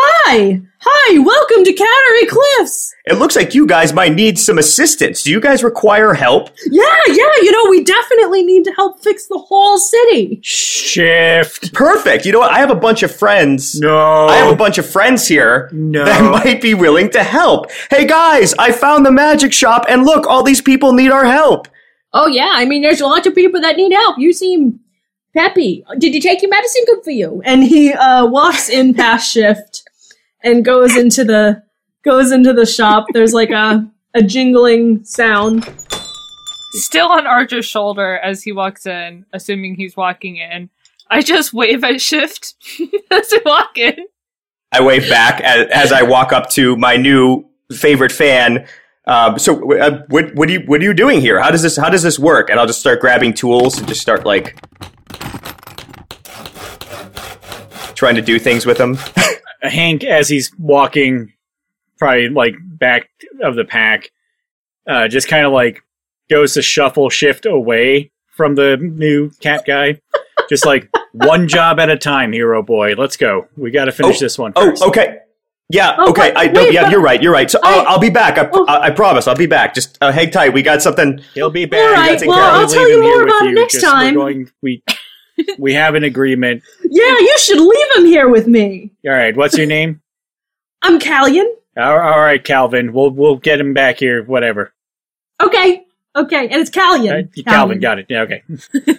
Hi, 0.00 0.60
hi. 0.80 1.18
Welcome 1.18 1.64
to 1.64 1.72
Cattery 1.72 2.28
Cliffs. 2.28 2.94
It 3.06 3.14
looks 3.18 3.34
like 3.34 3.52
you 3.52 3.66
guys 3.66 3.92
might 3.92 4.14
need 4.14 4.38
some 4.38 4.56
assistance. 4.58 5.24
Do 5.24 5.32
you 5.32 5.40
guys 5.40 5.64
require 5.64 6.14
help? 6.14 6.50
Yeah, 6.70 6.84
yeah. 7.08 7.30
You 7.42 7.50
know, 7.50 7.68
we 7.68 7.82
definitely 7.82 8.44
need 8.44 8.62
to 8.64 8.72
help 8.72 9.02
fix 9.02 9.26
the 9.26 9.38
whole 9.38 9.76
city. 9.78 10.38
Shift. 10.44 11.74
Perfect. 11.74 12.26
You 12.26 12.32
know 12.32 12.38
what? 12.38 12.52
I 12.52 12.58
have 12.58 12.70
a 12.70 12.76
bunch 12.76 13.02
of 13.02 13.12
friends. 13.14 13.80
No. 13.80 14.26
I 14.26 14.36
have 14.36 14.52
a 14.52 14.56
bunch 14.56 14.78
of 14.78 14.88
friends 14.88 15.26
here 15.26 15.68
No. 15.72 16.04
that 16.04 16.22
might 16.44 16.62
be 16.62 16.74
willing 16.74 17.10
to 17.10 17.24
help. 17.24 17.70
Hey 17.90 18.06
guys, 18.06 18.54
I 18.54 18.70
found 18.70 19.04
the 19.04 19.10
magic 19.12 19.52
shop, 19.52 19.84
and 19.88 20.04
look, 20.04 20.26
all 20.28 20.44
these 20.44 20.60
people 20.62 20.92
need 20.92 21.10
our 21.10 21.24
help. 21.24 21.66
Oh 22.12 22.28
yeah, 22.28 22.50
I 22.52 22.66
mean, 22.66 22.82
there's 22.82 23.00
a 23.00 23.06
lots 23.06 23.26
of 23.26 23.34
people 23.34 23.60
that 23.62 23.76
need 23.76 23.92
help. 23.92 24.16
You 24.18 24.32
seem 24.32 24.78
peppy. 25.34 25.84
Did 25.98 26.14
you 26.14 26.20
take 26.20 26.40
your 26.40 26.50
medicine? 26.50 26.82
Good 26.86 27.02
for 27.02 27.10
you. 27.10 27.42
And 27.44 27.64
he 27.64 27.92
uh, 27.92 28.26
walks 28.26 28.68
in 28.68 28.94
past 28.94 29.32
shift 29.32 29.82
and 30.42 30.64
goes 30.64 30.96
into 30.96 31.24
the 31.24 31.62
goes 32.04 32.32
into 32.32 32.52
the 32.52 32.66
shop. 32.66 33.06
There's 33.12 33.34
like 33.34 33.50
a 33.50 33.88
a 34.14 34.22
jingling 34.22 35.04
sound. 35.04 35.68
Still 36.72 37.08
on 37.08 37.26
Arger's 37.26 37.64
shoulder 37.64 38.18
as 38.18 38.42
he 38.42 38.52
walks 38.52 38.86
in, 38.86 39.24
assuming 39.32 39.74
he's 39.74 39.96
walking 39.96 40.36
in. 40.36 40.70
I 41.10 41.22
just 41.22 41.54
wave 41.54 41.82
at 41.82 42.00
Shift 42.00 42.54
as 43.10 43.32
I 43.32 43.40
walk 43.44 43.78
in. 43.78 43.96
I 44.72 44.82
wave 44.82 45.08
back 45.08 45.40
as, 45.40 45.68
as 45.70 45.92
I 45.92 46.02
walk 46.02 46.32
up 46.32 46.50
to 46.50 46.76
my 46.76 46.96
new 46.96 47.46
favorite 47.72 48.12
fan. 48.12 48.66
Um, 49.06 49.38
so, 49.38 49.72
uh, 49.78 50.02
what, 50.08 50.34
what, 50.34 50.50
are 50.50 50.52
you, 50.52 50.60
what 50.66 50.82
are 50.82 50.84
you 50.84 50.92
doing 50.92 51.22
here? 51.22 51.40
How 51.40 51.50
does 51.50 51.62
this 51.62 51.76
How 51.76 51.88
does 51.88 52.02
this 52.02 52.18
work? 52.18 52.50
And 52.50 52.60
I'll 52.60 52.66
just 52.66 52.80
start 52.80 53.00
grabbing 53.00 53.32
tools 53.32 53.78
and 53.78 53.88
just 53.88 54.02
start 54.02 54.26
like 54.26 54.58
trying 57.98 58.14
to 58.14 58.22
do 58.22 58.38
things 58.38 58.64
with 58.64 58.78
them. 58.78 58.96
Hank, 59.62 60.04
as 60.04 60.28
he's 60.28 60.52
walking, 60.58 61.32
probably 61.98 62.28
like 62.28 62.54
back 62.60 63.08
of 63.42 63.56
the 63.56 63.64
pack, 63.64 64.10
uh, 64.86 65.08
just 65.08 65.28
kind 65.28 65.44
of 65.44 65.52
like 65.52 65.82
goes 66.30 66.54
to 66.54 66.62
shuffle 66.62 67.10
shift 67.10 67.44
away 67.44 68.10
from 68.36 68.54
the 68.54 68.76
new 68.76 69.30
cat 69.40 69.64
guy. 69.66 70.00
just 70.48 70.64
like 70.64 70.88
one 71.12 71.48
job 71.48 71.80
at 71.80 71.90
a 71.90 71.96
time, 71.98 72.32
hero 72.32 72.62
boy. 72.62 72.94
Let's 72.96 73.16
go. 73.16 73.48
We 73.56 73.70
got 73.72 73.86
to 73.86 73.92
finish 73.92 74.16
Oh, 74.16 74.20
this 74.20 74.38
one. 74.38 74.52
Oh, 74.54 74.74
okay. 74.88 75.18
Yeah. 75.70 75.96
Oh, 75.98 76.10
okay. 76.10 76.30
but- 76.32 76.38
I 76.38 76.46
no, 76.46 76.62
wait, 76.62 76.72
Yeah, 76.72 76.82
but- 76.84 76.92
you're 76.92 77.00
right. 77.00 77.20
You're 77.22 77.32
right. 77.32 77.50
So 77.50 77.58
I- 77.64 77.74
I'll, 77.80 77.86
I'll 77.88 77.98
be 77.98 78.10
back. 78.10 78.38
I, 78.38 78.48
Oh. 78.52 78.64
I, 78.66 78.86
I 78.86 78.90
promise. 78.90 79.26
I'll 79.26 79.34
be 79.34 79.46
back. 79.46 79.74
Just 79.74 79.98
uh, 80.00 80.12
hang 80.12 80.30
tight. 80.30 80.52
We 80.54 80.62
got 80.62 80.80
something. 80.82 81.20
He'll 81.34 81.50
be 81.50 81.66
back. 81.66 81.80
All 81.80 81.92
right, 81.94 82.20
well, 82.26 82.60
I'll 82.60 82.68
tell 82.68 82.88
you 82.88 83.02
more 83.02 83.22
about 83.24 83.42
it 83.42 83.48
you. 83.48 83.54
next 83.56 83.74
Just- 83.74 83.84
we're 83.86 83.90
time. 83.92 84.14
going- 84.14 84.50
we 84.62 84.82
we 85.58 85.74
have 85.74 85.94
an 85.94 86.04
agreement. 86.04 86.62
Yeah, 86.84 87.18
you 87.18 87.36
should 87.38 87.60
leave 87.60 87.96
him 87.96 88.04
here 88.06 88.28
with 88.28 88.46
me. 88.46 88.92
All 89.06 89.12
right. 89.12 89.36
What's 89.36 89.56
your 89.56 89.66
name? 89.66 90.00
I'm 90.82 90.98
Callion. 90.98 91.46
all 91.76 91.98
all 91.98 92.20
right, 92.20 92.42
Calvin. 92.42 92.92
We'll 92.92 93.10
we'll 93.10 93.36
get 93.36 93.60
him 93.60 93.74
back 93.74 93.98
here. 93.98 94.22
Whatever. 94.24 94.72
Okay, 95.42 95.84
okay, 96.16 96.48
and 96.48 96.60
it's 96.60 96.70
Callion. 96.70 97.10
All 97.10 97.14
right, 97.16 97.28
Calvin, 97.46 97.80
got 97.80 97.98
it. 97.98 98.06
Yeah. 98.08 98.22
Okay. 98.22 98.42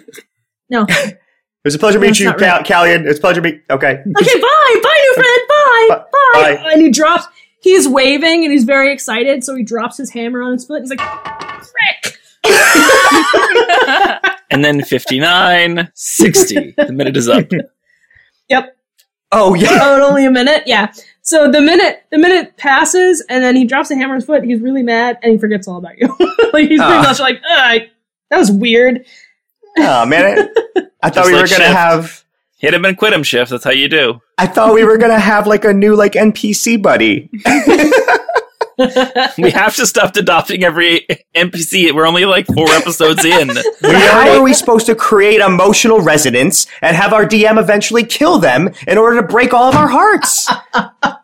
No. 0.72 0.86
It 0.88 1.18
was 1.64 1.74
a 1.74 1.78
pleasure 1.80 1.98
That's 1.98 2.10
meeting 2.20 2.24
you, 2.26 2.30
not 2.30 2.38
Cal- 2.38 2.56
right. 2.58 2.64
Callion. 3.00 3.04
It's 3.04 3.18
a 3.18 3.20
pleasure 3.20 3.40
meeting. 3.42 3.60
Okay. 3.68 3.88
Okay, 3.88 4.40
bye, 4.40 4.80
bye, 4.82 4.98
new 5.02 5.14
friend, 5.14 5.40
bye, 5.48 5.86
Bye. 5.88 6.04
bye. 6.32 6.54
Bye. 6.62 6.70
And 6.74 6.80
he 6.80 6.90
drops. 6.90 7.26
He's 7.60 7.88
waving 7.88 8.44
and 8.44 8.52
he's 8.52 8.62
very 8.62 8.92
excited, 8.92 9.42
so 9.42 9.56
he 9.56 9.64
drops 9.64 9.96
his 9.96 10.10
hammer 10.10 10.42
on 10.42 10.52
his 10.52 10.64
foot. 10.64 10.82
He's 10.82 10.90
like, 10.90 11.00
"Frick!" 11.02 12.18
And 14.50 14.64
then 14.64 14.82
59, 14.82 15.90
60. 15.94 16.70
the 16.76 16.92
minute 16.92 17.16
is 17.16 17.28
up. 17.28 17.46
Yep. 18.48 18.76
Oh 19.32 19.54
yeah. 19.54 19.78
Oh, 19.80 20.08
only 20.08 20.24
a 20.26 20.30
minute. 20.30 20.64
Yeah. 20.66 20.92
So 21.22 21.50
the 21.50 21.60
minute 21.60 22.02
the 22.10 22.18
minute 22.18 22.56
passes, 22.56 23.24
and 23.28 23.44
then 23.44 23.54
he 23.54 23.64
drops 23.64 23.88
the 23.90 23.94
hammer 23.96 24.14
on 24.14 24.16
his 24.20 24.24
foot. 24.26 24.42
He's 24.42 24.60
really 24.60 24.82
mad, 24.82 25.18
and 25.22 25.30
he 25.32 25.38
forgets 25.38 25.68
all 25.68 25.76
about 25.76 25.98
you. 25.98 26.08
like 26.52 26.68
he's 26.68 26.80
pretty 26.80 26.82
Ah. 26.82 27.02
much 27.02 27.20
like, 27.20 27.40
I- 27.48 27.90
that 28.30 28.38
was 28.38 28.50
weird. 28.50 29.04
Oh 29.78 30.04
man. 30.06 30.48
I, 30.76 30.82
I 31.02 31.10
thought 31.10 31.14
Just 31.14 31.26
we 31.28 31.34
were 31.34 31.40
like 31.42 31.50
gonna 31.50 31.64
Shift. 31.64 31.76
have. 31.76 32.24
Hit 32.58 32.74
him 32.74 32.84
and 32.84 32.98
quit 32.98 33.12
him, 33.12 33.22
Shift. 33.22 33.50
That's 33.52 33.64
how 33.64 33.70
you 33.70 33.88
do. 33.88 34.20
I 34.36 34.46
thought 34.46 34.74
we 34.74 34.84
were 34.84 34.98
gonna 34.98 35.18
have 35.18 35.46
like 35.46 35.64
a 35.64 35.72
new 35.72 35.94
like 35.94 36.12
NPC 36.12 36.82
buddy. 36.82 37.30
We 39.38 39.50
have 39.50 39.74
to 39.76 39.86
stop 39.86 40.16
adopting 40.16 40.64
every 40.64 41.06
NPC. 41.34 41.92
We're 41.94 42.06
only 42.06 42.24
like 42.24 42.46
four 42.46 42.68
episodes 42.70 43.24
in. 43.24 43.48
But 43.48 43.94
how 43.96 44.30
are 44.30 44.42
we 44.42 44.52
supposed 44.54 44.86
to 44.86 44.94
create 44.94 45.40
emotional 45.40 46.00
resonance 46.00 46.66
and 46.82 46.96
have 46.96 47.12
our 47.12 47.24
DM 47.26 47.58
eventually 47.60 48.04
kill 48.04 48.38
them 48.38 48.70
in 48.86 48.98
order 48.98 49.20
to 49.20 49.26
break 49.26 49.52
all 49.54 49.68
of 49.68 49.74
our 49.76 49.88
hearts? 49.88 50.48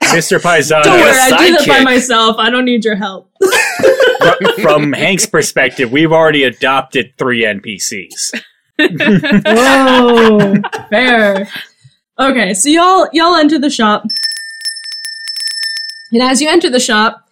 Mr. 0.05 0.41
Paisano. 0.41 0.85
Don't 0.85 1.01
worry, 1.01 1.19
I 1.19 1.47
do 1.49 1.57
that 1.57 1.67
by 1.67 1.83
myself. 1.83 2.37
I 2.39 2.51
don't 2.51 2.65
need 2.65 2.85
your 2.85 2.97
help. 2.97 3.31
fr- 3.41 4.61
from 4.63 4.93
Hank's 4.93 5.27
perspective, 5.27 5.91
we've 5.93 6.13
already 6.13 6.45
adopted 6.45 7.13
three 7.19 7.45
NPCs. 7.45 8.33
Whoa, 8.79 10.55
fair. 10.91 11.49
Okay, 12.19 12.55
so 12.55 12.69
y'all 12.69 13.09
y'all 13.13 13.35
enter 13.37 13.59
the 13.59 13.71
shop, 13.71 14.05
and 16.13 16.23
as 16.23 16.41
you 16.41 16.49
enter 16.49 16.71
the 16.71 16.81
shop, 16.81 17.26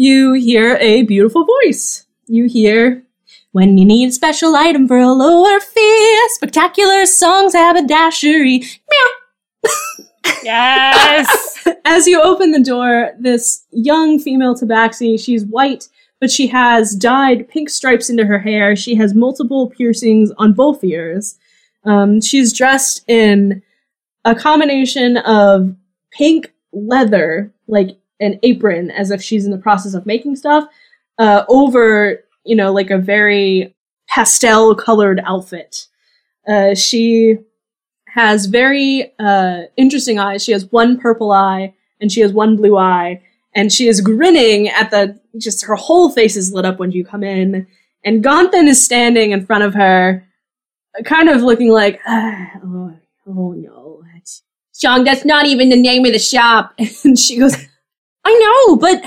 you 0.00 0.32
hear 0.32 0.78
a 0.80 1.02
beautiful 1.02 1.44
voice. 1.44 2.06
You 2.26 2.46
hear, 2.46 3.04
"When 3.52 3.76
you 3.76 3.84
need 3.84 4.08
a 4.08 4.12
special 4.12 4.56
item 4.56 4.88
for 4.88 4.96
a 4.96 5.12
lower 5.12 5.60
fee, 5.60 6.28
spectacular 6.30 7.04
songs 7.04 7.52
haberdashery." 7.52 8.60
Meow. 8.90 9.70
yes. 10.42 11.68
As 11.84 12.06
you 12.06 12.18
open 12.22 12.52
the 12.52 12.62
door, 12.62 13.10
this 13.18 13.66
young 13.72 14.18
female 14.18 14.54
tabaxi, 14.54 15.22
she's 15.22 15.44
white, 15.44 15.86
but 16.18 16.30
she 16.30 16.46
has 16.46 16.96
dyed 16.96 17.46
pink 17.50 17.68
stripes 17.68 18.08
into 18.08 18.24
her 18.24 18.38
hair. 18.38 18.74
She 18.76 18.94
has 18.94 19.14
multiple 19.14 19.68
piercings 19.68 20.32
on 20.38 20.54
both 20.54 20.82
ears. 20.82 21.38
Um, 21.84 22.22
she's 22.22 22.54
dressed 22.54 23.04
in 23.06 23.62
a 24.24 24.34
combination 24.34 25.18
of 25.18 25.76
pink 26.10 26.54
leather, 26.72 27.52
like 27.66 27.98
an 28.20 28.38
apron, 28.42 28.90
as 28.90 29.10
if 29.10 29.22
she's 29.22 29.44
in 29.44 29.50
the 29.50 29.58
process 29.58 29.94
of 29.94 30.06
making 30.06 30.36
stuff, 30.36 30.64
uh, 31.18 31.44
over, 31.48 32.22
you 32.44 32.54
know, 32.54 32.72
like 32.72 32.90
a 32.90 32.98
very 32.98 33.74
pastel 34.08 34.74
colored 34.74 35.20
outfit. 35.24 35.86
Uh, 36.46 36.74
she 36.74 37.38
has 38.08 38.46
very 38.46 39.12
uh, 39.18 39.62
interesting 39.76 40.18
eyes. 40.18 40.44
She 40.44 40.52
has 40.52 40.70
one 40.70 40.98
purple 40.98 41.32
eye 41.32 41.74
and 42.00 42.10
she 42.10 42.20
has 42.20 42.32
one 42.32 42.56
blue 42.56 42.78
eye, 42.78 43.20
and 43.54 43.70
she 43.70 43.86
is 43.86 44.00
grinning 44.00 44.68
at 44.68 44.90
the 44.90 45.20
just 45.36 45.66
her 45.66 45.74
whole 45.74 46.10
face 46.10 46.34
is 46.34 46.50
lit 46.50 46.64
up 46.64 46.78
when 46.78 46.92
you 46.92 47.04
come 47.04 47.22
in. 47.22 47.66
And 48.02 48.24
Gonthan 48.24 48.68
is 48.68 48.82
standing 48.82 49.32
in 49.32 49.44
front 49.44 49.64
of 49.64 49.74
her, 49.74 50.26
kind 51.04 51.28
of 51.28 51.42
looking 51.42 51.70
like, 51.70 52.00
ah, 52.06 52.50
oh, 52.64 52.94
oh 53.26 53.52
no, 53.52 54.00
Sean, 54.80 55.04
that's 55.04 55.26
not 55.26 55.44
even 55.44 55.68
the 55.68 55.76
name 55.76 56.06
of 56.06 56.12
the 56.12 56.18
shop. 56.18 56.74
And 57.04 57.18
she 57.18 57.38
goes, 57.38 57.54
I 58.24 58.34
know, 58.34 58.76
but 58.76 59.02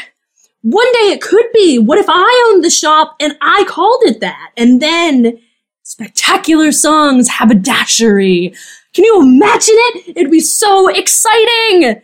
one 0.61 0.91
day 0.93 1.11
it 1.11 1.21
could 1.21 1.45
be. 1.53 1.77
What 1.79 1.97
if 1.97 2.05
I 2.09 2.51
owned 2.51 2.63
the 2.63 2.69
shop 2.69 3.15
and 3.19 3.37
I 3.41 3.65
called 3.67 4.01
it 4.05 4.19
that? 4.21 4.51
And 4.57 4.81
then 4.81 5.39
spectacular 5.83 6.71
songs, 6.71 7.27
haberdashery. 7.29 8.55
Can 8.93 9.05
you 9.05 9.21
imagine 9.21 9.75
it? 9.77 10.17
It'd 10.17 10.31
be 10.31 10.39
so 10.39 10.87
exciting. 10.87 12.01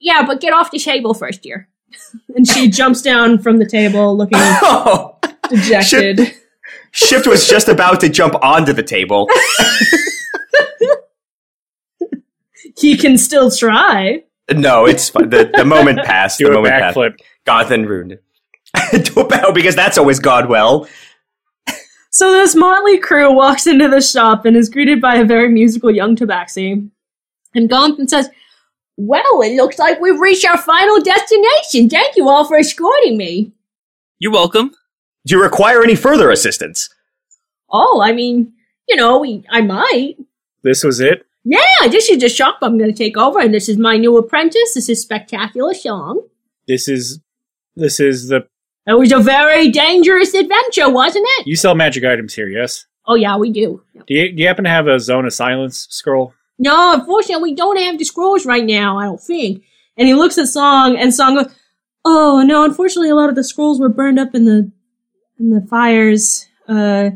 Yeah, 0.00 0.26
but 0.26 0.40
get 0.40 0.52
off 0.52 0.70
the 0.70 0.78
table 0.78 1.14
first, 1.14 1.42
dear. 1.42 1.68
and 2.36 2.48
she 2.48 2.68
jumps 2.68 3.02
down 3.02 3.38
from 3.38 3.58
the 3.58 3.66
table 3.66 4.16
looking 4.16 4.38
Oh, 4.38 5.18
dejected. 5.48 6.34
Shift 6.92 7.26
was 7.26 7.46
just 7.48 7.68
about 7.68 8.00
to 8.00 8.08
jump 8.08 8.34
onto 8.42 8.72
the 8.72 8.82
table. 8.82 9.28
He 12.78 12.96
can 12.96 13.18
still 13.18 13.50
try. 13.50 14.24
No, 14.50 14.86
it's 14.86 15.08
fine. 15.08 15.30
The, 15.30 15.50
the 15.54 15.64
moment 15.64 16.00
passed. 16.04 16.38
Do 16.38 16.46
the 16.46 16.52
a 16.52 16.54
moment 16.54 16.74
passed. 16.74 16.96
backflip. 16.96 17.16
Gonthan 17.46 17.86
ruined 17.86 18.12
it. 18.12 18.24
Do 19.14 19.20
a 19.20 19.26
bow 19.28 19.52
because 19.52 19.76
that's 19.76 19.98
always 19.98 20.18
gone 20.18 20.48
well. 20.48 20.88
So 22.10 22.30
this 22.32 22.54
motley 22.54 22.98
crew 22.98 23.32
walks 23.32 23.66
into 23.66 23.88
the 23.88 24.02
shop 24.02 24.44
and 24.44 24.54
is 24.56 24.68
greeted 24.68 25.00
by 25.00 25.16
a 25.16 25.24
very 25.24 25.48
musical 25.48 25.90
young 25.90 26.14
tabaxi. 26.14 26.90
And 27.54 27.70
Gonthan 27.70 28.08
says, 28.08 28.28
Well, 28.98 29.40
it 29.42 29.56
looks 29.56 29.78
like 29.78 29.98
we've 30.00 30.20
reached 30.20 30.44
our 30.46 30.58
final 30.58 31.00
destination. 31.00 31.88
Thank 31.88 32.16
you 32.16 32.28
all 32.28 32.44
for 32.44 32.58
escorting 32.58 33.16
me. 33.16 33.52
You're 34.18 34.32
welcome. 34.32 34.72
Do 35.26 35.36
you 35.36 35.42
require 35.42 35.82
any 35.82 35.94
further 35.94 36.30
assistance? 36.30 36.90
Oh, 37.70 38.02
I 38.02 38.12
mean, 38.12 38.52
you 38.88 38.96
know, 38.96 39.18
we, 39.18 39.44
I 39.48 39.62
might. 39.62 40.16
This 40.62 40.84
was 40.84 41.00
it. 41.00 41.24
Yeah, 41.44 41.88
this 41.90 42.08
is 42.08 42.20
the 42.20 42.28
shop 42.28 42.58
I'm 42.62 42.78
going 42.78 42.90
to 42.90 42.96
take 42.96 43.16
over, 43.16 43.40
and 43.40 43.52
this 43.52 43.68
is 43.68 43.76
my 43.76 43.96
new 43.96 44.16
apprentice. 44.16 44.74
This 44.74 44.88
is 44.88 45.02
Spectacular 45.02 45.74
Song. 45.74 46.22
This 46.68 46.86
is 46.88 47.20
this 47.74 47.98
is 47.98 48.28
the 48.28 48.46
It 48.86 48.98
was 48.98 49.10
a 49.12 49.18
very 49.18 49.70
dangerous 49.70 50.34
adventure, 50.34 50.88
wasn't 50.88 51.26
it? 51.38 51.46
you 51.46 51.56
sell 51.56 51.74
magic 51.74 52.04
items 52.04 52.34
here, 52.34 52.48
yes? 52.48 52.86
Oh, 53.06 53.16
yeah, 53.16 53.36
we 53.36 53.50
do. 53.50 53.82
Do 54.06 54.14
you, 54.14 54.32
do 54.32 54.42
you 54.42 54.46
happen 54.46 54.62
to 54.64 54.70
have 54.70 54.86
a 54.86 55.00
zone 55.00 55.26
of 55.26 55.32
silence 55.32 55.88
scroll? 55.90 56.34
No, 56.58 56.94
unfortunately, 56.94 57.50
we 57.50 57.56
don't 57.56 57.76
have 57.78 57.98
the 57.98 58.04
scrolls 58.04 58.46
right 58.46 58.64
now, 58.64 58.98
I 58.98 59.04
don't 59.06 59.20
think. 59.20 59.64
And 59.96 60.06
he 60.06 60.14
looks 60.14 60.38
at 60.38 60.46
Song, 60.46 60.96
and 60.96 61.12
Song 61.12 61.34
goes, 61.34 61.52
Oh, 62.04 62.42
no, 62.46 62.64
unfortunately, 62.64 63.10
a 63.10 63.14
lot 63.16 63.28
of 63.28 63.34
the 63.34 63.42
scrolls 63.44 63.80
were 63.80 63.88
burned 63.88 64.18
up 64.20 64.34
in 64.34 64.44
the 64.44 64.70
in 65.40 65.50
the 65.50 65.66
fires. 65.68 66.46
Uh, 66.68 67.10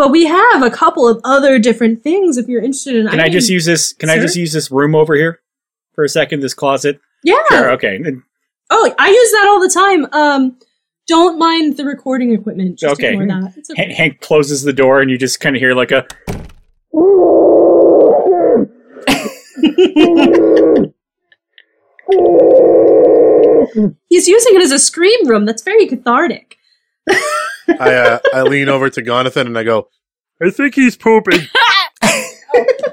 but 0.00 0.10
we 0.10 0.24
have 0.24 0.62
a 0.62 0.70
couple 0.70 1.06
of 1.06 1.20
other 1.24 1.58
different 1.58 2.02
things 2.02 2.38
if 2.38 2.48
you're 2.48 2.62
interested 2.62 2.96
in. 2.96 3.06
Can 3.08 3.20
I, 3.20 3.28
just 3.28 3.50
mean, 3.50 3.56
use 3.56 3.66
this? 3.66 3.92
Can 3.92 4.08
I 4.08 4.18
just 4.18 4.34
use 4.34 4.50
this 4.50 4.70
room 4.70 4.94
over 4.94 5.14
here 5.14 5.42
for 5.92 6.04
a 6.04 6.08
second? 6.08 6.40
This 6.40 6.54
closet. 6.54 6.98
Yeah. 7.22 7.34
Sure. 7.50 7.72
Okay. 7.72 8.00
Oh, 8.70 8.94
I 8.98 9.10
use 9.10 9.30
that 9.32 9.46
all 9.46 9.60
the 9.60 9.68
time. 9.68 10.06
Um, 10.12 10.58
don't 11.06 11.38
mind 11.38 11.76
the 11.76 11.84
recording 11.84 12.32
equipment. 12.32 12.78
Just 12.78 12.94
Okay. 12.94 13.12
ignore 13.12 13.42
that. 13.42 13.58
It's 13.58 13.68
okay. 13.68 13.88
Hank, 13.88 13.94
Hank 13.94 14.20
closes 14.22 14.62
the 14.62 14.72
door, 14.72 15.02
and 15.02 15.10
you 15.10 15.18
just 15.18 15.38
kind 15.38 15.54
of 15.54 15.60
hear 15.60 15.74
like 15.74 15.90
a. 15.90 16.06
He's 24.08 24.28
using 24.28 24.56
it 24.56 24.62
as 24.62 24.72
a 24.72 24.78
scream 24.78 25.28
room. 25.28 25.44
That's 25.44 25.62
very 25.62 25.86
cathartic. 25.86 26.56
I 27.78 27.94
uh, 27.94 28.18
I 28.34 28.42
lean 28.42 28.68
over 28.68 28.90
to 28.90 29.02
Jonathan 29.02 29.46
and 29.46 29.58
I 29.58 29.62
go, 29.62 29.88
I 30.42 30.50
think 30.50 30.74
he's 30.74 30.96
pooping. 30.96 31.40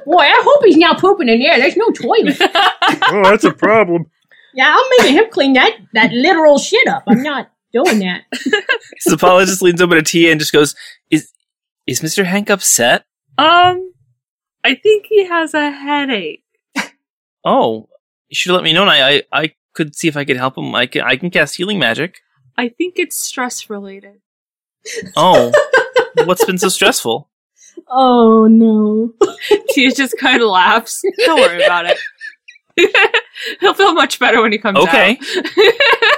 Boy, 0.06 0.22
I 0.22 0.42
hope 0.44 0.64
he's 0.64 0.78
now 0.78 0.94
pooping 0.94 1.28
in 1.30 1.40
there. 1.40 1.58
There's 1.60 1.76
no 1.78 1.90
toilet. 1.92 2.40
Oh, 3.10 3.22
that's 3.24 3.44
a 3.44 3.52
problem. 3.54 4.06
yeah, 4.54 4.74
I'm 4.78 4.86
making 4.98 5.18
him 5.18 5.26
clean 5.32 5.54
that 5.54 5.78
that 5.94 6.12
literal 6.12 6.58
shit 6.58 6.88
up. 6.88 7.04
I'm 7.08 7.22
not 7.22 7.52
doing 7.74 8.00
that. 8.00 8.24
His 9.04 9.14
apologist 9.14 9.62
leans 9.62 9.82
over 9.82 9.96
to 9.96 10.02
Tia 10.02 10.32
and 10.32 10.40
just 10.40 10.54
goes, 10.54 10.74
"Is 11.12 11.32
is 11.86 12.02
Mister 12.02 12.24
Hank 12.24 12.50
upset?" 12.50 13.06
Um, 13.38 13.92
I 14.64 14.76
think 14.76 15.08
he 15.08 15.26
has 15.26 15.54
a 15.54 15.70
headache. 15.72 16.44
Oh, 17.44 17.90
you 18.30 18.36
should 18.36 18.54
let 18.54 18.64
me 18.64 18.74
know. 18.74 18.84
And 18.84 18.92
I, 18.92 19.10
I 19.10 19.24
I 19.32 19.54
could 19.74 19.96
see 19.96 20.08
if 20.08 20.16
I 20.18 20.24
could 20.26 20.38
help 20.38 20.58
him. 20.58 20.74
I 20.76 20.86
can 20.86 21.02
I 21.02 21.18
can 21.18 21.30
cast 21.30 21.58
healing 21.58 21.80
magic. 21.80 22.20
I 22.58 22.70
think 22.70 22.96
it's 22.98 23.18
stress 23.18 23.70
related. 23.70 24.22
Oh, 25.16 25.52
what's 26.26 26.46
been 26.46 26.58
so 26.58 26.70
stressful? 26.70 27.30
Oh 27.90 28.48
no. 28.48 29.14
Tia 29.70 29.92
just 29.92 30.18
kind 30.18 30.42
of 30.42 30.50
laughs. 30.50 31.04
Don't 31.26 31.40
worry 31.40 31.64
about 31.64 31.86
it. 31.86 31.98
He'll 33.60 33.74
feel 33.74 33.94
much 33.94 34.20
better 34.20 34.42
when 34.42 34.52
he 34.52 34.58
comes 34.58 34.84
back. 34.86 35.20
Okay. 35.20 35.20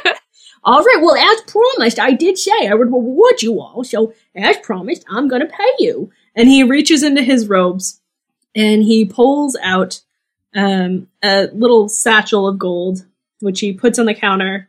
out. 0.06 0.16
All 0.64 0.84
right, 0.84 1.00
well, 1.02 1.16
as 1.16 1.42
promised, 1.44 2.00
I 2.00 2.12
did 2.12 2.38
say 2.38 2.68
I 2.68 2.74
would 2.74 2.92
reward 2.92 3.42
you 3.42 3.62
all, 3.62 3.86
so 3.86 4.14
as 4.36 4.58
promised, 4.58 5.06
I'm 5.10 5.30
gonna 5.30 5.48
pay 5.48 5.72
you. 5.80 6.12
And 6.36 6.50
he 6.50 6.64
reaches 6.64 7.02
into 7.02 7.22
his 7.22 7.48
robes 7.48 8.02
and 8.54 8.84
he 8.84 9.06
pulls 9.06 9.58
out 9.64 10.02
um, 10.54 11.08
a 11.24 11.48
little 11.54 11.88
satchel 11.88 12.48
of 12.48 12.60
gold, 12.60 13.06
which 13.40 13.62
he 13.62 13.72
puts 13.72 14.00
on 14.00 14.06
the 14.06 14.14
counter. 14.14 14.69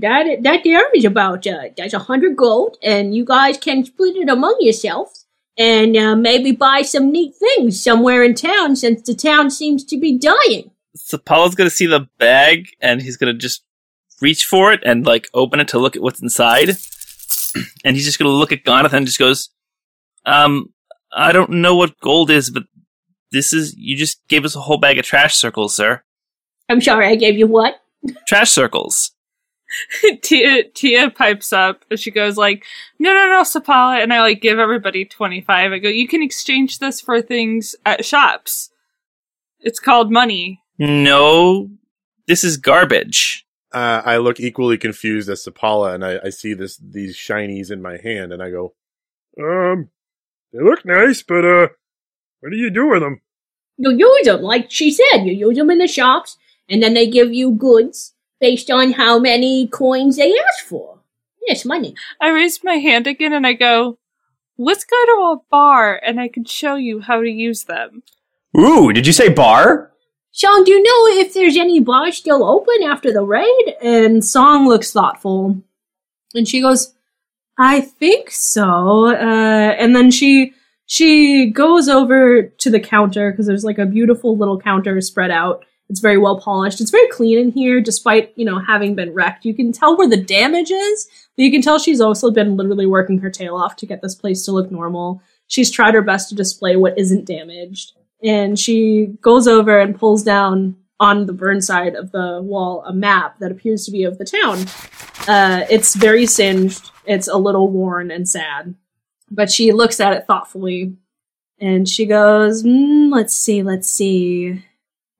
That 0.00 0.42
that 0.42 0.60
there 0.64 0.90
is 0.92 1.04
about 1.04 1.46
uh, 1.46 1.68
that's 1.76 1.94
a 1.94 1.98
hundred 1.98 2.36
gold, 2.36 2.76
and 2.82 3.14
you 3.14 3.24
guys 3.24 3.56
can 3.58 3.84
split 3.84 4.16
it 4.16 4.28
among 4.28 4.56
yourselves, 4.60 5.26
and 5.56 5.96
uh, 5.96 6.14
maybe 6.14 6.52
buy 6.52 6.82
some 6.82 7.10
neat 7.10 7.34
things 7.34 7.82
somewhere 7.82 8.22
in 8.22 8.34
town, 8.34 8.76
since 8.76 9.02
the 9.02 9.14
town 9.14 9.50
seems 9.50 9.84
to 9.84 9.98
be 9.98 10.18
dying. 10.18 10.70
So 10.94 11.16
Paula's 11.18 11.54
gonna 11.54 11.70
see 11.70 11.86
the 11.86 12.08
bag 12.18 12.68
and 12.80 13.00
he's 13.00 13.16
gonna 13.16 13.34
just 13.34 13.64
reach 14.20 14.44
for 14.44 14.72
it 14.72 14.80
and 14.84 15.06
like 15.06 15.28
open 15.32 15.60
it 15.60 15.68
to 15.68 15.78
look 15.78 15.96
at 15.96 16.02
what's 16.02 16.22
inside. 16.22 16.70
And 17.84 17.96
he's 17.96 18.04
just 18.04 18.18
gonna 18.18 18.30
look 18.30 18.52
at 18.52 18.62
Gonathan 18.62 18.92
and 18.98 19.06
just 19.06 19.18
goes, 19.18 19.48
Um, 20.26 20.72
I 21.12 21.32
don't 21.32 21.50
know 21.50 21.74
what 21.76 21.98
gold 22.00 22.30
is, 22.30 22.50
but 22.50 22.64
this 23.32 23.52
is 23.52 23.74
you 23.76 23.96
just 23.96 24.20
gave 24.28 24.44
us 24.44 24.54
a 24.54 24.60
whole 24.60 24.76
bag 24.76 24.98
of 24.98 25.04
trash 25.04 25.34
circles, 25.34 25.74
sir. 25.74 26.02
I'm 26.68 26.80
sorry, 26.80 27.06
I 27.06 27.14
gave 27.14 27.38
you 27.38 27.46
what? 27.46 27.80
Trash 28.26 28.50
circles. 28.50 29.12
Tia 30.22 30.64
Tia 30.70 31.10
pipes 31.10 31.52
up 31.52 31.84
and 31.90 31.98
she 31.98 32.10
goes 32.10 32.36
like, 32.36 32.64
"No, 32.98 33.12
no, 33.12 33.26
no, 33.26 33.42
Sapala," 33.42 34.02
and 34.02 34.12
I 34.12 34.20
like 34.20 34.40
give 34.40 34.58
everybody 34.58 35.04
twenty 35.04 35.40
five. 35.40 35.72
I 35.72 35.78
go, 35.78 35.88
"You 35.88 36.08
can 36.08 36.22
exchange 36.22 36.78
this 36.78 37.00
for 37.00 37.20
things 37.20 37.76
at 37.84 38.04
shops. 38.04 38.70
It's 39.60 39.80
called 39.80 40.10
money." 40.10 40.62
No, 40.78 41.70
this 42.26 42.44
is 42.44 42.56
garbage. 42.56 43.46
Uh, 43.72 44.00
I 44.04 44.16
look 44.16 44.40
equally 44.40 44.78
confused 44.78 45.28
as 45.28 45.44
Sapala, 45.44 45.94
and 45.94 46.04
I, 46.04 46.18
I 46.24 46.30
see 46.30 46.54
this 46.54 46.78
these 46.78 47.16
shinies 47.16 47.70
in 47.70 47.82
my 47.82 47.98
hand, 48.02 48.32
and 48.32 48.42
I 48.42 48.50
go, 48.50 48.74
Um, 49.38 49.90
they 50.52 50.60
look 50.60 50.84
nice, 50.84 51.22
but 51.22 51.44
uh, 51.44 51.68
what 52.40 52.50
do 52.50 52.56
you 52.56 52.70
do 52.70 52.86
with 52.86 53.02
them? 53.02 53.20
You 53.76 53.90
use 53.90 54.26
them, 54.26 54.42
like 54.42 54.70
she 54.70 54.90
said. 54.90 55.24
You 55.24 55.32
use 55.32 55.56
them 55.56 55.70
in 55.70 55.78
the 55.78 55.86
shops, 55.86 56.38
and 56.68 56.82
then 56.82 56.94
they 56.94 57.08
give 57.08 57.32
you 57.32 57.52
goods 57.52 58.14
based 58.40 58.70
on 58.70 58.92
how 58.92 59.18
many 59.18 59.66
coins 59.66 60.16
they 60.16 60.32
ask 60.32 60.64
for. 60.66 61.00
Yes, 61.46 61.64
money. 61.64 61.94
I 62.20 62.30
raise 62.30 62.62
my 62.62 62.74
hand 62.74 63.06
again 63.06 63.32
and 63.32 63.46
I 63.46 63.54
go, 63.54 63.98
"Let's 64.58 64.84
go 64.84 64.96
to 65.06 65.12
a 65.32 65.40
bar 65.50 66.00
and 66.04 66.20
I 66.20 66.28
can 66.28 66.44
show 66.44 66.76
you 66.76 67.00
how 67.00 67.22
to 67.22 67.30
use 67.30 67.64
them." 67.64 68.02
Ooh, 68.56 68.92
did 68.92 69.06
you 69.06 69.12
say 69.12 69.28
bar? 69.28 69.92
Song, 70.30 70.62
do 70.64 70.72
you 70.72 70.82
know 70.82 71.20
if 71.20 71.34
there's 71.34 71.56
any 71.56 71.80
bars 71.80 72.16
still 72.16 72.44
open 72.44 72.82
after 72.84 73.12
the 73.12 73.22
raid? 73.22 73.74
And 73.82 74.24
Song 74.24 74.68
looks 74.68 74.92
thoughtful, 74.92 75.62
and 76.34 76.46
she 76.46 76.60
goes, 76.60 76.94
"I 77.58 77.80
think 77.80 78.30
so." 78.30 79.06
Uh, 79.06 79.74
and 79.78 79.96
then 79.96 80.10
she 80.10 80.52
she 80.86 81.50
goes 81.50 81.88
over 81.88 82.42
to 82.42 82.70
the 82.70 82.80
counter 82.80 83.30
because 83.30 83.46
there's 83.46 83.64
like 83.64 83.78
a 83.78 83.86
beautiful 83.86 84.36
little 84.36 84.60
counter 84.60 85.00
spread 85.00 85.30
out. 85.30 85.64
It's 85.88 86.00
very 86.00 86.18
well 86.18 86.38
polished. 86.38 86.80
It's 86.80 86.90
very 86.90 87.08
clean 87.08 87.38
in 87.38 87.50
here, 87.50 87.80
despite 87.80 88.32
you 88.36 88.44
know 88.44 88.58
having 88.58 88.94
been 88.94 89.14
wrecked. 89.14 89.44
You 89.44 89.54
can 89.54 89.72
tell 89.72 89.96
where 89.96 90.08
the 90.08 90.22
damage 90.22 90.70
is, 90.70 91.08
but 91.36 91.44
you 91.44 91.50
can 91.50 91.62
tell 91.62 91.78
she's 91.78 92.00
also 92.00 92.30
been 92.30 92.56
literally 92.56 92.86
working 92.86 93.18
her 93.18 93.30
tail 93.30 93.56
off 93.56 93.76
to 93.76 93.86
get 93.86 94.02
this 94.02 94.14
place 94.14 94.44
to 94.44 94.52
look 94.52 94.70
normal. 94.70 95.22
She's 95.46 95.70
tried 95.70 95.94
her 95.94 96.02
best 96.02 96.28
to 96.28 96.34
display 96.34 96.76
what 96.76 96.98
isn't 96.98 97.24
damaged, 97.24 97.92
and 98.22 98.58
she 98.58 99.16
goes 99.22 99.48
over 99.48 99.78
and 99.78 99.98
pulls 99.98 100.22
down 100.22 100.76
on 101.00 101.26
the 101.26 101.32
burn 101.32 101.62
side 101.62 101.94
of 101.94 102.10
the 102.10 102.40
wall 102.42 102.84
a 102.84 102.92
map 102.92 103.38
that 103.38 103.52
appears 103.52 103.84
to 103.84 103.90
be 103.90 104.04
of 104.04 104.18
the 104.18 104.24
town. 104.24 104.58
Uh, 105.26 105.64
it's 105.70 105.94
very 105.94 106.26
singed. 106.26 106.90
It's 107.06 107.28
a 107.28 107.36
little 107.36 107.70
worn 107.70 108.10
and 108.10 108.28
sad, 108.28 108.74
but 109.30 109.50
she 109.50 109.72
looks 109.72 110.00
at 110.00 110.12
it 110.12 110.26
thoughtfully, 110.26 110.96
and 111.58 111.88
she 111.88 112.04
goes, 112.04 112.62
mm, 112.62 113.10
"Let's 113.10 113.34
see, 113.34 113.62
let's 113.62 113.88
see." 113.88 114.64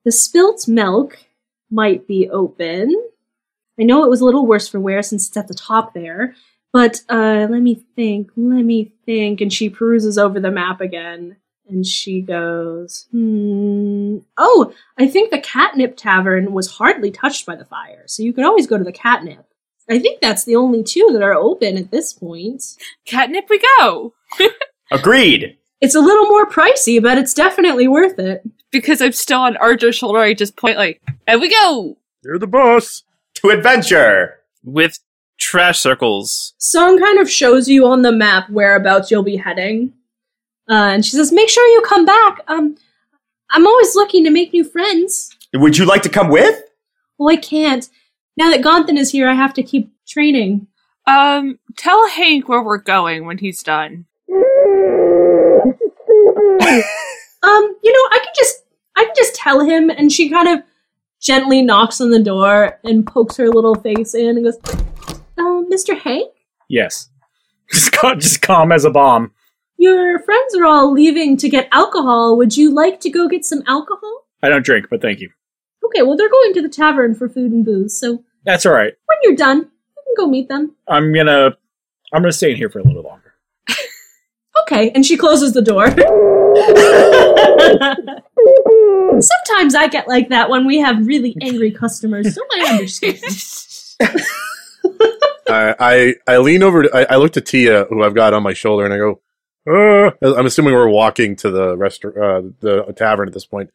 The 0.05 0.11
spilt 0.11 0.67
milk 0.67 1.19
might 1.69 2.07
be 2.07 2.29
open. 2.29 2.95
I 3.79 3.83
know 3.83 4.03
it 4.03 4.09
was 4.09 4.21
a 4.21 4.25
little 4.25 4.45
worse 4.45 4.67
for 4.67 4.79
wear 4.79 5.01
since 5.01 5.27
it's 5.27 5.37
at 5.37 5.47
the 5.47 5.53
top 5.53 5.93
there, 5.93 6.35
but 6.73 7.01
uh, 7.09 7.47
let 7.49 7.61
me 7.61 7.83
think, 7.95 8.31
let 8.35 8.63
me 8.63 8.93
think. 9.05 9.41
And 9.41 9.51
she 9.51 9.69
peruses 9.69 10.17
over 10.17 10.39
the 10.39 10.51
map 10.51 10.81
again, 10.81 11.37
and 11.67 11.85
she 11.85 12.21
goes, 12.21 13.07
hmm. 13.11 14.17
Oh, 14.37 14.73
I 14.97 15.07
think 15.07 15.31
the 15.31 15.39
Catnip 15.39 15.95
Tavern 15.95 16.53
was 16.53 16.71
hardly 16.71 17.11
touched 17.11 17.45
by 17.45 17.55
the 17.55 17.65
fire, 17.65 18.03
so 18.07 18.23
you 18.23 18.33
could 18.33 18.45
always 18.45 18.67
go 18.67 18.77
to 18.77 18.83
the 18.83 18.91
Catnip. 18.91 19.45
I 19.89 19.99
think 19.99 20.21
that's 20.21 20.43
the 20.43 20.55
only 20.55 20.83
two 20.83 21.09
that 21.13 21.23
are 21.23 21.33
open 21.33 21.77
at 21.77 21.89
this 21.89 22.13
point. 22.13 22.63
Catnip, 23.05 23.49
we 23.49 23.61
go 23.77 24.13
Agreed. 24.91 25.57
It's 25.81 25.95
a 25.95 25.99
little 26.01 26.25
more 26.27 26.45
pricey, 26.49 27.01
but 27.01 27.17
it's 27.17 27.33
definitely 27.33 27.87
worth 27.87 28.19
it. 28.19 28.43
because 28.71 29.01
I'm 29.01 29.13
still 29.13 29.39
on 29.39 29.57
Arger's 29.57 29.95
shoulder. 29.95 30.19
I 30.19 30.33
just 30.35 30.55
point 30.55 30.77
like, 30.77 31.01
"And 31.25 31.41
we 31.41 31.49
go." 31.49 31.97
You're 32.23 32.37
the 32.37 32.47
boss. 32.47 33.03
To 33.35 33.49
adventure. 33.49 34.39
With 34.63 34.99
trash 35.39 35.79
circles. 35.79 36.53
Song 36.57 36.99
kind 36.99 37.17
of 37.19 37.29
shows 37.31 37.67
you 37.69 37.87
on 37.87 38.01
the 38.01 38.11
map 38.11 38.49
whereabouts 38.49 39.09
you'll 39.09 39.23
be 39.23 39.37
heading. 39.37 39.93
Uh, 40.69 40.73
and 40.93 41.05
she 41.05 41.11
says, 41.11 41.31
make 41.31 41.47
sure 41.49 41.65
you 41.67 41.81
come 41.87 42.05
back. 42.05 42.41
Um, 42.47 42.75
I'm 43.49 43.65
always 43.65 43.95
looking 43.95 44.23
to 44.25 44.29
make 44.29 44.51
new 44.53 44.63
friends. 44.65 45.35
Would 45.53 45.77
you 45.77 45.85
like 45.85 46.03
to 46.03 46.09
come 46.09 46.27
with? 46.29 46.61
Well, 47.17 47.33
I 47.33 47.37
can't. 47.37 47.89
Now 48.37 48.49
that 48.51 48.61
Gonthan 48.61 48.97
is 48.97 49.11
here, 49.11 49.27
I 49.29 49.33
have 49.33 49.53
to 49.55 49.63
keep 49.63 49.91
training. 50.07 50.67
Um, 51.07 51.57
tell 51.77 52.07
Hank 52.09 52.47
where 52.49 52.61
we're 52.61 52.77
going 52.77 53.25
when 53.25 53.37
he's 53.39 53.63
done. 53.63 54.05
Um, 57.41 57.75
you 57.81 57.93
know, 57.93 57.99
I 58.11 58.19
can 58.21 58.33
just, 58.35 58.63
I 58.97 59.05
can 59.05 59.13
just 59.15 59.33
tell 59.33 59.61
him. 59.61 59.89
And 59.89 60.11
she 60.11 60.29
kind 60.29 60.49
of 60.49 60.59
gently 61.21 61.61
knocks 61.61 62.01
on 62.01 62.09
the 62.09 62.21
door 62.21 62.77
and 62.83 63.07
pokes 63.07 63.37
her 63.37 63.47
little 63.49 63.75
face 63.75 64.13
in 64.13 64.35
and 64.35 64.43
goes, 64.43 64.57
uh, 65.37 65.63
Mr. 65.71 65.97
Hank, 65.97 66.33
Yes. 66.67 67.09
Just, 67.71 67.93
just 68.19 68.41
calm 68.41 68.71
as 68.73 68.83
a 68.83 68.89
bomb. 68.89 69.31
your 69.77 70.19
friends 70.23 70.53
are 70.55 70.65
all 70.65 70.91
leaving 70.91 71.37
to 71.37 71.47
get 71.47 71.69
alcohol. 71.71 72.35
Would 72.35 72.57
you 72.57 72.73
like 72.73 72.99
to 73.01 73.09
go 73.09 73.27
get 73.29 73.45
some 73.45 73.63
alcohol? 73.67 74.25
I 74.43 74.49
don't 74.49 74.65
drink, 74.65 74.87
but 74.89 75.01
thank 75.01 75.19
you. 75.21 75.29
Okay, 75.85 76.01
well, 76.01 76.17
they're 76.17 76.29
going 76.29 76.53
to 76.55 76.61
the 76.61 76.67
tavern 76.69 77.15
for 77.15 77.29
food 77.29 77.51
and 77.53 77.63
booze, 77.63 77.97
so 77.99 78.23
That's 78.43 78.65
all 78.65 78.73
right. 78.73 78.93
when 79.05 79.17
you're 79.23 79.35
done, 79.35 79.59
you 79.59 80.03
can 80.15 80.25
go 80.25 80.27
meet 80.29 80.49
them. 80.49 80.75
I'm 80.87 81.13
gonna 81.13 81.55
I'm 82.11 82.21
gonna 82.21 82.31
stay 82.33 82.51
in 82.51 82.57
here 82.57 82.69
for 82.69 82.79
a 82.79 82.83
little 82.83 83.03
longer. 83.03 83.28
Okay, 84.71 84.91
and 84.91 85.03
she 85.03 85.17
closes 85.17 85.53
the 85.53 85.63
door. 85.63 85.87
Sometimes 89.19 89.73
I 89.73 89.87
get 89.87 90.07
like 90.07 90.29
that 90.29 90.51
when 90.51 90.67
we 90.67 90.77
have 90.77 91.07
really 91.07 91.35
angry 91.41 91.71
customers, 91.71 92.35
so 92.35 92.41
I 92.53 92.69
understand. 92.69 93.17
I, 95.49 95.75
I 95.79 96.13
I 96.27 96.37
lean 96.37 96.61
over. 96.61 96.83
To, 96.83 96.95
I, 96.95 97.15
I 97.15 97.17
look 97.17 97.33
to 97.33 97.41
Tia, 97.41 97.85
who 97.85 98.03
I've 98.03 98.13
got 98.13 98.35
on 98.35 98.43
my 98.43 98.53
shoulder, 98.53 98.85
and 98.85 98.93
I 98.93 98.97
go. 98.97 99.21
Uh, 99.67 100.11
I'm 100.37 100.45
assuming 100.45 100.75
we're 100.75 100.87
walking 100.87 101.35
to 101.37 101.49
the 101.49 101.75
restaurant, 101.75 102.17
uh, 102.17 102.41
the 102.59 102.93
tavern 102.93 103.27
at 103.27 103.33
this 103.33 103.45
point. 103.45 103.71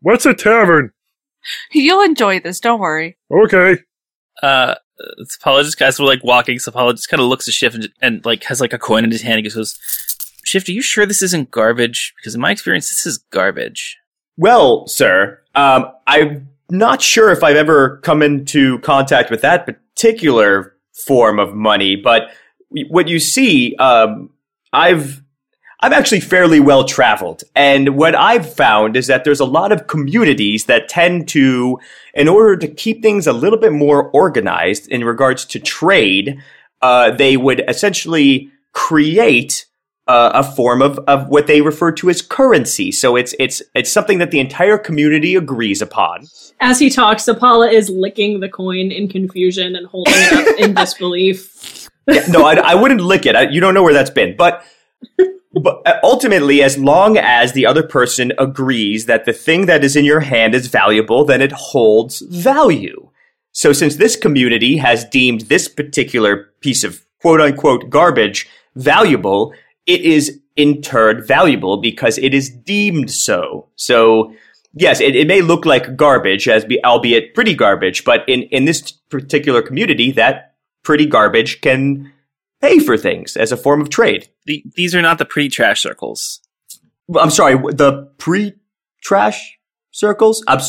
what's 0.00 0.24
a 0.24 0.32
tavern? 0.32 0.92
You'll 1.70 2.02
enjoy 2.02 2.40
this. 2.40 2.60
Don't 2.60 2.80
worry. 2.80 3.18
Okay. 3.30 3.76
Uh, 4.42 4.76
Apologist 5.40 5.78
guys 5.78 5.98
were 5.98 6.06
like 6.06 6.22
walking, 6.22 6.58
so 6.58 6.70
Sapala 6.70 6.92
just 6.92 7.08
kind 7.08 7.20
of 7.20 7.28
looks 7.28 7.48
at 7.48 7.54
Shift 7.54 7.74
and, 7.74 7.88
and 8.00 8.24
like 8.24 8.44
has 8.44 8.60
like 8.60 8.72
a 8.72 8.78
coin 8.78 9.04
in 9.04 9.10
his 9.10 9.22
hand. 9.22 9.36
He 9.36 9.50
goes, 9.50 9.78
"Shift, 10.44 10.68
are 10.68 10.72
you 10.72 10.82
sure 10.82 11.06
this 11.06 11.22
isn't 11.22 11.50
garbage? 11.50 12.14
Because 12.16 12.34
in 12.34 12.40
my 12.40 12.50
experience, 12.50 12.88
this 12.88 13.06
is 13.06 13.18
garbage." 13.30 13.98
Well, 14.36 14.86
sir, 14.86 15.40
um, 15.54 15.86
I'm 16.06 16.48
not 16.70 17.00
sure 17.02 17.30
if 17.30 17.44
I've 17.44 17.56
ever 17.56 17.98
come 17.98 18.22
into 18.22 18.78
contact 18.80 19.30
with 19.30 19.42
that 19.42 19.66
particular 19.66 20.74
form 20.92 21.38
of 21.38 21.54
money, 21.54 21.96
but 21.96 22.30
what 22.88 23.08
you 23.08 23.20
see, 23.20 23.76
um, 23.76 24.30
I've 24.72 25.22
I'm 25.80 25.92
actually 25.92 26.20
fairly 26.20 26.60
well 26.60 26.84
traveled, 26.84 27.44
and 27.54 27.90
what 27.90 28.14
I've 28.14 28.50
found 28.54 28.96
is 28.96 29.06
that 29.08 29.24
there's 29.24 29.40
a 29.40 29.44
lot 29.44 29.70
of 29.70 29.86
communities 29.86 30.64
that 30.64 30.88
tend 30.88 31.28
to, 31.28 31.78
in 32.14 32.26
order 32.26 32.56
to 32.56 32.68
keep 32.68 33.02
things 33.02 33.26
a 33.26 33.34
little 33.34 33.58
bit 33.58 33.72
more 33.72 34.08
organized 34.10 34.88
in 34.88 35.04
regards 35.04 35.44
to 35.44 35.60
trade, 35.60 36.40
uh, 36.80 37.10
they 37.10 37.36
would 37.36 37.62
essentially 37.68 38.50
create 38.72 39.66
uh, 40.06 40.30
a 40.34 40.42
form 40.42 40.82
of, 40.82 40.98
of 41.06 41.28
what 41.28 41.46
they 41.46 41.60
refer 41.60 41.90
to 41.92 42.10
as 42.10 42.20
currency. 42.20 42.92
So 42.92 43.16
it's 43.16 43.34
it's 43.38 43.62
it's 43.74 43.90
something 43.90 44.18
that 44.18 44.30
the 44.30 44.40
entire 44.40 44.78
community 44.78 45.34
agrees 45.34 45.80
upon. 45.80 46.26
As 46.60 46.78
he 46.78 46.90
talks, 46.90 47.24
Sapala 47.24 47.72
is 47.72 47.88
licking 47.90 48.40
the 48.40 48.48
coin 48.48 48.90
in 48.90 49.08
confusion 49.08 49.76
and 49.76 49.86
holding 49.86 50.14
it 50.16 50.32
up 50.32 50.58
in 50.58 50.74
disbelief. 50.74 51.88
Yeah, 52.06 52.26
no, 52.28 52.44
I, 52.44 52.54
I 52.54 52.74
wouldn't 52.74 53.00
lick 53.00 53.24
it. 53.24 53.34
I, 53.34 53.48
you 53.48 53.60
don't 53.60 53.72
know 53.72 53.82
where 53.82 53.94
that's 53.94 54.10
been, 54.10 54.36
but 54.36 54.64
but 55.60 55.82
uh, 55.86 55.98
ultimately, 56.02 56.62
as 56.62 56.76
long 56.76 57.16
as 57.16 57.52
the 57.52 57.66
other 57.66 57.82
person 57.82 58.32
agrees 58.38 59.06
that 59.06 59.24
the 59.24 59.32
thing 59.32 59.66
that 59.66 59.84
is 59.84 59.96
in 59.96 60.04
your 60.04 60.20
hand 60.20 60.54
is 60.54 60.66
valuable, 60.66 61.24
then 61.24 61.40
it 61.40 61.52
holds 61.52 62.20
value. 62.20 63.10
So 63.52 63.72
since 63.72 63.96
this 63.96 64.16
community 64.16 64.78
has 64.78 65.04
deemed 65.04 65.42
this 65.42 65.68
particular 65.68 66.50
piece 66.60 66.82
of 66.84 67.04
quote 67.20 67.40
unquote 67.40 67.88
garbage 67.88 68.48
valuable, 68.74 69.54
it 69.86 70.00
is 70.00 70.40
in 70.56 70.82
turn 70.82 71.24
valuable 71.26 71.78
because 71.78 72.18
it 72.18 72.32
is 72.32 72.48
deemed 72.48 73.10
so. 73.10 73.68
So 73.76 74.34
yes, 74.72 75.00
it, 75.00 75.16
it 75.16 75.26
may 75.26 75.42
look 75.42 75.66
like 75.66 75.96
garbage 75.96 76.48
as 76.48 76.64
be, 76.64 76.82
albeit 76.84 77.34
pretty 77.34 77.54
garbage, 77.54 78.04
but 78.04 78.28
in, 78.28 78.42
in 78.44 78.64
this 78.64 78.92
particular 78.92 79.62
community, 79.62 80.12
that 80.12 80.54
pretty 80.82 81.06
garbage 81.06 81.60
can 81.60 82.12
pay 82.60 82.78
for 82.78 82.96
things 82.96 83.36
as 83.36 83.52
a 83.52 83.56
form 83.56 83.80
of 83.80 83.90
trade. 83.90 84.28
The, 84.46 84.64
these 84.76 84.94
are 84.94 85.02
not 85.02 85.18
the 85.18 85.24
pre 85.24 85.48
trash 85.48 85.82
circles. 85.82 86.40
I'm 87.14 87.30
sorry, 87.30 87.54
the 87.54 88.10
pre-trash 88.18 89.58
circles? 89.90 90.42
I'm, 90.48 90.60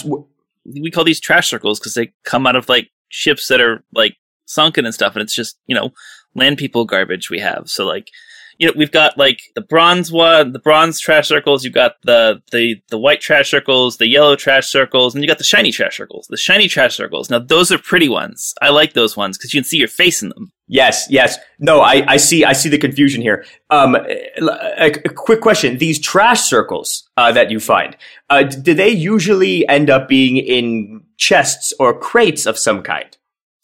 We 0.66 0.92
call 0.92 1.04
these 1.04 1.20
trash 1.20 1.50
circles 1.50 1.80
because 1.80 1.94
they 1.94 2.14
come 2.24 2.46
out 2.46 2.56
of 2.56 2.68
like 2.68 2.90
ships 3.10 3.48
that 3.48 3.62
are 3.62 3.84
like 3.94 4.18
sunken 4.46 4.86
and 4.86 4.94
stuff, 4.94 5.16
and 5.16 5.22
it's 5.22 5.36
just 5.36 5.58
you 5.68 5.76
know 5.76 5.92
land 6.34 6.58
people 6.58 6.86
garbage 6.86 7.30
we 7.30 7.40
have. 7.40 7.70
So 7.70 7.86
like 7.86 8.10
you 8.58 8.68
know 8.68 8.74
we've 8.76 8.92
got 8.92 9.18
like 9.18 9.42
the 9.56 9.62
bronze 9.62 10.12
one, 10.12 10.52
the 10.52 10.60
bronze 10.60 11.00
trash 11.00 11.28
circles. 11.28 11.64
You've 11.64 11.74
got 11.74 11.96
the 12.04 12.42
the 12.52 12.82
the 12.90 12.98
white 12.98 13.22
trash 13.22 13.52
circles, 13.52 13.98
the 13.98 14.10
yellow 14.10 14.36
trash 14.36 14.68
circles, 14.68 15.14
and 15.14 15.24
you 15.24 15.28
got 15.28 15.38
the 15.38 15.44
shiny 15.44 15.72
trash 15.72 15.98
circles. 15.98 16.28
The 16.28 16.38
shiny 16.38 16.68
trash 16.68 16.96
circles. 16.96 17.30
Now 17.30 17.40
those 17.40 17.72
are 17.72 17.78
pretty 17.78 18.10
ones. 18.10 18.54
I 18.62 18.70
like 18.70 18.94
those 18.94 19.18
ones 19.18 19.38
because 19.38 19.54
you 19.54 19.62
can 19.62 19.68
see 19.68 19.78
your 19.78 19.88
face 19.88 20.22
in 20.22 20.30
them. 20.30 20.52
Yes, 20.68 21.06
yes. 21.10 21.38
No, 21.60 21.82
I, 21.82 22.04
I 22.08 22.18
see. 22.18 22.44
I 22.44 22.54
see 22.54 22.70
the 22.70 22.78
confusion 22.78 23.22
here. 23.22 23.46
Um, 23.70 23.96
a, 23.96 24.92
a 25.06 25.10
quick 25.10 25.42
question: 25.42 25.78
These 25.78 26.00
trash 26.00 26.42
circles 26.42 27.08
uh, 27.18 27.32
that 27.34 27.52
you 27.52 27.60
find, 27.60 27.96
uh, 28.30 28.44
do 28.44 28.74
they 28.74 28.90
usually 28.90 29.68
end 29.68 29.90
up 29.90 30.08
being 30.08 30.38
in 30.38 31.04
chests 31.18 31.74
or 31.80 31.98
crates 31.98 32.46
of 32.46 32.58
some 32.58 32.82
kind? 32.82 33.16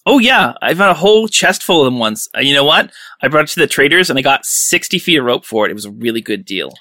Oh 0.05 0.19
yeah, 0.19 0.53
I 0.61 0.73
found 0.73 0.91
a 0.91 0.99
whole 0.99 1.27
chest 1.27 1.63
full 1.63 1.81
of 1.81 1.85
them 1.85 1.99
once. 1.99 2.27
Uh, 2.35 2.41
you 2.41 2.53
know 2.53 2.63
what? 2.63 2.91
I 3.21 3.27
brought 3.27 3.43
it 3.45 3.53
to 3.53 3.59
the 3.59 3.67
traders 3.67 4.09
and 4.09 4.17
I 4.17 4.21
got 4.21 4.45
sixty 4.45 4.99
feet 4.99 5.17
of 5.17 5.25
rope 5.25 5.45
for 5.45 5.65
it. 5.65 5.71
It 5.71 5.75
was 5.75 5.85
a 5.85 5.91
really 5.91 6.21
good 6.21 6.45
deal. 6.45 6.71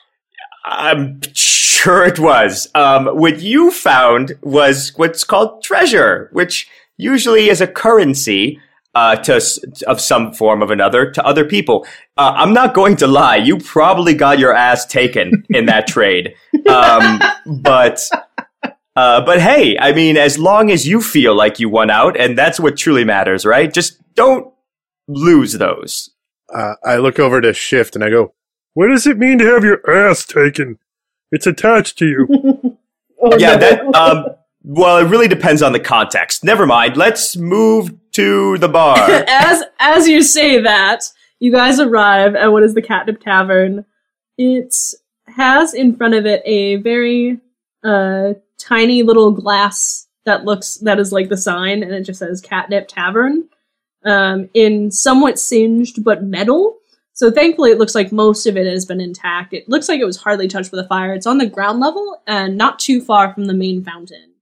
I'm 0.64 1.20
sure 1.34 2.04
it 2.04 2.18
was. 2.18 2.68
Um, 2.74 3.06
what 3.06 3.40
you 3.40 3.70
found 3.70 4.32
was 4.42 4.92
what's 4.96 5.24
called 5.24 5.62
treasure, 5.62 6.28
which 6.32 6.68
usually 6.96 7.48
is 7.48 7.60
a 7.60 7.66
currency 7.66 8.60
uh, 8.94 9.16
to 9.16 9.40
of 9.86 10.00
some 10.00 10.32
form 10.32 10.62
of 10.62 10.70
another 10.70 11.10
to 11.12 11.24
other 11.24 11.44
people. 11.44 11.86
Uh, 12.16 12.32
I'm 12.36 12.52
not 12.52 12.74
going 12.74 12.96
to 12.96 13.06
lie; 13.06 13.36
you 13.36 13.58
probably 13.58 14.14
got 14.14 14.38
your 14.38 14.54
ass 14.54 14.86
taken 14.86 15.44
in 15.50 15.66
that 15.66 15.86
trade. 15.88 16.34
Um, 16.68 17.20
but 17.62 18.08
uh, 18.96 19.24
but 19.24 19.40
hey, 19.40 19.78
I 19.78 19.92
mean, 19.92 20.16
as 20.16 20.38
long 20.38 20.70
as 20.70 20.86
you 20.86 21.00
feel 21.00 21.34
like 21.34 21.60
you 21.60 21.68
won 21.68 21.90
out, 21.90 22.18
and 22.18 22.36
that's 22.36 22.60
what 22.60 22.76
truly 22.76 23.04
matters, 23.04 23.44
right? 23.44 23.72
Just 23.72 23.98
don't 24.14 24.52
lose 25.08 25.54
those. 25.54 26.10
Uh, 26.52 26.74
I 26.84 26.96
look 26.96 27.18
over 27.18 27.40
to 27.40 27.52
Shift 27.52 27.94
and 27.94 28.04
I 28.04 28.10
go, 28.10 28.34
What 28.74 28.88
does 28.88 29.06
it 29.06 29.18
mean 29.18 29.38
to 29.38 29.46
have 29.46 29.64
your 29.64 29.88
ass 29.88 30.24
taken? 30.24 30.78
It's 31.30 31.46
attached 31.46 31.98
to 31.98 32.06
you. 32.06 32.78
Oh, 33.22 33.36
yeah, 33.36 33.56
no. 33.56 33.58
that. 33.58 33.94
Um, 33.94 34.24
well, 34.62 34.96
it 34.96 35.10
really 35.10 35.28
depends 35.28 35.60
on 35.60 35.72
the 35.72 35.78
context. 35.78 36.42
Never 36.42 36.66
mind. 36.66 36.96
Let's 36.96 37.36
move 37.36 37.90
to 38.12 38.56
the 38.56 38.66
bar. 38.66 38.96
as 39.28 39.62
as 39.78 40.08
you 40.08 40.22
say 40.22 40.58
that, 40.62 41.04
you 41.38 41.52
guys 41.52 41.80
arrive 41.80 42.34
at 42.34 42.50
what 42.50 42.62
is 42.62 42.72
the 42.72 42.80
Catnip 42.80 43.20
Tavern. 43.20 43.84
It 44.38 44.74
has 45.26 45.74
in 45.74 45.94
front 45.96 46.14
of 46.14 46.24
it 46.24 46.40
a 46.46 46.76
very 46.76 47.40
uh 47.84 48.32
tiny 48.60 49.02
little 49.02 49.30
glass 49.30 50.06
that 50.24 50.44
looks 50.44 50.76
that 50.78 50.98
is 50.98 51.12
like 51.12 51.28
the 51.28 51.36
sign, 51.36 51.82
and 51.82 51.92
it 51.92 52.02
just 52.02 52.18
says 52.18 52.40
Catnip 52.40 52.88
Tavern, 52.88 53.48
um, 54.04 54.48
in 54.54 54.90
somewhat 54.90 55.38
singed 55.38 56.04
but 56.04 56.22
metal. 56.22 56.76
So 57.12 57.30
thankfully, 57.30 57.70
it 57.70 57.78
looks 57.78 57.94
like 57.94 58.12
most 58.12 58.46
of 58.46 58.56
it 58.56 58.66
has 58.66 58.86
been 58.86 59.00
intact. 59.00 59.52
It 59.52 59.68
looks 59.68 59.88
like 59.88 60.00
it 60.00 60.06
was 60.06 60.16
hardly 60.16 60.48
touched 60.48 60.70
with 60.70 60.80
a 60.80 60.88
fire. 60.88 61.12
It's 61.12 61.26
on 61.26 61.38
the 61.38 61.46
ground 61.46 61.80
level 61.80 62.22
and 62.26 62.56
not 62.56 62.78
too 62.78 63.00
far 63.02 63.34
from 63.34 63.44
the 63.44 63.54
main 63.54 63.84
fountain. 63.84 64.34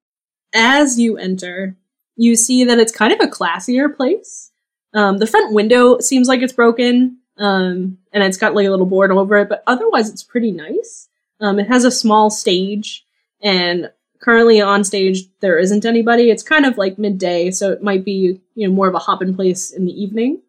As 0.55 0.99
you 0.99 1.17
enter, 1.17 1.77
you 2.17 2.37
see 2.37 2.65
that 2.65 2.79
it's 2.79 2.93
kind 2.93 3.13
of 3.13 3.21
a 3.21 3.31
classier 3.31 3.95
place. 3.95 4.53
Um, 4.95 5.19
the 5.19 5.27
front 5.27 5.55
window 5.55 5.99
seems 5.99 6.29
like 6.29 6.41
it's 6.41 6.53
broken, 6.53 7.19
um, 7.37 7.99
and 8.13 8.23
it's 8.23 8.37
got 8.37 8.55
like 8.55 8.67
a 8.67 8.71
little 8.71 8.87
board 8.87 9.11
over 9.11 9.37
it, 9.39 9.49
but 9.49 9.63
otherwise 9.67 10.09
it's 10.09 10.23
pretty 10.23 10.51
nice. 10.51 11.09
Um, 11.41 11.59
it 11.59 11.69
has 11.69 11.85
a 11.85 11.91
small 11.91 12.31
stage, 12.31 13.05
and 13.43 13.91
currently 14.21 14.61
on 14.61 14.85
stage 14.85 15.25
there 15.41 15.59
isn't 15.59 15.85
anybody. 15.85 16.31
It's 16.31 16.43
kind 16.43 16.67
of 16.67 16.79
like 16.79 16.99
midday, 16.99 17.51
so 17.51 17.71
it 17.71 17.83
might 17.83 18.05
be 18.05 18.41
you 18.55 18.69
know 18.69 18.75
more 18.75 18.89
of 18.89 18.95
a 18.95 18.99
hop 18.99 19.23
in 19.23 19.35
place 19.35 19.71
in 19.71 19.85
the 19.85 19.93
evening. 19.93 20.43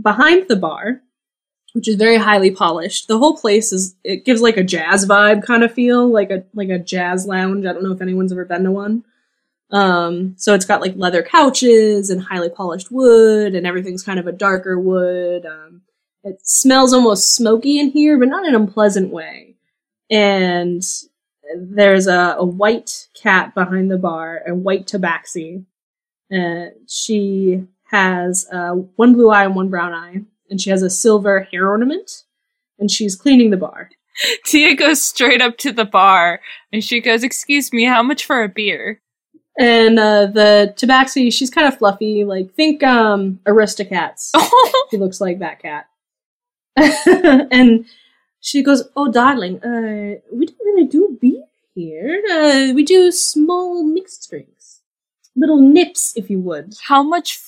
Behind 0.00 0.46
the 0.48 0.56
bar, 0.56 1.00
which 1.72 1.88
is 1.88 1.96
very 1.96 2.16
highly 2.16 2.50
polished, 2.50 3.08
the 3.08 3.18
whole 3.18 3.36
place 3.36 3.72
is 3.72 3.94
it 4.04 4.24
gives 4.24 4.40
like 4.40 4.56
a 4.56 4.64
jazz 4.64 5.06
vibe 5.06 5.44
kind 5.44 5.62
of 5.64 5.72
feel, 5.72 6.08
like 6.08 6.30
a 6.30 6.44
like 6.54 6.68
a 6.68 6.78
jazz 6.78 7.26
lounge. 7.26 7.66
I 7.66 7.72
don't 7.72 7.82
know 7.82 7.92
if 7.92 8.02
anyone's 8.02 8.32
ever 8.32 8.44
been 8.44 8.64
to 8.64 8.70
one. 8.70 9.04
Um, 9.70 10.34
so 10.36 10.54
it's 10.54 10.64
got 10.64 10.80
like 10.80 10.94
leather 10.96 11.22
couches 11.22 12.10
and 12.10 12.22
highly 12.22 12.50
polished 12.50 12.90
wood, 12.90 13.54
and 13.54 13.66
everything's 13.66 14.02
kind 14.02 14.18
of 14.18 14.26
a 14.26 14.32
darker 14.32 14.78
wood. 14.78 15.44
Um, 15.44 15.82
it 16.24 16.46
smells 16.46 16.92
almost 16.92 17.34
smoky 17.34 17.78
in 17.78 17.90
here, 17.90 18.18
but 18.18 18.28
not 18.28 18.44
in 18.44 18.54
an 18.54 18.60
unpleasant 18.60 19.12
way. 19.12 19.56
And 20.10 20.82
there's 21.56 22.06
a, 22.06 22.36
a 22.38 22.44
white 22.44 23.08
cat 23.14 23.54
behind 23.54 23.90
the 23.90 23.98
bar, 23.98 24.42
a 24.46 24.54
white 24.54 24.86
tabaxi. 24.86 25.64
Uh, 26.32 26.70
she 26.88 27.64
has 27.90 28.46
uh, 28.52 28.72
one 28.72 29.12
blue 29.12 29.30
eye 29.30 29.44
and 29.44 29.54
one 29.54 29.68
brown 29.68 29.92
eye, 29.92 30.22
and 30.50 30.60
she 30.60 30.70
has 30.70 30.82
a 30.82 30.90
silver 30.90 31.40
hair 31.52 31.68
ornament, 31.68 32.24
and 32.78 32.90
she's 32.90 33.16
cleaning 33.16 33.50
the 33.50 33.56
bar. 33.56 33.90
Tia 34.44 34.74
goes 34.74 35.04
straight 35.04 35.40
up 35.40 35.58
to 35.58 35.72
the 35.72 35.84
bar 35.84 36.40
and 36.72 36.82
she 36.82 37.00
goes, 37.00 37.22
Excuse 37.22 37.72
me, 37.72 37.84
how 37.84 38.02
much 38.02 38.24
for 38.24 38.42
a 38.42 38.48
beer? 38.48 39.00
And 39.58 39.98
uh, 39.98 40.26
the 40.26 40.74
tabaxi, 40.76 41.32
she's 41.32 41.50
kind 41.50 41.66
of 41.66 41.78
fluffy, 41.78 42.24
like 42.24 42.54
think 42.54 42.82
um, 42.82 43.40
Aristocats. 43.46 44.30
She 44.90 44.98
looks 44.98 45.20
like 45.20 45.40
that 45.40 45.60
cat. 45.60 45.86
and 47.50 47.86
she 48.46 48.62
goes, 48.62 48.88
"Oh, 48.96 49.10
darling, 49.10 49.56
uh, 49.64 50.20
we 50.32 50.46
don't 50.46 50.66
really 50.68 50.86
do 50.86 51.18
beer 51.20 51.44
here. 51.74 52.22
Uh, 52.30 52.72
we 52.74 52.84
do 52.84 53.10
small 53.10 53.82
mixed 53.82 54.30
drinks, 54.30 54.82
little 55.34 55.60
nips, 55.60 56.16
if 56.16 56.30
you 56.30 56.38
would. 56.40 56.74
how 56.88 57.02
much 57.02 57.40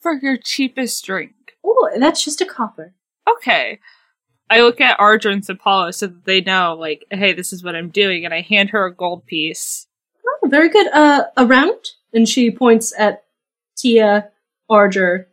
for 0.00 0.12
your 0.22 0.36
cheapest 0.36 1.04
drink? 1.04 1.34
Oh, 1.64 1.90
that's 1.98 2.22
just 2.24 2.40
a 2.40 2.46
copper. 2.46 2.94
Okay. 3.28 3.80
I 4.50 4.60
look 4.60 4.80
at 4.80 5.00
Arger 5.00 5.30
and 5.30 5.42
Sapala 5.42 5.92
so 5.94 6.06
that 6.06 6.24
they 6.24 6.40
know, 6.40 6.76
like, 6.78 7.04
hey, 7.10 7.32
this 7.32 7.52
is 7.52 7.64
what 7.64 7.74
I'm 7.74 7.88
doing, 7.90 8.24
and 8.24 8.32
I 8.32 8.42
hand 8.42 8.70
her 8.70 8.86
a 8.86 8.94
gold 8.94 9.26
piece. 9.26 9.88
Oh, 10.26 10.48
very 10.48 10.68
good. 10.68 10.86
Uh, 10.92 11.24
around." 11.36 11.90
And 12.12 12.28
she 12.28 12.52
points 12.52 12.92
at 12.96 13.24
Tia, 13.76 14.30
Arger, 14.70 15.28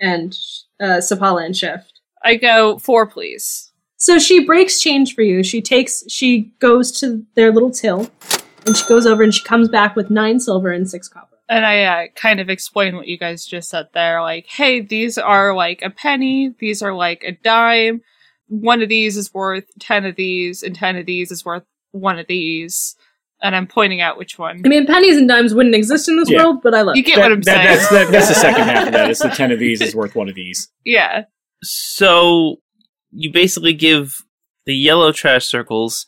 and 0.00 0.34
uh, 0.80 1.00
Sapala 1.08 1.44
and 1.44 1.54
Shift. 1.54 2.00
I 2.22 2.36
go, 2.36 2.78
four, 2.78 3.06
please. 3.06 3.70
So 4.04 4.18
she 4.18 4.44
breaks 4.44 4.80
change 4.80 5.14
for 5.14 5.22
you. 5.22 5.42
She 5.42 5.62
takes, 5.62 6.04
she 6.10 6.52
goes 6.60 6.92
to 7.00 7.24
their 7.36 7.50
little 7.50 7.70
till, 7.70 8.10
and 8.66 8.76
she 8.76 8.86
goes 8.86 9.06
over 9.06 9.22
and 9.22 9.32
she 9.32 9.42
comes 9.42 9.66
back 9.66 9.96
with 9.96 10.10
nine 10.10 10.40
silver 10.40 10.70
and 10.70 10.88
six 10.90 11.08
copper. 11.08 11.38
And 11.48 11.64
I 11.64 11.84
uh, 11.84 12.06
kind 12.14 12.38
of 12.38 12.50
explain 12.50 12.96
what 12.96 13.06
you 13.08 13.16
guys 13.16 13.46
just 13.46 13.70
said 13.70 13.88
there. 13.94 14.20
Like, 14.20 14.44
hey, 14.46 14.82
these 14.82 15.16
are 15.16 15.54
like 15.54 15.80
a 15.80 15.88
penny, 15.88 16.54
these 16.58 16.82
are 16.82 16.92
like 16.94 17.24
a 17.24 17.32
dime. 17.32 18.02
One 18.48 18.82
of 18.82 18.90
these 18.90 19.16
is 19.16 19.32
worth 19.32 19.64
10 19.80 20.04
of 20.04 20.16
these, 20.16 20.62
and 20.62 20.74
10 20.76 20.96
of 20.96 21.06
these 21.06 21.30
is 21.32 21.42
worth 21.42 21.64
one 21.92 22.18
of 22.18 22.26
these. 22.26 22.96
And 23.42 23.56
I'm 23.56 23.66
pointing 23.66 24.02
out 24.02 24.18
which 24.18 24.38
one. 24.38 24.60
I 24.64 24.68
mean, 24.68 24.86
pennies 24.86 25.16
and 25.16 25.26
dimes 25.26 25.54
wouldn't 25.54 25.74
exist 25.74 26.10
in 26.10 26.16
this 26.18 26.28
Yeah. 26.30 26.42
world, 26.44 26.62
but 26.62 26.74
I 26.74 26.82
love 26.82 26.96
You 26.96 27.00
it. 27.00 27.06
get 27.06 27.16
That- 27.16 27.22
what 27.22 27.32
I'm 27.32 27.40
that- 27.40 27.54
saying. 27.56 27.66
that's, 27.78 27.88
that, 27.90 28.12
that's 28.12 28.28
the 28.28 28.34
second 28.34 28.64
half 28.68 28.86
of 28.88 28.92
that. 28.92 29.10
It's 29.10 29.22
the 29.22 29.30
ten 29.30 29.50
of 29.50 29.58
these 29.58 29.80
is 29.80 29.94
worth 29.96 30.14
one 30.14 30.28
of 30.28 30.34
these. 30.34 30.68
yeah. 30.84 31.24
So 31.62 32.56
you 33.14 33.32
basically 33.32 33.72
give 33.72 34.24
the 34.66 34.74
yellow 34.74 35.12
trash 35.12 35.46
circles 35.46 36.06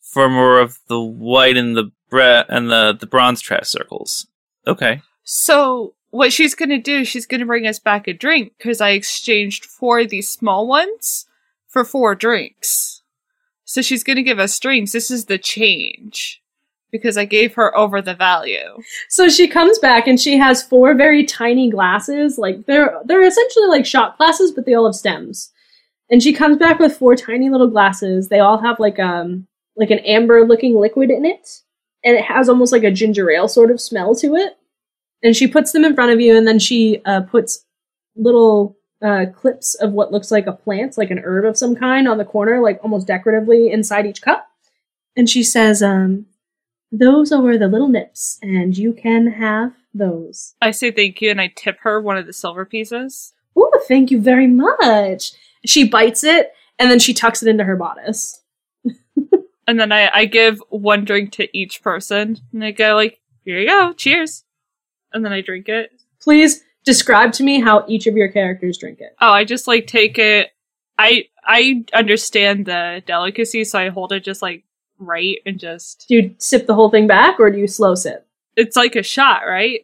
for 0.00 0.28
more 0.28 0.58
of 0.58 0.78
the 0.88 1.00
white 1.00 1.56
and 1.56 1.76
the 1.76 1.90
bre- 2.10 2.44
and 2.48 2.70
the 2.70 2.96
the 2.98 3.06
bronze 3.06 3.40
trash 3.40 3.68
circles. 3.68 4.26
Okay. 4.66 5.02
So 5.22 5.94
what 6.10 6.32
she's 6.32 6.54
gonna 6.54 6.80
do, 6.80 7.04
she's 7.04 7.26
gonna 7.26 7.46
bring 7.46 7.66
us 7.66 7.78
back 7.78 8.08
a 8.08 8.12
drink 8.12 8.52
because 8.58 8.80
I 8.80 8.90
exchanged 8.90 9.64
four 9.64 10.00
of 10.00 10.10
these 10.10 10.28
small 10.28 10.66
ones 10.66 11.26
for 11.66 11.84
four 11.84 12.14
drinks. 12.14 13.02
So 13.64 13.82
she's 13.82 14.04
gonna 14.04 14.22
give 14.22 14.38
us 14.38 14.58
drinks. 14.58 14.92
This 14.92 15.10
is 15.10 15.26
the 15.26 15.38
change 15.38 16.42
because 16.90 17.18
I 17.18 17.26
gave 17.26 17.54
her 17.54 17.76
over 17.76 18.00
the 18.00 18.14
value. 18.14 18.82
So 19.10 19.28
she 19.28 19.46
comes 19.46 19.78
back 19.78 20.06
and 20.06 20.18
she 20.18 20.38
has 20.38 20.62
four 20.62 20.94
very 20.94 21.24
tiny 21.24 21.70
glasses. 21.70 22.38
Like 22.38 22.64
they're 22.66 22.98
they're 23.04 23.26
essentially 23.26 23.66
like 23.66 23.84
shot 23.84 24.16
glasses, 24.16 24.52
but 24.52 24.64
they 24.64 24.74
all 24.74 24.86
have 24.86 24.94
stems. 24.94 25.52
And 26.10 26.22
she 26.22 26.32
comes 26.32 26.56
back 26.56 26.78
with 26.78 26.96
four 26.96 27.14
tiny 27.14 27.50
little 27.50 27.68
glasses. 27.68 28.28
They 28.28 28.40
all 28.40 28.58
have 28.58 28.80
like 28.80 28.98
um 28.98 29.46
like 29.76 29.90
an 29.90 30.00
amber 30.00 30.44
looking 30.44 30.76
liquid 30.76 31.10
in 31.10 31.24
it, 31.24 31.60
and 32.04 32.16
it 32.16 32.24
has 32.24 32.48
almost 32.48 32.72
like 32.72 32.84
a 32.84 32.90
ginger 32.90 33.30
ale 33.30 33.48
sort 33.48 33.70
of 33.70 33.80
smell 33.80 34.14
to 34.16 34.34
it. 34.34 34.54
And 35.22 35.36
she 35.36 35.48
puts 35.48 35.72
them 35.72 35.84
in 35.84 35.94
front 35.94 36.12
of 36.12 36.20
you, 36.20 36.36
and 36.36 36.46
then 36.46 36.58
she 36.58 37.02
uh, 37.04 37.22
puts 37.22 37.64
little 38.16 38.76
uh, 39.02 39.26
clips 39.34 39.74
of 39.74 39.92
what 39.92 40.12
looks 40.12 40.30
like 40.30 40.46
a 40.46 40.52
plant, 40.52 40.98
like 40.98 41.10
an 41.10 41.20
herb 41.24 41.44
of 41.44 41.56
some 41.56 41.74
kind, 41.74 42.08
on 42.08 42.18
the 42.18 42.24
corner, 42.24 42.60
like 42.60 42.80
almost 42.82 43.06
decoratively 43.06 43.70
inside 43.70 44.06
each 44.06 44.22
cup. 44.22 44.48
And 45.16 45.28
she 45.28 45.42
says, 45.42 45.82
um, 45.82 46.26
"Those 46.92 47.32
are 47.32 47.58
the 47.58 47.68
little 47.68 47.88
nips, 47.88 48.38
and 48.42 48.76
you 48.76 48.92
can 48.92 49.26
have 49.26 49.72
those." 49.92 50.54
I 50.62 50.70
say 50.70 50.90
thank 50.90 51.20
you 51.20 51.30
and 51.30 51.40
I 51.40 51.52
tip 51.54 51.78
her 51.80 52.00
one 52.00 52.16
of 52.16 52.26
the 52.26 52.32
silver 52.32 52.64
pieces. 52.64 53.32
Oh, 53.56 53.70
thank 53.88 54.10
you 54.10 54.20
very 54.20 54.46
much. 54.46 55.32
She 55.68 55.88
bites 55.88 56.24
it 56.24 56.52
and 56.78 56.90
then 56.90 56.98
she 56.98 57.14
tucks 57.14 57.42
it 57.42 57.48
into 57.48 57.64
her 57.64 57.76
bodice. 57.76 58.42
And 59.68 59.78
then 59.78 59.92
I, 59.92 60.08
I 60.12 60.24
give 60.24 60.62
one 60.70 61.04
drink 61.04 61.32
to 61.32 61.46
each 61.56 61.82
person. 61.82 62.38
And 62.54 62.64
I 62.64 62.70
go 62.70 62.94
like, 62.94 63.20
here 63.44 63.60
you 63.60 63.68
go, 63.68 63.92
cheers. 63.92 64.44
And 65.12 65.22
then 65.22 65.32
I 65.32 65.42
drink 65.42 65.68
it. 65.68 65.90
Please 66.22 66.62
describe 66.86 67.32
to 67.34 67.42
me 67.42 67.60
how 67.60 67.84
each 67.86 68.06
of 68.06 68.16
your 68.16 68.28
characters 68.32 68.78
drink 68.78 69.00
it. 69.00 69.14
Oh, 69.20 69.30
I 69.30 69.44
just 69.44 69.68
like 69.68 69.86
take 69.86 70.18
it. 70.18 70.52
I 70.96 71.26
I 71.44 71.84
understand 71.92 72.64
the 72.64 73.02
delicacy, 73.06 73.64
so 73.64 73.78
I 73.78 73.90
hold 73.90 74.12
it 74.12 74.24
just 74.24 74.40
like 74.40 74.64
right 74.98 75.36
and 75.44 75.60
just. 75.60 76.06
Do 76.08 76.14
you 76.14 76.34
sip 76.38 76.66
the 76.66 76.74
whole 76.74 76.90
thing 76.90 77.06
back 77.06 77.38
or 77.38 77.50
do 77.50 77.58
you 77.58 77.66
slow 77.66 77.94
sip? 77.94 78.26
It's 78.56 78.74
like 78.74 78.96
a 78.96 79.02
shot, 79.02 79.42
right? 79.46 79.80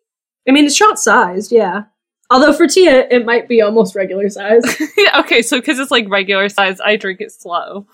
I 0.48 0.52
mean, 0.52 0.64
it's 0.64 0.74
shot 0.74 0.98
sized, 0.98 1.52
yeah. 1.52 1.84
Although 2.30 2.52
for 2.52 2.66
Tia, 2.66 3.06
it 3.10 3.24
might 3.24 3.48
be 3.48 3.60
almost 3.60 3.94
regular 3.94 4.28
size. 4.28 4.62
Yeah, 4.96 5.20
okay, 5.20 5.42
so 5.42 5.58
because 5.58 5.78
it's 5.78 5.90
like 5.90 6.08
regular 6.08 6.48
size, 6.48 6.80
I 6.80 6.96
drink 6.96 7.20
it 7.20 7.32
slow. 7.32 7.86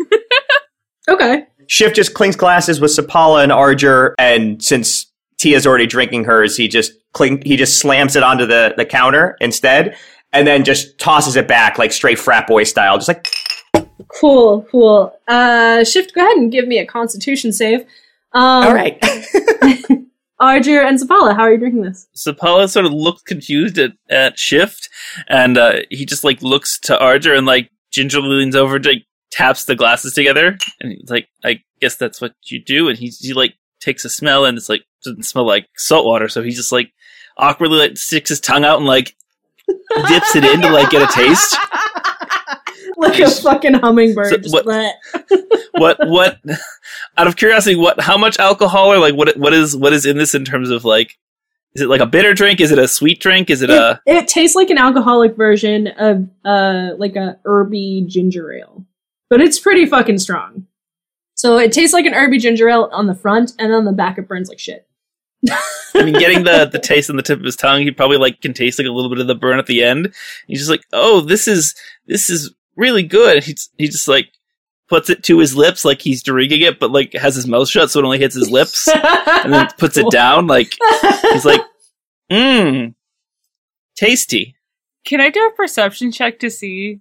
okay. 1.08 1.46
Shift 1.66 1.96
just 1.96 2.14
clinks 2.14 2.36
glasses 2.36 2.80
with 2.80 2.90
Sapala 2.90 3.42
and 3.42 3.52
Arger, 3.52 4.14
and 4.18 4.62
since 4.62 5.06
Tia's 5.38 5.66
already 5.66 5.86
drinking 5.86 6.24
hers, 6.24 6.56
he 6.56 6.68
just 6.68 6.92
clink, 7.12 7.44
he 7.44 7.56
just 7.56 7.78
slams 7.78 8.16
it 8.16 8.22
onto 8.22 8.46
the, 8.46 8.74
the 8.76 8.86
counter 8.86 9.36
instead, 9.40 9.96
and 10.32 10.46
then 10.46 10.64
just 10.64 10.98
tosses 10.98 11.36
it 11.36 11.46
back 11.46 11.78
like 11.78 11.92
straight 11.92 12.18
frat 12.18 12.46
boy 12.46 12.64
style, 12.64 12.96
just 12.96 13.08
like 13.08 13.28
Cool, 14.08 14.66
cool. 14.70 15.16
Uh, 15.28 15.84
Shift, 15.84 16.14
go 16.14 16.22
ahead 16.22 16.36
and 16.36 16.50
give 16.50 16.66
me 16.66 16.78
a 16.78 16.86
constitution 16.86 17.52
save. 17.52 17.80
Um, 18.32 18.64
all 18.64 18.74
right. 18.74 19.02
Arger 20.40 20.80
and 20.80 20.98
Sapala, 20.98 21.36
how 21.36 21.42
are 21.42 21.52
you 21.52 21.58
drinking 21.58 21.82
this? 21.82 22.08
Sapala 22.16 22.68
sort 22.68 22.86
of 22.86 22.92
looks 22.92 23.22
confused 23.22 23.78
at, 23.78 23.92
at 24.08 24.38
Shift, 24.38 24.88
and 25.28 25.58
uh, 25.58 25.80
he 25.90 26.06
just 26.06 26.24
like 26.24 26.42
looks 26.42 26.78
to 26.80 26.98
Arger 26.98 27.34
and 27.34 27.46
like 27.46 27.70
gingerly 27.90 28.28
leans 28.28 28.56
over 28.56 28.78
to 28.78 28.88
like, 28.88 29.04
taps 29.30 29.64
the 29.64 29.76
glasses 29.76 30.14
together, 30.14 30.58
and 30.80 30.92
he's 30.92 31.10
like, 31.10 31.28
"I 31.44 31.60
guess 31.80 31.96
that's 31.96 32.20
what 32.20 32.32
you 32.46 32.62
do." 32.62 32.88
And 32.88 32.98
he 32.98 33.12
he 33.20 33.32
like 33.32 33.54
takes 33.80 34.04
a 34.04 34.10
smell, 34.10 34.44
and 34.44 34.56
it's 34.56 34.68
like 34.68 34.82
doesn't 35.04 35.24
smell 35.24 35.46
like 35.46 35.68
salt 35.76 36.06
water, 36.06 36.28
so 36.28 36.42
he 36.42 36.50
just 36.50 36.72
like 36.72 36.90
awkwardly 37.36 37.78
like 37.78 37.96
sticks 37.96 38.30
his 38.30 38.40
tongue 38.40 38.64
out 38.64 38.78
and 38.78 38.86
like 38.86 39.14
dips 40.08 40.36
it 40.36 40.44
in 40.44 40.60
to 40.62 40.70
like 40.70 40.90
get 40.90 41.02
a 41.02 41.12
taste. 41.12 41.56
like 43.08 43.18
a 43.18 43.30
fucking 43.30 43.74
hummingbird. 43.74 44.44
So 44.44 44.62
what-. 44.62 44.94
What 45.74 45.98
what? 46.00 46.38
Out 47.16 47.26
of 47.26 47.36
curiosity, 47.36 47.74
what? 47.74 48.00
How 48.00 48.18
much 48.18 48.38
alcohol 48.38 48.92
or 48.92 48.98
like 48.98 49.14
what? 49.14 49.34
What 49.38 49.54
is 49.54 49.74
what 49.74 49.94
is 49.94 50.04
in 50.04 50.18
this 50.18 50.34
in 50.34 50.44
terms 50.44 50.68
of 50.68 50.84
like? 50.84 51.16
Is 51.74 51.80
it 51.80 51.88
like 51.88 52.02
a 52.02 52.06
bitter 52.06 52.34
drink? 52.34 52.60
Is 52.60 52.70
it 52.70 52.78
a 52.78 52.86
sweet 52.88 53.20
drink? 53.20 53.48
Is 53.48 53.62
it 53.62 53.70
a 53.70 54.00
It, 54.04 54.16
it 54.16 54.28
tastes 54.28 54.56
like 54.56 54.68
an 54.68 54.76
alcoholic 54.76 55.36
version 55.36 55.86
of 55.86 56.28
uh 56.44 56.90
like 56.98 57.16
a 57.16 57.38
herby 57.44 58.04
ginger 58.06 58.52
ale, 58.52 58.84
but 59.30 59.40
it's 59.40 59.58
pretty 59.58 59.86
fucking 59.86 60.18
strong. 60.18 60.66
So 61.34 61.56
it 61.56 61.72
tastes 61.72 61.94
like 61.94 62.04
an 62.04 62.12
herby 62.12 62.38
ginger 62.38 62.68
ale 62.68 62.90
on 62.92 63.06
the 63.06 63.14
front, 63.14 63.52
and 63.58 63.72
on 63.72 63.86
the 63.86 63.92
back 63.92 64.18
it 64.18 64.28
burns 64.28 64.50
like 64.50 64.58
shit. 64.58 64.86
I 65.94 66.02
mean, 66.02 66.14
getting 66.18 66.44
the 66.44 66.68
the 66.70 66.78
taste 66.78 67.08
on 67.08 67.16
the 67.16 67.22
tip 67.22 67.38
of 67.38 67.44
his 67.44 67.56
tongue, 67.56 67.82
he 67.82 67.90
probably 67.90 68.18
like 68.18 68.42
can 68.42 68.52
taste 68.52 68.78
like 68.78 68.88
a 68.88 68.92
little 68.92 69.08
bit 69.08 69.20
of 69.20 69.26
the 69.26 69.34
burn 69.34 69.58
at 69.58 69.66
the 69.66 69.82
end. 69.82 70.12
He's 70.46 70.58
just 70.58 70.70
like, 70.70 70.84
"Oh, 70.92 71.20
this 71.22 71.48
is 71.48 71.74
this 72.06 72.28
is 72.28 72.54
really 72.76 73.02
good." 73.02 73.44
He's 73.44 73.70
he 73.78 73.86
just 73.86 74.08
like 74.08 74.28
puts 74.88 75.08
it 75.08 75.22
to 75.24 75.38
his 75.38 75.56
lips 75.56 75.84
like 75.84 76.02
he's 76.02 76.22
drinking 76.22 76.62
it, 76.62 76.78
but 76.80 76.90
like 76.90 77.12
has 77.14 77.34
his 77.34 77.46
mouth 77.46 77.68
shut 77.68 77.90
so 77.90 78.00
it 78.00 78.04
only 78.04 78.18
hits 78.18 78.34
his 78.34 78.50
lips, 78.50 78.88
and 78.88 79.52
then 79.52 79.68
puts 79.78 79.96
it 79.96 80.10
down 80.10 80.46
like 80.46 80.74
he's 81.32 81.44
like, 81.44 81.62
"Mmm, 82.30 82.94
tasty." 83.96 84.56
Can 85.04 85.20
I 85.20 85.30
do 85.30 85.40
a 85.40 85.56
perception 85.56 86.12
check 86.12 86.40
to 86.40 86.50
see 86.50 87.00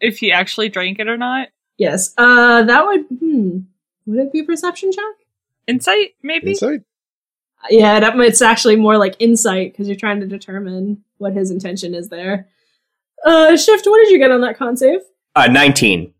if 0.00 0.18
he 0.18 0.32
actually 0.32 0.68
drank 0.68 0.98
it 0.98 1.08
or 1.08 1.16
not? 1.16 1.48
yes. 1.76 2.14
Uh, 2.16 2.62
that 2.62 2.86
would 2.86 3.06
hmm. 3.18 3.58
Would 4.06 4.18
it 4.18 4.32
be 4.32 4.40
a 4.40 4.44
perception 4.44 4.92
check? 4.92 5.04
Insight, 5.66 6.14
maybe? 6.22 6.50
Insight. 6.50 6.82
Yeah, 7.70 8.00
that, 8.00 8.18
it's 8.18 8.42
actually 8.42 8.76
more 8.76 8.98
like 8.98 9.16
insight 9.18 9.72
because 9.72 9.88
you're 9.88 9.96
trying 9.96 10.20
to 10.20 10.26
determine 10.26 11.02
what 11.16 11.32
his 11.32 11.50
intention 11.50 11.94
is 11.94 12.10
there. 12.10 12.48
Uh, 13.24 13.56
Shift, 13.56 13.86
what 13.86 13.98
did 14.04 14.10
you 14.10 14.18
get 14.18 14.30
on 14.30 14.40
that 14.42 14.56
con 14.58 14.76
save? 14.76 15.00
uh, 15.34 15.46
19. 15.48 16.12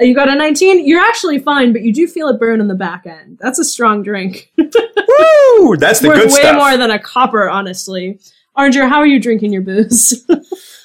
Uh, 0.00 0.04
You 0.04 0.14
got 0.14 0.28
a 0.28 0.34
19? 0.34 0.86
You're 0.86 1.00
actually 1.00 1.38
fine, 1.38 1.72
but 1.72 1.82
you 1.82 1.92
do 1.92 2.06
feel 2.06 2.28
it 2.28 2.38
burn 2.38 2.60
on 2.60 2.68
the 2.68 2.74
back 2.74 3.06
end. 3.06 3.38
That's 3.40 3.58
a 3.58 3.64
strong 3.64 4.02
drink. 4.02 4.50
Woo! 4.58 5.76
That's 5.76 6.00
the 6.00 6.08
Worth 6.08 6.18
good 6.22 6.32
way 6.32 6.40
stuff. 6.40 6.56
more 6.56 6.76
than 6.76 6.90
a 6.90 6.98
copper, 6.98 7.48
honestly. 7.48 8.20
Arger, 8.56 8.88
how 8.88 8.98
are 8.98 9.06
you 9.06 9.20
drinking 9.20 9.52
your 9.52 9.62
booze? 9.62 10.24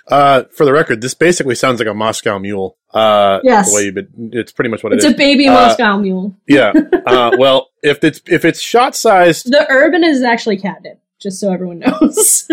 Uh, 0.05 0.43
for 0.51 0.65
the 0.65 0.73
record, 0.73 0.99
this 0.99 1.13
basically 1.13 1.55
sounds 1.55 1.79
like 1.79 1.87
a 1.87 1.93
Moscow 1.93 2.37
Mule. 2.37 2.75
Uh, 2.93 3.39
Yes. 3.41 3.69
The 3.69 3.75
way 3.75 3.85
you, 3.85 3.93
but 3.93 4.07
it's 4.37 4.51
pretty 4.51 4.69
much 4.69 4.83
what 4.83 4.91
it's 4.91 5.05
it 5.05 5.07
is. 5.07 5.13
a 5.13 5.17
baby 5.17 5.47
Uh, 5.47 5.53
Moscow 5.53 5.97
mule. 5.97 6.35
yeah. 6.45 6.73
Uh, 7.07 7.31
well, 7.39 7.69
if 7.81 8.03
it's 8.03 8.21
if 8.27 8.43
it's 8.43 8.59
shot 8.59 8.97
sized, 8.97 9.49
The 9.49 9.65
urban 9.69 10.03
is 10.03 10.21
actually 10.21 10.57
catnip, 10.57 10.99
just 11.21 11.39
so 11.39 11.53
everyone 11.53 11.79
knows. 11.79 12.49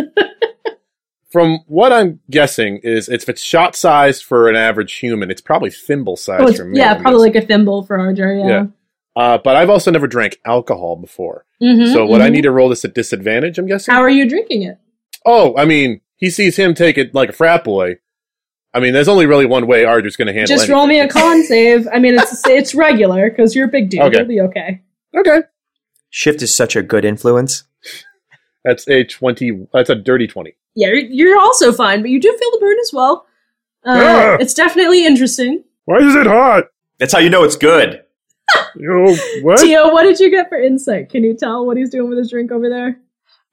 From 1.31 1.61
what 1.67 1.93
I'm 1.93 2.21
guessing, 2.31 2.79
is 2.83 3.09
if 3.09 3.29
it's 3.29 3.43
shot 3.43 3.77
sized 3.77 4.25
for 4.25 4.49
an 4.49 4.57
average 4.57 4.95
human, 4.95 5.31
it's 5.31 5.41
probably 5.41 5.71
thimble 5.71 6.17
sized 6.17 6.43
Oh, 6.43 6.53
for 6.53 6.65
me. 6.65 6.79
yeah, 6.79 6.95
I'm 6.95 7.03
probably 7.03 7.31
guessing. 7.31 7.35
like 7.41 7.45
a 7.45 7.47
thimble 7.47 7.83
for 7.85 7.99
Arger, 7.99 8.35
yeah. 8.35 8.47
Yeah. 8.49 8.67
Uh, 9.17 9.39
but 9.39 9.57
I've 9.57 9.71
also 9.71 9.91
never 9.91 10.07
drank 10.07 10.39
alcohol 10.45 10.97
before, 10.97 11.45
Mhm, 11.63 11.93
so 11.93 12.07
would 12.07 12.21
I 12.21 12.29
mhm. 12.29 12.33
need 12.33 12.43
to 12.43 12.51
roll 12.51 12.69
this 12.69 12.85
at 12.85 12.95
disadvantage? 12.95 13.59
I'm 13.59 13.67
guessing. 13.67 13.93
How 13.95 14.01
are 14.01 14.09
you 14.11 14.29
drinking 14.29 14.63
it? 14.63 14.79
Oh, 15.27 15.55
I 15.57 15.65
mean, 15.65 16.01
he 16.17 16.31
sees 16.31 16.57
him 16.57 16.75
take 16.75 16.97
it 16.97 17.15
like 17.15 17.29
a 17.29 17.33
frat 17.33 17.65
boy. 17.65 17.97
I 18.73 18.79
mean, 18.81 18.93
there's 18.93 19.09
only 19.09 19.27
really 19.27 19.47
one 19.47 19.67
way 19.67 19.85
Arger's 19.85 20.15
going 20.17 20.27
to 20.29 20.33
handle. 20.33 20.55
It. 20.55 20.59
Just 20.59 20.69
roll 20.71 20.87
me 20.87 20.99
a 21.01 21.03
anything. 21.03 21.21
con 21.23 21.43
save. 21.45 21.89
I 21.93 21.99
mean, 21.99 22.15
it's 22.15 22.47
it's 22.47 22.75
regular 22.75 23.29
because 23.29 23.55
you're 23.55 23.67
a 23.67 23.71
big 23.71 23.91
dude. 23.91 24.01
Okay. 24.01 24.19
You'll 24.19 24.29
be 24.29 24.41
okay. 24.43 24.81
Okay, 25.17 25.41
Shift 26.09 26.41
is 26.41 26.55
such 26.55 26.77
a 26.77 26.83
good 26.83 27.05
influence. 27.05 27.65
That's 28.65 28.87
a 28.89 29.05
twenty. 29.05 29.67
That's 29.73 29.91
a 29.91 29.95
dirty 29.95 30.27
twenty. 30.27 30.55
Yeah, 30.75 30.89
you're, 30.89 30.99
you're 30.99 31.39
also 31.39 31.73
fine, 31.73 32.01
but 32.03 32.11
you 32.11 32.21
do 32.21 32.29
feel 32.31 32.51
the 32.53 32.59
burn 32.61 32.77
as 32.83 32.93
well. 32.93 33.27
Uh, 33.85 33.93
Ah. 33.97 34.37
It's 34.41 34.55
definitely 34.55 35.05
interesting. 35.07 35.65
Why 35.87 35.99
is 35.99 36.15
it 36.15 36.27
hot? 36.27 36.65
That's 36.99 37.13
how 37.13 37.19
you 37.19 37.31
know 37.31 37.45
it's 37.45 37.57
good. 37.57 38.03
You 38.77 38.89
know, 38.89 39.17
what? 39.45 39.61
Tia, 39.61 39.85
what 39.85 40.03
did 40.03 40.19
you 40.19 40.29
get 40.29 40.49
for 40.49 40.59
insight? 40.59 41.09
Can 41.09 41.23
you 41.23 41.35
tell 41.37 41.65
what 41.65 41.77
he's 41.77 41.89
doing 41.91 42.09
with 42.09 42.19
his 42.19 42.31
drink 42.31 42.51
over 42.51 42.69
there? 42.69 42.99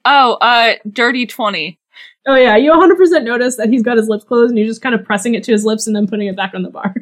Oh, 0.06 0.34
uh, 0.42 0.74
dirty 0.92 1.28
20. 1.28 1.80
Oh 2.28 2.36
yeah, 2.36 2.56
you 2.58 2.72
100% 2.72 3.24
notice 3.24 3.58
that 3.58 3.70
he's 3.70 3.84
got 3.84 3.98
his 3.98 4.10
lips 4.10 4.24
closed 4.24 4.50
and 4.50 4.58
you're 4.58 4.68
just 4.68 4.82
kind 4.82 4.96
of 4.96 5.04
pressing 5.06 5.36
it 5.36 5.44
to 5.44 5.52
his 5.52 5.66
lips 5.66 5.86
and 5.86 5.96
then 5.96 6.08
putting 6.08 6.28
it 6.28 6.36
back 6.36 6.54
on 6.56 6.64
the 6.64 6.70
bar. 6.72 6.96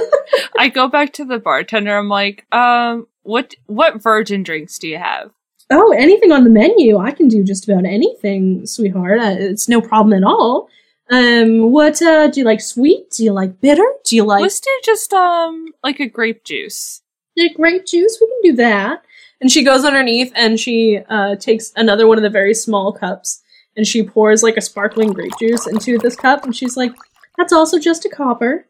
I 0.58 0.68
go 0.68 0.88
back 0.88 1.12
to 1.14 1.24
the 1.26 1.38
bartender. 1.38 1.96
I'm 1.96 2.08
like, 2.08 2.46
um, 2.50 3.06
what 3.24 3.54
what 3.66 4.02
virgin 4.02 4.42
drinks 4.42 4.78
do 4.78 4.88
you 4.88 4.98
have? 4.98 5.30
Oh, 5.70 5.92
anything 5.92 6.32
on 6.32 6.44
the 6.44 6.50
menu, 6.50 6.98
I 6.98 7.10
can 7.10 7.28
do 7.28 7.44
just 7.44 7.68
about 7.68 7.84
anything, 7.84 8.66
sweetheart. 8.66 9.20
Uh, 9.20 9.36
it's 9.38 9.68
no 9.68 9.80
problem 9.80 10.12
at 10.12 10.26
all. 10.26 10.68
Um, 11.10 11.72
what 11.72 12.00
uh, 12.00 12.28
do 12.28 12.40
you 12.40 12.46
like? 12.46 12.60
Sweet? 12.60 13.10
Do 13.10 13.24
you 13.24 13.32
like 13.32 13.60
bitter? 13.60 13.86
Do 14.04 14.16
you 14.16 14.24
like 14.24 14.40
Let's 14.40 14.60
do 14.60 14.70
just 14.84 15.12
um 15.12 15.66
like 15.82 16.00
a 16.00 16.08
grape 16.08 16.44
juice. 16.44 17.02
the 17.36 17.50
grape 17.50 17.86
juice? 17.86 18.18
We 18.20 18.26
can 18.26 18.50
do 18.52 18.56
that. 18.56 19.04
And 19.40 19.50
she 19.50 19.62
goes 19.62 19.84
underneath 19.84 20.32
and 20.34 20.58
she 20.58 21.00
uh, 21.08 21.36
takes 21.36 21.72
another 21.76 22.06
one 22.06 22.16
of 22.16 22.22
the 22.22 22.30
very 22.30 22.54
small 22.54 22.92
cups 22.92 23.42
and 23.76 23.86
she 23.86 24.02
pours 24.02 24.42
like 24.42 24.56
a 24.56 24.62
sparkling 24.62 25.12
grape 25.12 25.32
juice 25.38 25.66
into 25.66 25.98
this 25.98 26.16
cup 26.16 26.44
and 26.44 26.56
she's 26.56 26.76
like, 26.76 26.94
"That's 27.36 27.52
also 27.52 27.78
just 27.78 28.06
a 28.06 28.08
copper." 28.08 28.66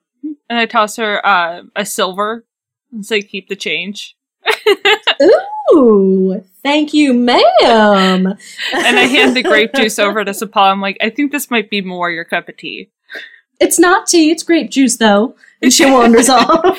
And 0.49 0.59
I 0.59 0.67
toss 0.67 0.97
her 0.97 1.25
uh, 1.25 1.63
a 1.77 1.87
silver 1.87 2.45
and 2.95 3.05
say, 3.05 3.21
keep 3.23 3.49
the 3.49 3.57
change. 3.57 4.17
Ooh, 5.23 5.41
thank 6.63 6.95
you, 6.95 7.15
ma'am. 7.15 8.27
And 8.27 8.39
I 8.73 9.07
hand 9.07 9.37
the 9.37 9.43
grape 9.43 9.73
juice 9.75 9.99
over 9.99 10.25
to 10.25 10.33
Sapal. 10.33 10.73
I'm 10.73 10.81
like, 10.81 10.97
I 11.01 11.11
think 11.11 11.33
this 11.33 11.51
might 11.51 11.71
be 11.71 11.81
more 11.81 12.11
your 12.11 12.25
cup 12.25 12.49
of 12.49 12.57
tea. 12.57 12.91
It's 13.61 13.79
not 13.79 14.07
tea, 14.07 14.31
it's 14.31 14.43
grape 14.43 14.71
juice 14.71 14.97
though. 14.97 15.37
And 15.63 15.73
she 15.73 15.91
wanders 15.91 16.29
off. 16.31 16.79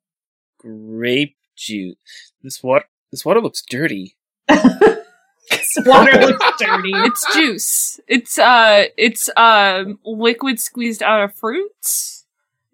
Grape 0.58 1.36
juice. 1.56 2.32
This 2.42 2.62
water. 2.62 2.86
This 3.10 3.24
water 3.24 3.40
looks 3.40 3.62
dirty. 3.62 4.16
Water 4.48 6.18
looks 6.18 6.46
dirty. 6.58 6.90
It's 6.92 7.34
juice. 7.34 8.00
It's 8.08 8.38
uh 8.38 8.84
it's 8.96 9.28
um 9.36 9.98
liquid 10.04 10.58
squeezed 10.58 11.02
out 11.02 11.22
of 11.22 11.34
fruits. 11.34 12.24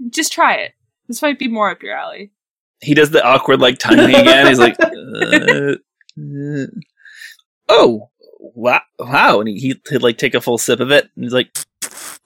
Just 0.08 0.32
try 0.32 0.54
it. 0.54 0.74
This 1.08 1.20
might 1.20 1.38
be 1.38 1.48
more 1.48 1.70
up 1.70 1.82
your 1.82 1.96
alley. 1.96 2.30
He 2.80 2.94
does 2.94 3.10
the 3.10 3.24
awkward 3.24 3.60
like 3.60 3.78
tongue 3.78 3.98
again. 3.98 4.46
He's 4.46 4.58
like, 4.58 4.76
uh, 4.82 5.74
uh, 6.18 6.66
"Oh, 7.68 8.10
wow, 8.38 8.80
wow!" 8.98 9.40
And 9.40 9.48
he 9.48 9.58
he 9.58 9.80
he'd 9.90 10.02
like 10.02 10.18
take 10.18 10.34
a 10.34 10.40
full 10.40 10.58
sip 10.58 10.80
of 10.80 10.90
it, 10.90 11.10
and 11.14 11.24
he's 11.24 11.32
like, 11.32 11.56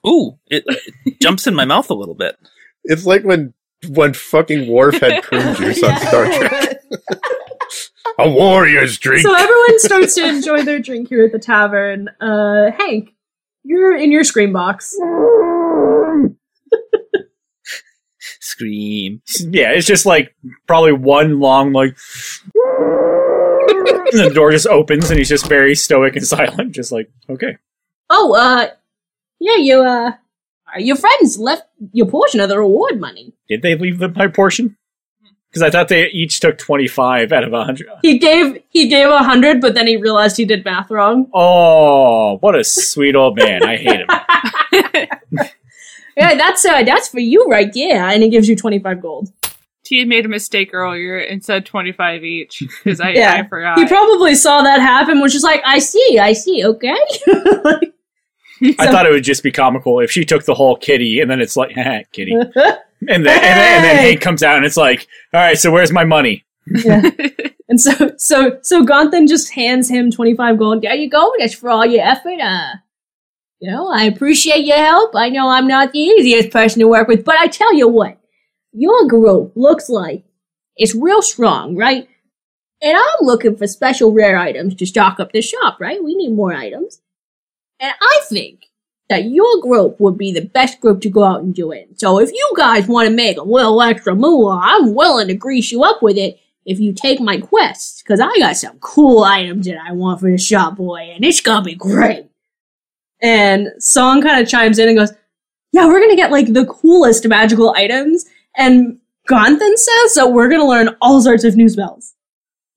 "Ooh, 0.07 0.39
it, 0.47 0.63
it 1.05 1.19
jumps 1.21 1.47
in 1.47 1.55
my 1.55 1.65
mouth 1.65 1.89
a 1.89 1.93
little 1.95 2.15
bit." 2.15 2.37
It's 2.85 3.05
like 3.05 3.23
when 3.23 3.53
when 3.89 4.13
fucking 4.13 4.71
Worf 4.71 4.99
had 4.99 5.23
prune 5.23 5.55
juice 5.57 5.83
on 5.83 5.99
Star 5.99 6.25
Trek. 6.25 6.81
A 8.17 8.29
warrior's 8.29 8.97
drink. 8.97 9.23
So 9.23 9.33
everyone 9.33 9.79
starts 9.79 10.15
to 10.15 10.25
enjoy 10.25 10.63
their 10.63 10.79
drink 10.79 11.09
here 11.09 11.25
at 11.25 11.33
the 11.33 11.39
tavern. 11.39 12.07
Uh, 12.21 12.71
Hank, 12.71 13.09
you're 13.63 13.97
in 13.97 14.09
your 14.09 14.23
screen 14.23 14.53
box. 14.53 14.95
Scream. 18.55 19.21
Yeah, 19.39 19.71
it's 19.71 19.85
just 19.85 20.05
like 20.05 20.33
probably 20.65 20.93
one 20.93 21.39
long 21.39 21.73
like. 21.73 21.97
and 22.55 24.19
the 24.19 24.31
door 24.33 24.51
just 24.51 24.67
opens 24.67 25.09
and 25.09 25.19
he's 25.19 25.29
just 25.29 25.47
very 25.47 25.75
stoic 25.75 26.15
and 26.15 26.25
silent, 26.25 26.73
just 26.73 26.91
like 26.91 27.09
okay. 27.29 27.57
Oh, 28.09 28.33
uh, 28.33 28.69
yeah, 29.39 29.57
you, 29.57 29.81
uh, 29.81 30.11
your 30.77 30.95
friends 30.95 31.37
left 31.37 31.63
your 31.91 32.07
portion 32.07 32.39
of 32.39 32.49
the 32.49 32.57
reward 32.57 32.99
money. 32.99 33.33
Did 33.49 33.61
they 33.61 33.75
leave 33.75 33.99
the, 33.99 34.09
my 34.09 34.27
portion? 34.27 34.77
Because 35.49 35.61
I 35.61 35.69
thought 35.69 35.89
they 35.89 36.07
each 36.07 36.39
took 36.39 36.57
twenty 36.57 36.87
five 36.87 37.33
out 37.33 37.43
of 37.43 37.51
a 37.51 37.63
hundred. 37.65 37.87
He 38.01 38.19
gave 38.19 38.61
he 38.69 38.87
gave 38.87 39.09
a 39.09 39.19
hundred, 39.19 39.59
but 39.59 39.73
then 39.73 39.87
he 39.87 39.97
realized 39.97 40.37
he 40.37 40.45
did 40.45 40.63
math 40.63 40.91
wrong. 40.91 41.29
Oh, 41.33 42.37
what 42.37 42.55
a 42.55 42.63
sweet 42.63 43.15
old 43.15 43.37
man! 43.37 43.63
I 43.63 43.77
hate 43.77 43.99
him. 44.01 45.49
Yeah, 46.17 46.35
that's 46.35 46.63
uh, 46.65 46.83
that's 46.83 47.09
for 47.09 47.19
you 47.19 47.45
right 47.47 47.69
Yeah, 47.73 48.11
and 48.11 48.23
it 48.23 48.29
gives 48.29 48.47
you 48.47 48.55
twenty 48.55 48.79
five 48.79 49.01
gold. 49.01 49.29
Tia 49.85 50.05
made 50.05 50.25
a 50.25 50.29
mistake 50.29 50.71
earlier 50.73 51.17
and 51.19 51.45
said 51.45 51.63
25 51.65 52.23
each 52.23 52.63
because 52.83 52.99
I, 52.99 53.09
Yeah. 53.13 53.33
I 53.35 53.47
forgot. 53.47 53.77
He 53.77 53.87
probably 53.87 54.33
saw 54.33 54.63
that 54.63 54.81
happen, 54.81 55.21
was 55.21 55.31
just 55.31 55.45
like, 55.45 55.61
I 55.63 55.77
see, 55.77 56.17
I 56.19 56.33
see, 56.33 56.65
okay. 56.65 56.97
I 58.79 58.87
thought 58.87 59.05
it 59.05 59.11
would 59.11 59.23
just 59.23 59.43
be 59.43 59.51
comical 59.51 59.99
if 59.99 60.09
she 60.11 60.25
took 60.25 60.45
the 60.45 60.55
whole 60.55 60.75
kitty 60.75 61.19
and 61.19 61.29
then 61.29 61.39
it's 61.39 61.55
like, 61.55 61.75
"Haha, 61.75 61.99
kitty, 62.13 62.33
and 62.33 62.45
then, 62.55 62.73
and 63.09 63.25
then 63.25 63.27
and 63.27 63.83
then 63.83 63.95
Hank 63.97 64.21
comes 64.21 64.41
out 64.41 64.57
and 64.57 64.65
it's 64.65 64.77
like, 64.77 65.07
all 65.33 65.41
right, 65.41 65.57
so 65.57 65.71
where's 65.71 65.91
my 65.91 66.03
money? 66.03 66.45
yeah. 66.67 67.01
and 67.69 67.79
so 67.79 68.13
so 68.17 68.57
so 68.61 68.83
Gonthan 68.83 69.27
just 69.27 69.51
hands 69.53 69.89
him 69.89 70.09
twenty 70.09 70.35
five 70.35 70.57
gold. 70.57 70.81
There 70.81 70.95
you 70.95 71.09
go. 71.09 71.31
That's 71.37 71.53
for 71.53 71.69
all 71.69 71.85
your 71.85 72.05
effort. 72.05 72.39
Uh, 72.41 72.75
you 73.59 73.71
know, 73.71 73.91
I 73.91 74.03
appreciate 74.03 74.65
your 74.65 74.77
help. 74.77 75.15
I 75.15 75.29
know 75.29 75.49
I'm 75.49 75.67
not 75.67 75.91
the 75.91 75.99
easiest 75.99 76.51
person 76.51 76.79
to 76.79 76.87
work 76.87 77.07
with, 77.07 77.23
but 77.23 77.35
I 77.37 77.47
tell 77.47 77.73
you 77.73 77.87
what, 77.87 78.17
your 78.71 79.07
group 79.07 79.53
looks 79.55 79.89
like 79.89 80.25
it's 80.77 80.95
real 80.95 81.21
strong, 81.21 81.75
right? 81.75 82.07
And 82.81 82.97
I'm 82.97 83.25
looking 83.25 83.55
for 83.55 83.67
special 83.67 84.11
rare 84.11 84.37
items 84.37 84.75
to 84.75 84.85
stock 84.85 85.19
up 85.19 85.31
the 85.31 85.41
shop, 85.41 85.77
right? 85.79 86.03
We 86.03 86.15
need 86.15 86.33
more 86.33 86.53
items. 86.53 87.01
And 87.79 87.93
I 88.01 88.19
think 88.27 88.65
that 89.09 89.25
your 89.25 89.61
group 89.61 89.99
would 89.99 90.17
be 90.17 90.33
the 90.33 90.45
best 90.45 90.81
group 90.81 91.01
to 91.01 91.09
go 91.09 91.23
out 91.23 91.41
and 91.41 91.53
do 91.53 91.71
it. 91.71 91.99
So 91.99 92.19
if 92.19 92.31
you 92.31 92.53
guys 92.57 92.87
want 92.87 93.07
to 93.07 93.15
make 93.15 93.37
a 93.37 93.43
little 93.43 93.81
extra 93.81 94.15
moolah, 94.15 94.59
I'm 94.61 94.93
willing 94.93 95.27
to 95.29 95.35
grease 95.35 95.71
you 95.71 95.83
up 95.83 96.01
with 96.01 96.17
it 96.17 96.39
if 96.65 96.79
you 96.79 96.93
take 96.93 97.19
my 97.21 97.37
quests, 97.37 98.01
because 98.01 98.19
I 98.19 98.37
got 98.39 98.57
some 98.57 98.79
cool 98.79 99.23
items 99.23 99.67
that 99.67 99.77
I 99.77 99.91
want 99.93 100.19
for 100.19 100.31
the 100.31 100.37
shop 100.37 100.77
boy, 100.77 101.11
and 101.13 101.23
it's 101.23 101.39
gonna 101.39 101.63
be 101.63 101.75
great. 101.75 102.25
And 103.21 103.69
Song 103.79 104.21
kind 104.21 104.41
of 104.41 104.47
chimes 104.47 104.79
in 104.79 104.89
and 104.89 104.97
goes, 104.97 105.11
Yeah, 105.71 105.87
we're 105.87 106.01
gonna 106.01 106.15
get 106.15 106.31
like 106.31 106.53
the 106.53 106.65
coolest 106.65 107.27
magical 107.27 107.73
items. 107.75 108.25
And 108.57 108.99
Gonthan 109.29 109.75
says 109.75 110.13
that 110.15 110.31
we're 110.31 110.49
gonna 110.49 110.67
learn 110.67 110.95
all 111.01 111.21
sorts 111.21 111.43
of 111.43 111.55
new 111.55 111.69
spells. 111.69 112.13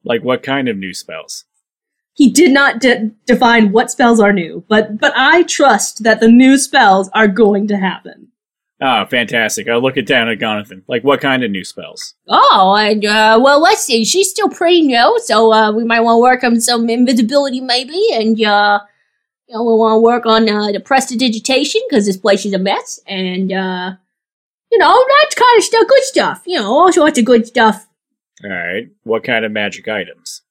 Like 0.04 0.22
what 0.22 0.42
kind 0.42 0.68
of 0.68 0.76
new 0.76 0.94
spells? 0.94 1.44
He 2.14 2.30
did 2.30 2.50
not 2.50 2.80
de- 2.80 3.12
define 3.26 3.70
what 3.70 3.92
spells 3.92 4.18
are 4.18 4.32
new, 4.32 4.64
but 4.68 4.98
but 4.98 5.12
I 5.16 5.44
trust 5.44 6.02
that 6.02 6.18
the 6.20 6.28
new 6.28 6.58
spells 6.58 7.08
are 7.14 7.28
going 7.28 7.68
to 7.68 7.76
happen. 7.76 8.28
Oh, 8.80 9.04
fantastic! 9.06 9.68
I 9.68 9.76
look 9.76 9.96
it 9.96 10.06
down 10.06 10.28
at 10.28 10.40
Jonathan. 10.40 10.82
Like 10.88 11.04
what 11.04 11.20
kind 11.20 11.44
of 11.44 11.50
new 11.50 11.64
spells? 11.64 12.14
Oh, 12.28 12.76
and 12.78 13.04
uh, 13.04 13.38
well, 13.42 13.60
let's 13.60 13.84
see. 13.84 14.04
She's 14.04 14.30
still 14.30 14.48
pretty 14.48 14.82
new, 14.82 15.20
so 15.24 15.52
uh, 15.52 15.72
we 15.72 15.84
might 15.84 16.00
want 16.00 16.16
to 16.16 16.22
work 16.22 16.42
on 16.42 16.60
some 16.60 16.88
invisibility, 16.88 17.60
maybe, 17.60 18.08
and 18.12 18.40
uh, 18.42 18.80
you 19.48 19.54
know, 19.56 19.64
we 19.64 19.72
want 19.74 19.94
to 19.96 20.00
work 20.00 20.26
on 20.26 20.48
uh, 20.48 20.70
the 20.72 20.80
prestidigitation 20.80 21.80
because 21.88 22.06
this 22.06 22.16
place 22.16 22.44
is 22.44 22.52
a 22.52 22.58
mess, 22.58 23.00
and 23.06 23.52
uh, 23.52 23.92
you 24.70 24.78
know, 24.78 25.04
that's 25.20 25.34
kind 25.34 25.58
of 25.58 25.64
stuff, 25.64 25.88
good 25.88 26.02
stuff. 26.04 26.42
You 26.46 26.58
know, 26.60 26.70
all 26.72 26.92
sorts 26.92 27.18
of 27.18 27.24
good 27.24 27.46
stuff. 27.46 27.86
All 28.44 28.50
right, 28.50 28.88
what 29.04 29.24
kind 29.24 29.44
of 29.44 29.52
magic 29.52 29.88
items? 29.88 30.42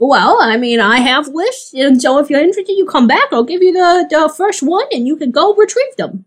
Well, 0.00 0.38
I 0.40 0.56
mean, 0.56 0.80
I 0.80 0.98
have 1.00 1.28
lists, 1.28 1.74
and 1.74 2.00
so 2.00 2.18
if 2.18 2.30
you're 2.30 2.40
interested, 2.40 2.72
you 2.72 2.86
come 2.86 3.06
back. 3.06 3.28
I'll 3.32 3.44
give 3.44 3.62
you 3.62 3.72
the 3.72 4.06
the 4.10 4.32
first 4.34 4.62
one, 4.62 4.86
and 4.92 5.06
you 5.06 5.16
can 5.16 5.30
go 5.30 5.54
retrieve 5.54 5.96
them. 5.96 6.24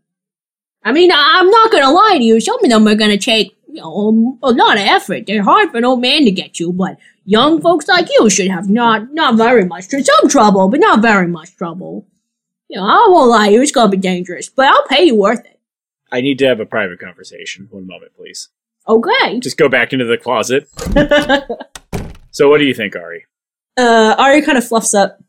I 0.84 0.92
mean, 0.92 1.12
I- 1.12 1.40
I'm 1.40 1.50
not 1.50 1.72
gonna 1.72 1.92
lie 1.92 2.18
to 2.18 2.24
you. 2.24 2.40
Some 2.42 2.64
of 2.64 2.70
them 2.70 2.88
are 2.88 2.96
gonna 2.96 3.18
take 3.18 3.56
you 3.68 3.76
know 3.82 4.38
a 4.44 4.52
lot 4.52 4.78
of 4.78 4.84
effort. 4.86 5.26
They're 5.26 5.44
hard 5.44 5.72
for 5.72 5.78
an 5.78 5.86
old 5.86 6.02
man 6.02 6.26
to 6.26 6.32
get 6.32 6.60
you, 6.60 6.72
but 6.74 6.98
young 7.26 7.62
folks 7.62 7.88
like 7.88 8.08
you 8.12 8.30
should 8.30 8.50
have 8.52 8.70
not 8.70 9.14
not 9.14 9.36
very 9.38 9.66
much 9.66 9.88
tr- 9.88 10.00
some 10.00 10.30
trouble, 10.30 10.68
but 10.70 10.80
not 10.80 11.02
very 11.02 11.28
much 11.28 11.56
trouble. 11.56 12.06
You 12.72 12.78
know, 12.78 12.86
I 12.86 13.08
won't 13.10 13.30
lie. 13.30 13.50
It's 13.50 13.72
gonna 13.74 13.92
be 13.92 13.98
dangerous, 13.98 14.48
but 14.48 14.66
I'll 14.66 14.88
pay 14.88 15.04
you 15.04 15.16
worth 15.16 15.46
it. 15.46 15.60
I 16.10 16.22
need 16.22 16.40
to 16.40 16.46
have 16.48 16.62
a 16.62 16.66
private 16.66 17.00
conversation. 17.02 17.68
One 17.70 17.86
moment, 17.86 18.14
please. 18.16 18.48
Okay. 18.88 19.42
Just 19.42 19.58
go 19.58 19.68
back 19.68 19.92
into 19.92 20.06
the 20.06 20.18
closet. 20.18 20.70
So, 22.34 22.50
what 22.50 22.60
do 22.60 22.64
you 22.64 22.74
think, 22.74 22.96
Ari? 22.96 23.26
uh, 23.78 24.16
Ari 24.18 24.42
kind 24.44 24.58
of 24.58 24.66
fluffs 24.66 24.94
up, 24.94 25.20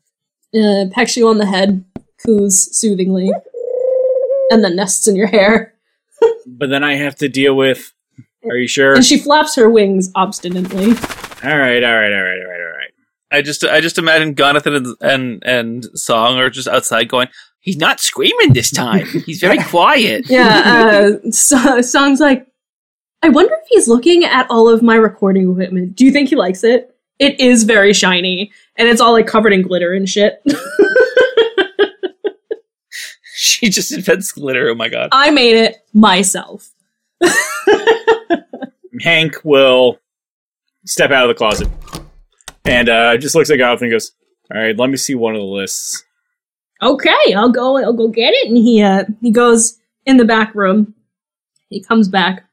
uh, 0.55 0.85
pecks 0.91 1.17
you 1.17 1.27
on 1.27 1.37
the 1.37 1.45
head, 1.45 1.83
coos 2.25 2.73
soothingly, 2.77 3.29
and 4.49 4.63
then 4.63 4.77
nests 4.77 5.05
in 5.05 5.17
your 5.17 5.27
hair. 5.27 5.73
But 6.47 6.69
then 6.69 6.81
I 6.81 6.95
have 6.95 7.15
to 7.17 7.27
deal 7.27 7.55
with. 7.57 7.91
Are 8.49 8.55
you 8.55 8.69
sure? 8.69 8.93
And 8.93 9.03
she 9.03 9.17
flaps 9.19 9.55
her 9.55 9.69
wings 9.69 10.11
obstinately. 10.15 10.85
All 11.43 11.57
right, 11.57 11.83
all 11.83 11.93
right, 11.93 12.13
all 12.13 12.23
right, 12.23 12.39
all 12.39 12.47
right, 12.47 12.61
all 12.61 12.71
right. 12.71 12.72
I 13.33 13.41
just 13.41 13.63
I 13.63 13.81
just 13.81 13.97
imagine 13.97 14.35
Jonathan 14.35 14.75
and 14.75 14.95
and, 15.01 15.43
and 15.43 15.85
Song 15.99 16.37
are 16.37 16.51
just 16.51 16.67
outside 16.67 17.09
going. 17.09 17.27
He's 17.59 17.77
not 17.77 17.99
screaming 17.99 18.53
this 18.53 18.69
time. 18.69 19.05
He's 19.25 19.39
very 19.39 19.57
quiet. 19.57 20.25
Yeah, 20.29 21.09
uh, 21.25 21.31
so, 21.31 21.81
Song's 21.81 22.19
like, 22.19 22.45
I 23.21 23.29
wonder 23.29 23.53
if 23.53 23.67
he's 23.69 23.87
looking 23.87 24.25
at 24.25 24.47
all 24.49 24.67
of 24.67 24.83
my 24.83 24.95
recording 24.95 25.49
equipment. 25.49 25.95
Do 25.95 26.05
you 26.05 26.11
think 26.11 26.29
he 26.29 26.35
likes 26.35 26.63
it? 26.63 26.93
It 27.19 27.39
is 27.39 27.63
very 27.63 27.93
shiny, 27.93 28.51
and 28.75 28.87
it's 28.89 28.99
all 28.99 29.13
like 29.13 29.27
covered 29.27 29.53
in 29.53 29.61
glitter 29.61 29.93
and 29.93 30.07
shit. 30.07 30.41
She 33.35 33.69
just 33.69 33.91
invents 33.91 34.31
glitter. 34.31 34.69
Oh 34.69 34.75
my 34.75 34.89
god. 34.89 35.09
I 35.11 35.29
made 35.31 35.57
it 35.57 35.77
myself. 35.93 36.69
Hank 39.01 39.35
will 39.43 39.99
step 40.85 41.11
out 41.11 41.23
of 41.23 41.29
the 41.29 41.33
closet 41.33 41.69
and 42.65 42.89
uh, 42.89 43.17
just 43.17 43.35
looks 43.35 43.49
at 43.49 43.57
Jonathan 43.57 43.85
and 43.85 43.93
goes, 43.93 44.11
"All 44.53 44.61
right, 44.61 44.77
let 44.77 44.89
me 44.89 44.97
see 44.97 45.15
one 45.15 45.35
of 45.35 45.41
the 45.41 45.45
lists." 45.45 46.03
okay, 46.83 47.33
I'll 47.35 47.51
go. 47.51 47.77
I'll 47.77 47.93
go 47.93 48.07
get 48.07 48.33
it. 48.33 48.47
And 48.47 48.57
he 48.57 48.81
uh, 48.81 49.05
he 49.21 49.31
goes 49.31 49.79
in 50.05 50.17
the 50.17 50.25
back 50.25 50.53
room. 50.53 50.93
He 51.69 51.81
comes 51.81 52.07
back, 52.07 52.45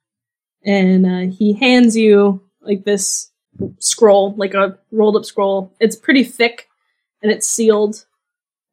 and 0.64 1.06
uh, 1.06 1.34
he 1.34 1.52
hands 1.54 1.96
you 1.96 2.42
like 2.62 2.84
this 2.84 3.30
scroll, 3.78 4.34
like 4.36 4.54
a 4.54 4.78
rolled 4.90 5.16
up 5.16 5.24
scroll. 5.24 5.72
It's 5.80 5.96
pretty 5.96 6.24
thick, 6.24 6.68
and 7.22 7.30
it's 7.30 7.48
sealed 7.48 8.04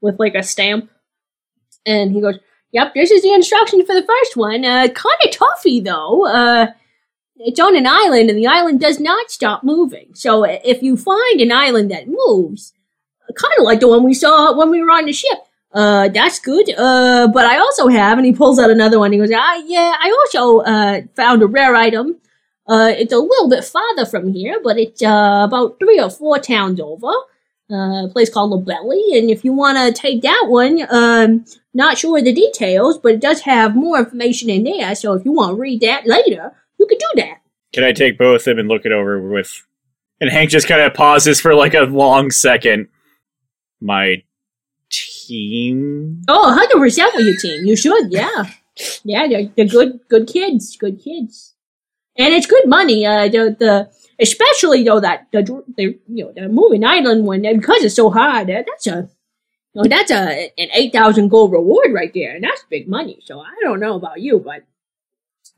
with 0.02 0.20
like 0.20 0.36
a 0.36 0.44
stamp. 0.44 0.90
And 1.86 2.12
he 2.12 2.22
goes, 2.22 2.38
"Yep, 2.72 2.94
this 2.94 3.12
is 3.12 3.24
the 3.24 3.34
instruction 3.34 3.86
for 3.86 3.96
the 3.96 4.06
first 4.06 4.38
one. 4.38 4.64
Uh, 4.64 4.88
kind 4.88 5.18
of 5.24 5.32
toughy 5.32 5.82
though. 5.84 6.26
Uh." 6.28 6.68
It's 7.40 7.60
on 7.60 7.76
an 7.76 7.88
island, 7.88 8.30
and 8.30 8.38
the 8.38 8.48
island 8.48 8.80
does 8.80 9.00
not 9.00 9.30
stop 9.32 9.64
moving. 9.64 10.10
So 10.14 10.44
if 10.44 10.82
you 10.82 10.98
find 10.98 11.40
an 11.40 11.52
island 11.52 11.92
that 11.92 12.08
moves, 12.08 12.74
kind 13.36 13.54
of 13.58 13.64
like 13.64 13.80
the 13.80 13.88
one 13.88 14.04
we 14.04 14.14
saw 14.14 14.58
when 14.58 14.70
we 14.70 14.82
were 14.82 14.92
on 14.92 15.06
the 15.06 15.14
ship. 15.14 15.38
Uh, 15.74 16.08
that's 16.08 16.40
good. 16.40 16.70
Uh, 16.78 17.28
but 17.28 17.46
I 17.46 17.60
also 17.60 17.88
have, 17.88 18.18
and 18.18 18.26
he 18.26 18.34
pulls 18.34 18.58
out 18.58 18.72
another 18.72 19.00
one. 19.00 19.12
He 19.12 19.18
goes, 19.18 19.32
ah, 19.36 19.62
yeah, 19.66 19.94
I 20.00 20.10
also 20.10 20.60
uh 20.60 21.02
found 21.16 21.44
a 21.44 21.48
rare 21.48 21.76
item. 21.76 22.18
Uh, 22.66 22.94
it's 22.98 23.14
a 23.14 23.18
little 23.18 23.50
bit 23.50 23.64
farther 23.64 24.06
from 24.06 24.34
here, 24.34 24.60
but 24.64 24.78
it's 24.80 25.04
uh 25.04 25.44
about 25.46 25.78
three 25.80 26.00
or 26.00 26.10
four 26.10 26.40
towns 26.40 26.80
over. 26.80 27.12
Uh, 27.70 28.06
a 28.06 28.10
place 28.10 28.30
called 28.30 28.52
Lobelli, 28.52 29.18
and 29.18 29.30
if 29.30 29.44
you 29.44 29.52
want 29.52 29.78
to 29.78 29.92
take 29.92 30.22
that 30.22 30.46
one, 30.48 30.88
um, 30.90 31.44
not 31.74 31.98
sure 31.98 32.22
the 32.22 32.32
details, 32.32 32.98
but 32.98 33.16
it 33.16 33.20
does 33.20 33.42
have 33.42 33.76
more 33.76 34.00
information 34.00 34.50
in 34.50 34.64
there. 34.64 34.96
So 34.96 35.14
if 35.14 35.26
you 35.26 35.34
want 35.34 35.52
to 35.52 35.62
read 35.62 35.82
that 35.82 36.08
later, 36.08 36.54
you 36.80 36.86
could 36.88 37.00
do 37.00 37.22
that. 37.22 37.42
Can 37.74 37.84
I 37.84 37.92
take 37.92 38.18
both 38.18 38.42
of 38.42 38.46
them 38.46 38.60
and 38.60 38.70
look 38.70 38.86
it 38.86 38.92
over 38.92 39.20
with? 39.30 39.66
And 40.20 40.30
Hank 40.30 40.50
just 40.50 40.68
kind 40.68 40.82
of 40.82 40.94
pauses 40.94 41.40
for 41.40 41.54
like 41.54 41.74
a 41.74 41.82
long 41.82 42.32
second. 42.32 42.88
My 43.80 44.24
team. 44.90 46.24
Oh, 46.28 46.68
100% 46.74 46.80
with 46.82 47.26
your 47.26 47.38
team. 47.38 47.66
You 47.66 47.76
should, 47.76 48.12
yeah. 48.12 48.46
Yeah, 49.04 49.28
they're, 49.28 49.50
they're 49.56 49.66
good, 49.66 50.00
good 50.10 50.28
kids, 50.28 50.76
good 50.78 51.02
kids, 51.02 51.56
and 52.18 52.34
it's 52.34 52.46
good 52.46 52.68
money. 52.68 53.06
Uh, 53.06 53.28
the 53.28 53.56
the 53.58 53.90
especially 54.20 54.84
though 54.84 55.00
that 55.00 55.28
the 55.32 55.42
the 55.76 56.00
you 56.08 56.26
know 56.26 56.32
the 56.36 56.48
moving 56.48 56.84
island 56.84 57.26
one 57.26 57.42
because 57.42 57.84
it's 57.84 57.96
so 57.96 58.10
hard. 58.10 58.50
Uh, 58.50 58.64
that's 58.68 58.88
a 58.88 59.10
you 59.74 59.82
know, 59.82 59.90
that's 59.90 60.12
a 60.12 60.52
an 60.58 60.70
eight 60.74 60.94
thousand 60.94 61.30
gold 61.30 61.52
reward 61.52 61.92
right 61.94 62.12
there, 62.14 62.36
and 62.36 62.44
that's 62.44 62.64
big 62.70 62.88
money. 62.88 63.20
So 63.26 63.40
I 63.40 63.54
don't 63.62 63.80
know 63.80 63.96
about 63.96 64.22
you, 64.22 64.40
but 64.40 64.64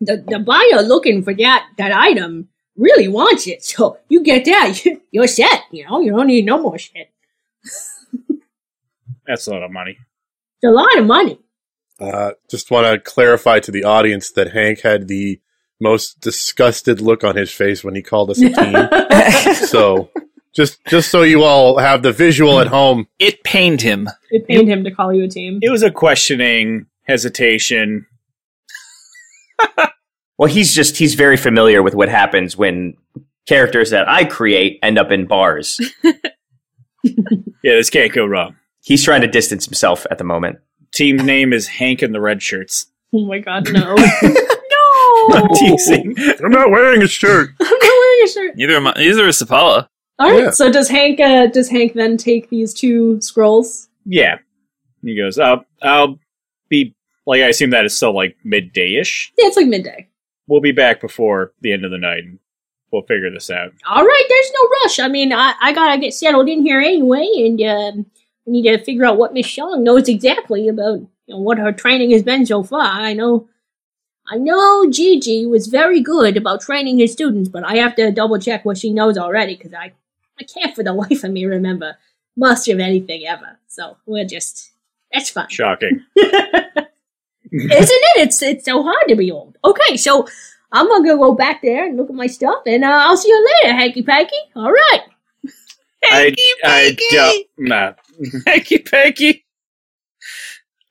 the 0.02 0.24
the 0.28 0.40
buyer 0.40 0.82
looking 0.82 1.24
for 1.24 1.34
that 1.34 1.68
that 1.78 1.92
item 1.92 2.50
really 2.76 3.08
wants 3.08 3.48
it. 3.48 3.64
So 3.64 3.98
you 4.10 4.24
get 4.24 4.46
that, 4.46 4.80
you're 5.12 5.28
set. 5.28 5.64
You 5.72 5.88
know, 5.88 6.00
you 6.02 6.12
don't 6.12 6.28
need 6.28 6.46
no 6.46 6.62
more 6.62 6.78
shit. 6.78 7.12
That's 9.28 9.48
a 9.48 9.52
lot 9.52 9.64
of 9.64 9.72
money. 9.72 9.98
It's 10.62 10.70
a 10.70 10.72
lot 10.72 10.98
of 10.98 11.06
money. 11.06 11.40
Uh, 12.00 12.32
just 12.50 12.72
want 12.72 12.88
to 12.88 13.00
clarify 13.00 13.60
to 13.60 13.72
the 13.72 13.84
audience 13.84 14.32
that 14.32 14.54
Hank 14.54 14.82
had 14.82 15.08
the 15.08 15.40
most 15.80 16.20
disgusted 16.20 17.00
look 17.02 17.24
on 17.24 17.36
his 17.36 17.52
face 17.52 17.84
when 17.84 17.96
he 17.96 18.02
called 18.02 18.32
us 18.32 18.42
a 18.42 18.50
team. 19.50 19.56
so 19.68 20.10
just 20.56 20.84
just 20.86 21.12
so 21.12 21.22
you 21.22 21.44
all 21.44 21.78
have 21.78 22.02
the 22.02 22.12
visual 22.12 22.60
at 22.60 22.68
home. 22.68 23.08
It 23.20 23.44
pained 23.44 23.82
him. 23.82 24.10
It 24.32 24.48
pained 24.48 24.68
him 24.68 24.84
to 24.84 24.92
call 24.92 25.14
you 25.14 25.26
a 25.26 25.28
team. 25.28 25.60
It 25.62 25.70
was 25.70 25.84
a 25.84 25.92
questioning, 25.92 26.88
hesitation. 27.04 28.08
Well, 30.38 30.50
he's 30.50 30.74
just 30.74 30.98
he's 30.98 31.16
very 31.16 31.36
familiar 31.36 31.84
with 31.84 31.96
what 31.96 32.08
happens 32.08 32.56
when 32.56 32.96
characters 33.46 33.90
that 33.90 34.08
I 34.08 34.24
create 34.24 34.80
end 34.82 34.98
up 34.98 35.12
in 35.12 35.28
bars. 35.28 35.80
Yeah, 37.64 37.74
this 37.74 37.90
can't 37.90 38.14
go 38.14 38.26
wrong. 38.26 38.56
He's 38.82 39.04
trying 39.04 39.22
to 39.22 39.28
distance 39.28 39.66
himself 39.66 40.06
at 40.10 40.18
the 40.18 40.24
moment. 40.24 40.60
Team 40.94 41.18
name 41.18 41.52
is 41.54 41.68
Hank 41.68 42.02
and 42.02 42.16
the 42.16 42.22
Red 42.22 42.42
Shirts. 42.42 42.88
Oh 43.14 43.26
my 43.26 43.40
god, 43.40 43.72
no. 43.72 43.96
I'm 43.98 45.48
no! 45.48 45.48
teasing. 45.56 46.16
I'm 46.44 46.52
not 46.52 46.72
wearing 46.72 47.04
a 47.04 47.08
shirt. 47.08 47.50
I'm 47.60 47.68
not 47.68 47.82
wearing 47.82 48.24
a 48.24 48.28
shirt. 48.28 48.56
Neither 48.56 48.76
am 48.76 48.88
I, 48.88 48.94
neither 48.98 49.28
is 49.28 49.42
Sapala. 49.42 49.88
All 50.20 50.32
right. 50.32 50.44
Yeah. 50.44 50.50
So 50.52 50.72
does 50.72 50.90
Hank? 50.90 51.20
Uh, 51.20 51.48
does 51.48 51.70
Hank 51.70 51.94
then 51.94 52.18
take 52.18 52.50
these 52.50 52.74
two 52.74 53.20
scrolls? 53.22 53.90
Yeah. 54.06 54.40
He 55.02 55.16
goes, 55.16 55.38
I'll, 55.40 55.66
I'll 55.82 56.08
be, 56.16 56.20
like, 57.30 57.42
I 57.42 57.50
assume 57.50 57.70
that 57.70 57.86
is 57.86 57.96
still 57.96 58.16
like 58.16 58.36
midday 58.44 58.96
ish. 58.96 59.32
Yeah, 59.38 59.46
it's 59.46 59.56
like 59.56 59.68
midday. 59.68 60.08
We'll 60.48 60.62
be 60.62 60.72
back 60.72 61.00
before 61.00 61.54
the 61.62 61.72
end 61.72 61.86
of 61.86 61.92
the 61.92 62.00
night 62.00 62.24
and 62.24 62.40
we'll 62.92 63.04
figure 63.04 63.30
this 63.30 63.52
out. 63.52 63.72
All 63.88 64.04
right, 64.04 64.26
there's 64.28 64.52
no 64.52 64.70
rush. 64.84 65.00
I 65.00 65.08
mean, 65.10 65.32
I, 65.32 65.54
I 65.62 65.72
gotta 65.72 66.00
get 66.00 66.16
settled 66.16 66.50
in 66.50 66.64
here 66.64 66.80
anyway, 66.80 67.28
and 67.38 67.62
um, 67.62 68.06
we 68.46 68.54
need 68.54 68.64
to 68.64 68.84
figure 68.84 69.06
out 69.06 69.20
what 69.20 69.34
Miss 69.34 69.46
Shang 69.46 69.84
knows 69.84 70.10
exactly 70.10 70.68
about 70.68 71.02
you 71.28 71.36
know, 71.36 71.38
what 71.38 71.60
her 71.60 71.72
training 71.72 72.10
has 72.12 72.24
been 72.24 72.48
so 72.48 72.64
far. 72.64 72.82
I 72.82 73.14
know, 73.14 73.48
I 74.28 74.38
know 74.38 74.90
Gigi 74.90 75.46
was 75.46 75.68
very 75.68 76.02
good 76.02 76.36
about 76.36 76.62
training 76.62 76.98
his 76.98 77.12
students, 77.12 77.48
but 77.48 77.64
I 77.64 77.76
have 77.78 77.96
to 77.98 78.12
double 78.12 78.40
check 78.40 78.66
what 78.66 78.80
she 78.80 78.92
knows 78.92 79.20
already 79.20 79.56
because 79.56 79.76
I, 79.76 79.94
I 80.40 80.46
can't 80.46 80.76
for 80.76 80.82
the 80.82 80.94
life 81.10 81.24
of 81.24 81.30
me 81.30 81.46
remember 81.46 81.96
much 82.36 82.68
of 82.70 82.80
anything 82.80 83.28
ever. 83.28 83.60
So 83.68 83.98
we're 84.08 84.26
just 84.26 84.72
that's 85.14 85.30
fine. 85.30 85.50
Shocking. 85.50 86.04
Isn't 87.52 87.72
it? 87.72 88.22
It's 88.28 88.42
it's 88.42 88.66
so 88.66 88.84
hard 88.84 89.06
to 89.08 89.16
be 89.16 89.32
old. 89.32 89.58
Okay, 89.64 89.98
so 89.98 90.28
I'm 90.72 90.88
gonna 90.88 91.18
go 91.18 91.34
back 91.34 91.62
there 91.62 91.86
and 91.86 91.98
look 91.98 92.10
at 92.10 92.16
my 92.16 92.28
stuff, 92.28 92.64
and 92.66 92.84
uh, 92.84 92.88
I'll 92.88 93.18
see 93.18 93.30
you 93.30 93.48
later, 93.64 93.76
hanky 93.76 94.04
panky. 94.04 94.36
All 94.56 94.72
right. 94.72 95.02
I, 96.04 96.34
I 96.64 96.98
don't, 97.12 97.48
nah. 97.58 97.94
Hanky 98.48 98.80
panky. 98.80 99.46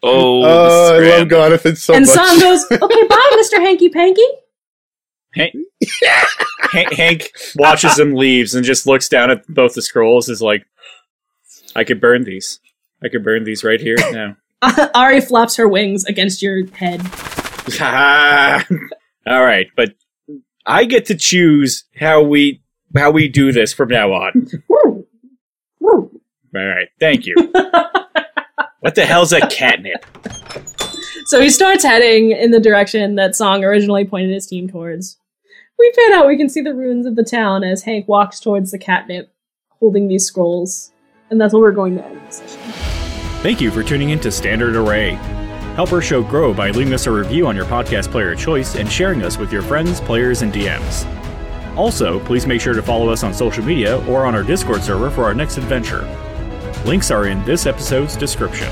Oh, 0.02 0.42
Oh, 0.44 0.96
I 0.96 1.00
the 1.00 1.09
love 1.09 1.28
Jonathan 1.30 1.76
so 1.76 1.94
and 1.94 2.06
much. 2.06 2.16
And 2.16 2.28
Sam 2.28 2.40
goes, 2.40 2.64
Okay, 2.70 3.06
bye, 3.09 3.32
Mister 3.36 3.61
Hanky 3.61 3.88
Panky. 3.88 4.22
Hank, 5.34 5.54
Hank, 6.72 6.92
Hank 6.92 7.32
watches 7.56 7.98
him 7.98 8.14
leaves 8.14 8.54
and 8.54 8.64
just 8.64 8.86
looks 8.86 9.09
down 9.09 9.30
at 9.30 9.46
both 9.48 9.74
the 9.74 9.82
scrolls. 9.82 10.28
Is 10.28 10.42
like, 10.42 10.66
I 11.74 11.84
could 11.84 12.00
burn 12.00 12.24
these. 12.24 12.61
I 13.02 13.09
could 13.09 13.24
burn 13.24 13.44
these 13.44 13.64
right 13.64 13.80
here 13.80 13.96
now. 14.12 14.36
Ari 14.94 15.20
flaps 15.20 15.56
her 15.56 15.68
wings 15.68 16.04
against 16.04 16.42
your 16.42 16.66
head. 16.66 17.00
All 19.26 19.44
right, 19.44 19.66
but 19.76 19.94
I 20.66 20.84
get 20.84 21.06
to 21.06 21.14
choose 21.14 21.84
how 21.96 22.22
we 22.22 22.62
how 22.96 23.11
we 23.11 23.28
do 23.28 23.52
this 23.52 23.72
from 23.72 23.90
now 23.90 24.12
on. 24.12 24.48
All 25.80 26.11
right, 26.52 26.88
thank 26.98 27.26
you. 27.26 27.34
what 28.80 28.94
the 28.94 29.04
hell's 29.06 29.32
a 29.32 29.46
catnip? 29.48 30.04
So 31.26 31.40
he 31.40 31.50
starts 31.50 31.84
heading 31.84 32.32
in 32.32 32.50
the 32.50 32.61
direction 32.61 33.16
that 33.16 33.36
Song 33.36 33.62
originally 33.62 34.06
pointed 34.06 34.32
his 34.32 34.46
team 34.46 34.68
towards. 34.68 35.18
We 35.78 35.92
pan 35.92 36.14
out, 36.14 36.26
we 36.26 36.38
can 36.38 36.48
see 36.48 36.62
the 36.62 36.74
ruins 36.74 37.06
of 37.06 37.14
the 37.14 37.22
town 37.22 37.62
as 37.62 37.82
Hank 37.82 38.09
walks 38.09 38.40
towards 38.40 38.70
the 38.72 38.78
catnip, 38.78 39.32
holding 39.68 40.09
these 40.09 40.24
scrolls. 40.24 40.90
And 41.30 41.38
that's 41.40 41.52
where 41.52 41.62
we're 41.62 41.72
going 41.72 41.96
to 41.98 42.04
end 42.04 42.26
the 42.26 42.32
session. 42.32 42.97
Thank 43.41 43.61
you 43.61 43.70
for 43.70 43.84
tuning 43.84 44.11
in 44.11 44.18
to 44.20 44.32
Standard 44.32 44.74
Array. 44.74 45.12
Help 45.76 45.93
our 45.93 46.03
show 46.03 46.24
grow 46.24 46.53
by 46.53 46.72
leaving 46.72 46.93
us 46.93 47.07
a 47.07 47.12
review 47.12 47.47
on 47.47 47.55
your 47.55 47.66
podcast 47.66 48.11
player 48.11 48.32
of 48.32 48.39
choice 48.41 48.74
and 48.74 48.91
sharing 48.91 49.22
us 49.22 49.39
with 49.39 49.53
your 49.53 49.62
friends, 49.62 50.01
players, 50.01 50.43
and 50.43 50.53
DMs. 50.53 51.07
Also, 51.76 52.18
please 52.18 52.49
make 52.49 52.61
sure 52.61 52.74
to 52.74 52.82
follow 52.82 53.11
us 53.11 53.22
on 53.22 53.32
social 53.32 53.64
media 53.64 54.05
or 54.09 54.26
on 54.26 54.34
our 54.34 54.43
Discord 54.43 54.82
server 54.82 55.09
for 55.09 55.22
our 55.22 55.34
next 55.34 55.57
adventure. 55.57 56.03
Links 56.84 57.12
are 57.12 57.28
in 57.28 57.45
this 57.45 57.64
episode's 57.64 58.16
description. 58.16 58.68